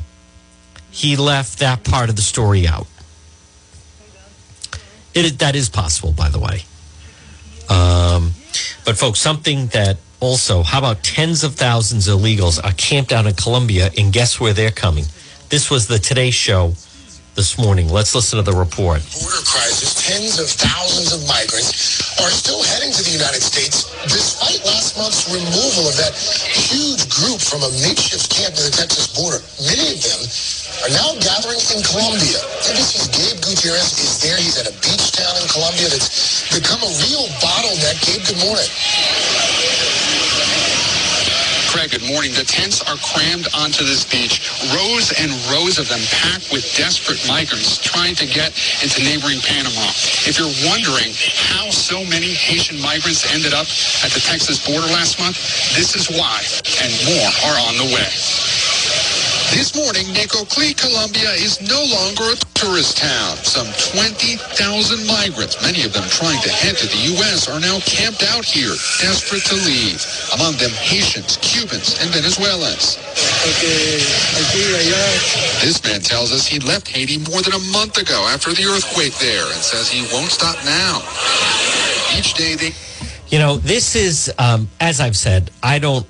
he 0.91 1.17
left 1.17 1.59
that 1.59 1.85
part 1.85 2.09
of 2.09 2.17
the 2.17 2.23
story 2.23 2.67
out. 2.67 2.87
It, 5.15 5.39
that 5.41 5.55
is 5.55 5.69
possible, 5.69 6.13
by 6.13 6.31
the 6.31 6.39
way. 6.39 6.65
Um, 7.69 8.33
but, 8.87 8.97
folks, 8.97 9.21
something 9.21 9.67
that 9.69 9.99
also, 10.19 10.63
how 10.63 10.79
about 10.79 11.05
tens 11.05 11.45
of 11.45 11.57
thousands 11.57 12.09
of 12.09 12.21
illegals 12.21 12.59
are 12.65 12.73
camped 12.73 13.13
out 13.13 13.27
in 13.27 13.35
Colombia, 13.35 13.91
and 13.99 14.11
guess 14.11 14.41
where 14.41 14.55
they're 14.55 14.71
coming? 14.71 15.05
This 15.51 15.71
was 15.71 15.89
the 15.89 15.99
Today 15.99 16.31
Show 16.31 16.73
this 17.39 17.55
morning. 17.55 17.87
Let's 17.87 18.19
listen 18.19 18.35
to 18.35 18.43
the 18.43 18.51
report. 18.51 18.99
Border 19.15 19.47
crisis, 19.47 19.95
tens 19.95 20.43
of 20.43 20.51
thousands 20.51 21.15
of 21.15 21.23
migrants 21.31 21.71
are 22.19 22.35
still 22.35 22.59
heading 22.67 22.91
to 22.91 23.03
the 23.07 23.15
United 23.15 23.39
States 23.39 23.95
despite 24.11 24.59
last 24.67 24.99
month's 24.99 25.31
removal 25.31 25.87
of 25.87 25.95
that 26.03 26.19
huge 26.19 27.07
group 27.07 27.39
from 27.39 27.63
a 27.63 27.71
makeshift 27.79 28.27
camp 28.35 28.59
near 28.59 28.67
the 28.67 28.75
Texas 28.75 29.07
border. 29.15 29.39
Many 29.71 29.87
of 29.87 30.03
them 30.03 30.21
are 30.83 30.93
now 30.99 31.15
gathering 31.23 31.63
in 31.71 31.79
Colombia. 31.87 32.43
NBC's 32.75 33.07
Gabe 33.15 33.39
Gutierrez 33.39 33.95
is 34.03 34.19
there. 34.19 34.35
He's 34.35 34.59
at 34.59 34.67
a 34.67 34.75
beach 34.83 35.15
town 35.15 35.39
in 35.39 35.47
Colombia 35.47 35.95
that's 35.95 36.43
become 36.51 36.83
a 36.83 36.91
real 37.07 37.23
bottleneck. 37.39 38.03
Gabe, 38.03 38.27
good 38.27 38.43
morning. 38.43 38.67
Craig, 41.79 41.93
good 41.93 42.11
morning. 42.11 42.33
The 42.33 42.43
tents 42.43 42.83
are 42.91 42.97
crammed 42.97 43.47
onto 43.55 43.85
this 43.87 44.03
beach, 44.03 44.43
rows 44.75 45.15
and 45.15 45.31
rows 45.47 45.79
of 45.79 45.89
them 45.89 46.03
packed 46.11 46.51
with 46.51 46.67
desperate 46.75 47.23
migrants 47.31 47.79
trying 47.79 48.17
to 48.17 48.27
get 48.27 48.51
into 48.83 48.99
neighboring 49.07 49.39
Panama. 49.47 49.87
If 50.27 50.43
you're 50.43 50.51
wondering 50.67 51.15
how 51.39 51.71
so 51.71 52.03
many 52.03 52.35
Haitian 52.35 52.83
migrants 52.83 53.33
ended 53.33 53.55
up 53.55 53.71
at 54.03 54.11
the 54.11 54.19
Texas 54.19 54.59
border 54.59 54.91
last 54.91 55.23
month, 55.23 55.39
this 55.79 55.95
is 55.95 56.11
why, 56.11 56.43
and 56.83 56.91
more 57.15 57.31
are 57.47 57.59
on 57.71 57.79
the 57.79 57.95
way. 57.95 58.48
This 59.51 59.75
morning, 59.75 60.05
Necoclí, 60.13 60.77
Colombia 60.77 61.33
is 61.33 61.57
no 61.65 61.81
longer 61.81 62.37
a 62.37 62.37
tourist 62.53 62.99
town. 62.99 63.37
Some 63.41 63.67
20,000 63.97 64.45
migrants, 65.07 65.57
many 65.63 65.85
of 65.85 65.93
them 65.95 66.05
trying 66.11 66.41
to 66.43 66.51
head 66.51 66.77
to 66.77 66.87
the 66.87 67.17
U.S., 67.17 67.49
are 67.49 67.59
now 67.59 67.81
camped 67.81 68.23
out 68.23 68.45
here, 68.45 68.77
desperate 69.01 69.45
to 69.49 69.57
leave. 69.65 70.05
Among 70.35 70.61
them, 70.61 70.71
Haitians, 70.71 71.39
Cubans, 71.41 71.97
and 71.97 72.11
Venezuelans. 72.13 73.01
This 75.65 75.83
man 75.83 76.01
tells 76.01 76.31
us 76.31 76.47
he 76.47 76.59
left 76.61 76.87
Haiti 76.87 77.17
more 77.31 77.41
than 77.41 77.55
a 77.55 77.65
month 77.73 77.97
ago 77.97 78.29
after 78.29 78.53
the 78.53 78.69
earthquake 78.69 79.17
there 79.17 79.49
and 79.49 79.63
says 79.65 79.89
he 79.89 80.05
won't 80.13 80.31
stop 80.31 80.63
now. 80.65 81.01
Each 82.17 82.35
day 82.35 82.55
they... 82.55 82.77
You 83.29 83.39
know, 83.39 83.57
this 83.57 83.97
is, 83.97 84.33
um, 84.39 84.69
as 84.79 85.01
I've 85.01 85.17
said, 85.17 85.51
I 85.63 85.79
don't 85.79 86.07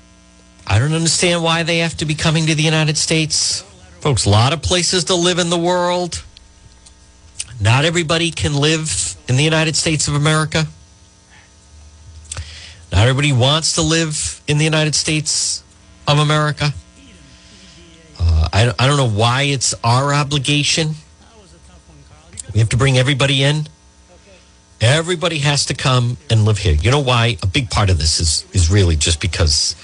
I 0.69 0.77
don't 0.77 0.93
understand 0.93 1.43
why 1.43 1.63
they 1.63 1.79
have 1.79 1.97
to 1.97 2.05
be 2.05 2.13
coming 2.13 2.45
to 2.45 2.53
the 2.53 2.61
United 2.61 2.95
States. 2.95 3.61
Folks, 4.01 4.25
a 4.25 4.29
lot 4.29 4.53
of 4.53 4.61
places 4.61 5.05
to 5.05 5.15
live 5.15 5.39
in 5.39 5.49
the 5.49 5.57
world. 5.57 6.23
Not 7.59 7.85
everybody 7.85 8.29
can 8.29 8.53
live 8.53 9.15
in 9.27 9.35
the 9.35 9.43
United 9.43 9.75
States 9.75 10.07
of 10.07 10.13
America. 10.13 10.67
Not 12.91 13.01
everybody 13.01 13.33
wants 13.33 13.73
to 13.75 13.81
live 13.81 14.41
in 14.47 14.59
the 14.59 14.63
United 14.63 14.93
States 14.93 15.63
of 16.07 16.19
America. 16.19 16.71
Uh, 18.19 18.49
I, 18.53 18.73
I 18.77 18.87
don't 18.87 18.97
know 18.97 19.09
why 19.09 19.43
it's 19.43 19.73
our 19.83 20.13
obligation. 20.13 20.93
We 22.53 22.59
have 22.59 22.69
to 22.69 22.77
bring 22.77 22.97
everybody 22.97 23.43
in. 23.43 23.67
Everybody 24.81 25.39
has 25.39 25.65
to 25.65 25.73
come 25.73 26.17
and 26.29 26.45
live 26.45 26.59
here. 26.59 26.73
You 26.73 26.91
know 26.91 27.01
why? 27.01 27.37
A 27.43 27.47
big 27.47 27.69
part 27.69 27.89
of 27.89 27.97
this 27.97 28.19
is 28.19 28.45
is 28.53 28.71
really 28.71 28.95
just 28.95 29.19
because 29.19 29.75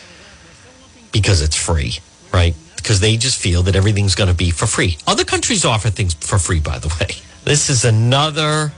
because 1.16 1.42
it's 1.42 1.56
free, 1.56 1.94
right? 2.34 2.54
Because 2.76 3.00
they 3.00 3.16
just 3.16 3.42
feel 3.42 3.64
that 3.64 3.76
everything's 3.78 4.16
going 4.16 4.28
to 4.28 4.36
be 4.36 4.52
for 4.52 4.66
free. 4.66 4.98
Other 5.08 5.24
countries 5.24 5.64
offer 5.64 5.90
things 5.90 6.14
for 6.14 6.38
free, 6.38 6.60
by 6.60 6.78
the 6.78 6.94
way. 7.00 7.16
This 7.46 7.70
is 7.70 7.86
another 7.86 8.74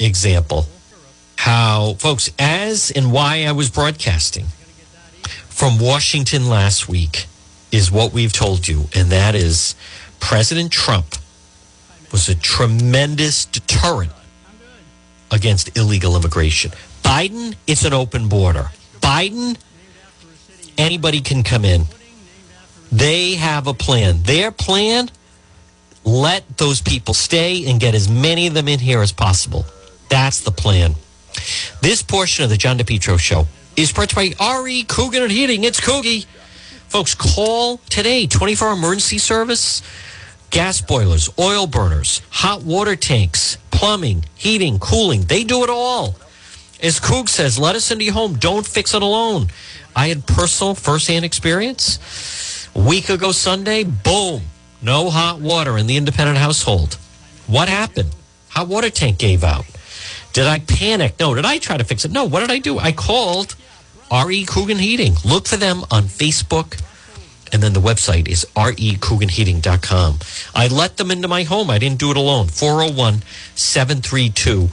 example 0.00 0.66
how, 1.36 1.94
folks, 1.94 2.28
as 2.40 2.90
and 2.90 3.12
why 3.12 3.44
I 3.44 3.52
was 3.52 3.70
broadcasting 3.70 4.46
from 5.48 5.78
Washington 5.78 6.48
last 6.48 6.88
week 6.88 7.26
is 7.70 7.88
what 7.92 8.12
we've 8.12 8.32
told 8.32 8.66
you, 8.66 8.88
and 8.96 9.10
that 9.10 9.36
is 9.36 9.76
President 10.18 10.72
Trump 10.72 11.14
was 12.10 12.28
a 12.28 12.34
tremendous 12.34 13.44
deterrent 13.44 14.10
against 15.30 15.76
illegal 15.78 16.16
immigration. 16.16 16.72
Biden, 17.04 17.54
it's 17.68 17.84
an 17.84 17.92
open 17.92 18.28
border. 18.28 18.70
Biden, 19.00 19.56
anybody 20.80 21.20
can 21.20 21.42
come 21.42 21.64
in. 21.64 21.84
They 22.90 23.34
have 23.34 23.66
a 23.66 23.74
plan. 23.74 24.22
Their 24.22 24.50
plan, 24.50 25.10
let 26.04 26.58
those 26.58 26.80
people 26.80 27.14
stay 27.14 27.66
and 27.66 27.78
get 27.78 27.94
as 27.94 28.08
many 28.08 28.46
of 28.46 28.54
them 28.54 28.66
in 28.66 28.80
here 28.80 29.00
as 29.00 29.12
possible. 29.12 29.64
That's 30.08 30.40
the 30.40 30.50
plan. 30.50 30.94
This 31.82 32.02
portion 32.02 32.44
of 32.44 32.50
the 32.50 32.56
John 32.56 32.78
DePetro 32.78 33.18
show 33.18 33.46
is 33.76 33.92
brought 33.92 34.10
to 34.10 34.24
you 34.24 34.34
by 34.34 34.60
RE 34.62 34.82
Coogan 34.84 35.22
and 35.22 35.30
Heating. 35.30 35.64
It's 35.64 35.80
Coogie. 35.80 36.26
Folks, 36.88 37.14
call 37.14 37.76
today, 37.88 38.26
24 38.26 38.68
hour 38.68 38.74
emergency 38.74 39.18
service, 39.18 39.82
gas 40.50 40.80
boilers, 40.80 41.30
oil 41.38 41.68
burners, 41.68 42.20
hot 42.30 42.64
water 42.64 42.96
tanks, 42.96 43.56
plumbing, 43.70 44.24
heating, 44.34 44.80
cooling. 44.80 45.22
They 45.22 45.44
do 45.44 45.62
it 45.62 45.70
all. 45.70 46.16
As 46.82 46.98
Coog 46.98 47.28
says, 47.28 47.58
let 47.58 47.76
us 47.76 47.90
into 47.90 48.04
your 48.04 48.14
home. 48.14 48.34
Don't 48.34 48.66
fix 48.66 48.94
it 48.94 49.02
alone. 49.02 49.48
I 49.94 50.08
had 50.08 50.26
personal 50.26 50.74
firsthand 50.74 51.24
experience. 51.24 52.68
A 52.74 52.80
week 52.80 53.08
ago 53.08 53.32
Sunday, 53.32 53.84
boom, 53.84 54.42
no 54.80 55.10
hot 55.10 55.40
water 55.40 55.76
in 55.76 55.86
the 55.86 55.96
independent 55.96 56.38
household. 56.38 56.94
What 57.46 57.68
happened? 57.68 58.14
Hot 58.50 58.68
water 58.68 58.90
tank 58.90 59.18
gave 59.18 59.44
out. 59.44 59.66
Did 60.32 60.46
I 60.46 60.60
panic? 60.60 61.16
No. 61.18 61.34
Did 61.34 61.44
I 61.44 61.58
try 61.58 61.76
to 61.76 61.84
fix 61.84 62.04
it? 62.04 62.12
No. 62.12 62.24
What 62.24 62.40
did 62.40 62.50
I 62.50 62.58
do? 62.58 62.78
I 62.78 62.92
called 62.92 63.56
RE 64.10 64.44
Coogan 64.44 64.78
Heating. 64.78 65.14
Look 65.24 65.48
for 65.48 65.56
them 65.56 65.84
on 65.90 66.04
Facebook. 66.04 66.80
And 67.52 67.62
then 67.62 67.72
the 67.72 67.80
website 67.80 68.28
is 68.28 68.46
recooganheating.com. 68.54 70.18
I 70.54 70.68
let 70.68 70.96
them 70.96 71.10
into 71.10 71.28
my 71.28 71.42
home. 71.42 71.70
I 71.70 71.78
didn't 71.78 71.98
do 71.98 72.10
it 72.10 72.16
alone. 72.16 72.46
401 72.46 73.22
732 73.54 74.68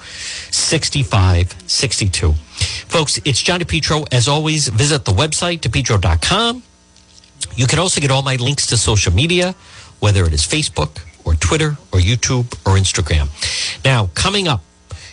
6562. 0.52 2.34
Folks, 2.88 3.20
it's 3.26 3.42
John 3.42 3.60
DePetro. 3.60 4.08
As 4.14 4.28
always, 4.28 4.68
visit 4.70 5.06
the 5.06 5.12
website, 5.12 5.60
depetro.com. 5.60 6.64
You 7.56 7.68
can 7.68 7.80
also 7.80 8.02
get 8.02 8.12
all 8.12 8.22
my 8.22 8.36
links 8.36 8.68
to 8.68 8.78
social 8.78 9.14
media, 9.14 9.56
whether 10.00 10.26
it 10.26 10.34
is 10.34 10.42
Facebook 10.42 11.04
or 11.26 11.36
Twitter 11.36 11.78
or 11.92 12.00
YouTube 12.00 12.54
or 12.66 12.78
Instagram. 12.78 13.30
Now, 13.84 14.10
coming 14.14 14.48
up, 14.48 14.62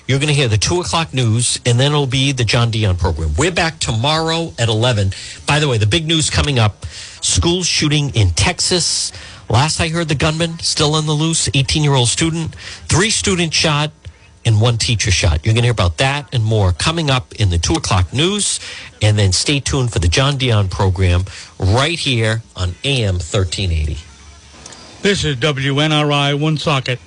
you're 0.07 0.19
going 0.19 0.29
to 0.29 0.35
hear 0.35 0.49
the 0.49 0.59
two 0.59 0.81
o'clock 0.81 1.15
news, 1.15 1.59
and 1.65 1.81
then 1.81 1.93
it'll 1.93 2.07
be 2.07 2.33
the 2.33 2.45
John 2.45 2.71
Dion 2.71 2.97
program. 2.97 3.31
We're 3.39 3.51
back 3.51 3.79
tomorrow 3.79 4.53
at 4.59 4.69
11. 4.69 5.13
By 5.47 5.61
the 5.61 5.69
way, 5.69 5.79
the 5.79 5.87
big 5.87 6.07
news 6.07 6.29
coming 6.29 6.59
up 6.59 6.85
school 6.87 7.63
shooting 7.63 8.11
in 8.15 8.31
Texas. 8.31 9.13
Last 9.49 9.81
I 9.81 9.89
heard, 9.89 10.09
the 10.09 10.15
gunman 10.15 10.59
still 10.59 10.95
on 10.95 11.07
the 11.07 11.13
loose, 11.13 11.49
18 11.55 11.83
year 11.83 11.95
old 11.95 12.09
student, 12.09 12.55
three 12.87 13.09
students 13.09 13.57
shot, 13.57 13.93
and 14.45 14.61
one 14.61 14.77
teacher 14.77 15.11
shot. 15.11 15.45
You're 15.45 15.55
going 15.55 15.63
to 15.63 15.69
hear 15.69 15.73
about 15.73 15.97
that 15.99 16.29
and 16.35 16.45
more 16.45 16.73
coming 16.73 17.09
up 17.09 17.35
in 17.37 17.49
the 17.49 17.57
two 17.57 17.73
o'clock 17.73 18.13
news. 18.13 18.61
And 19.01 19.19
then 19.19 19.33
stay 19.33 19.59
tuned 19.61 19.91
for 19.91 20.01
the 20.01 20.09
John 20.09 20.37
Dion 20.37 20.69
program 20.69 21.25
right 21.59 21.99
here 21.99 22.43
on 22.55 22.75
AM 22.85 23.15
1380. 23.15 23.97
This 25.01 25.25
is 25.25 25.37
WNRI 25.37 26.39
Woonsocket. 26.39 26.99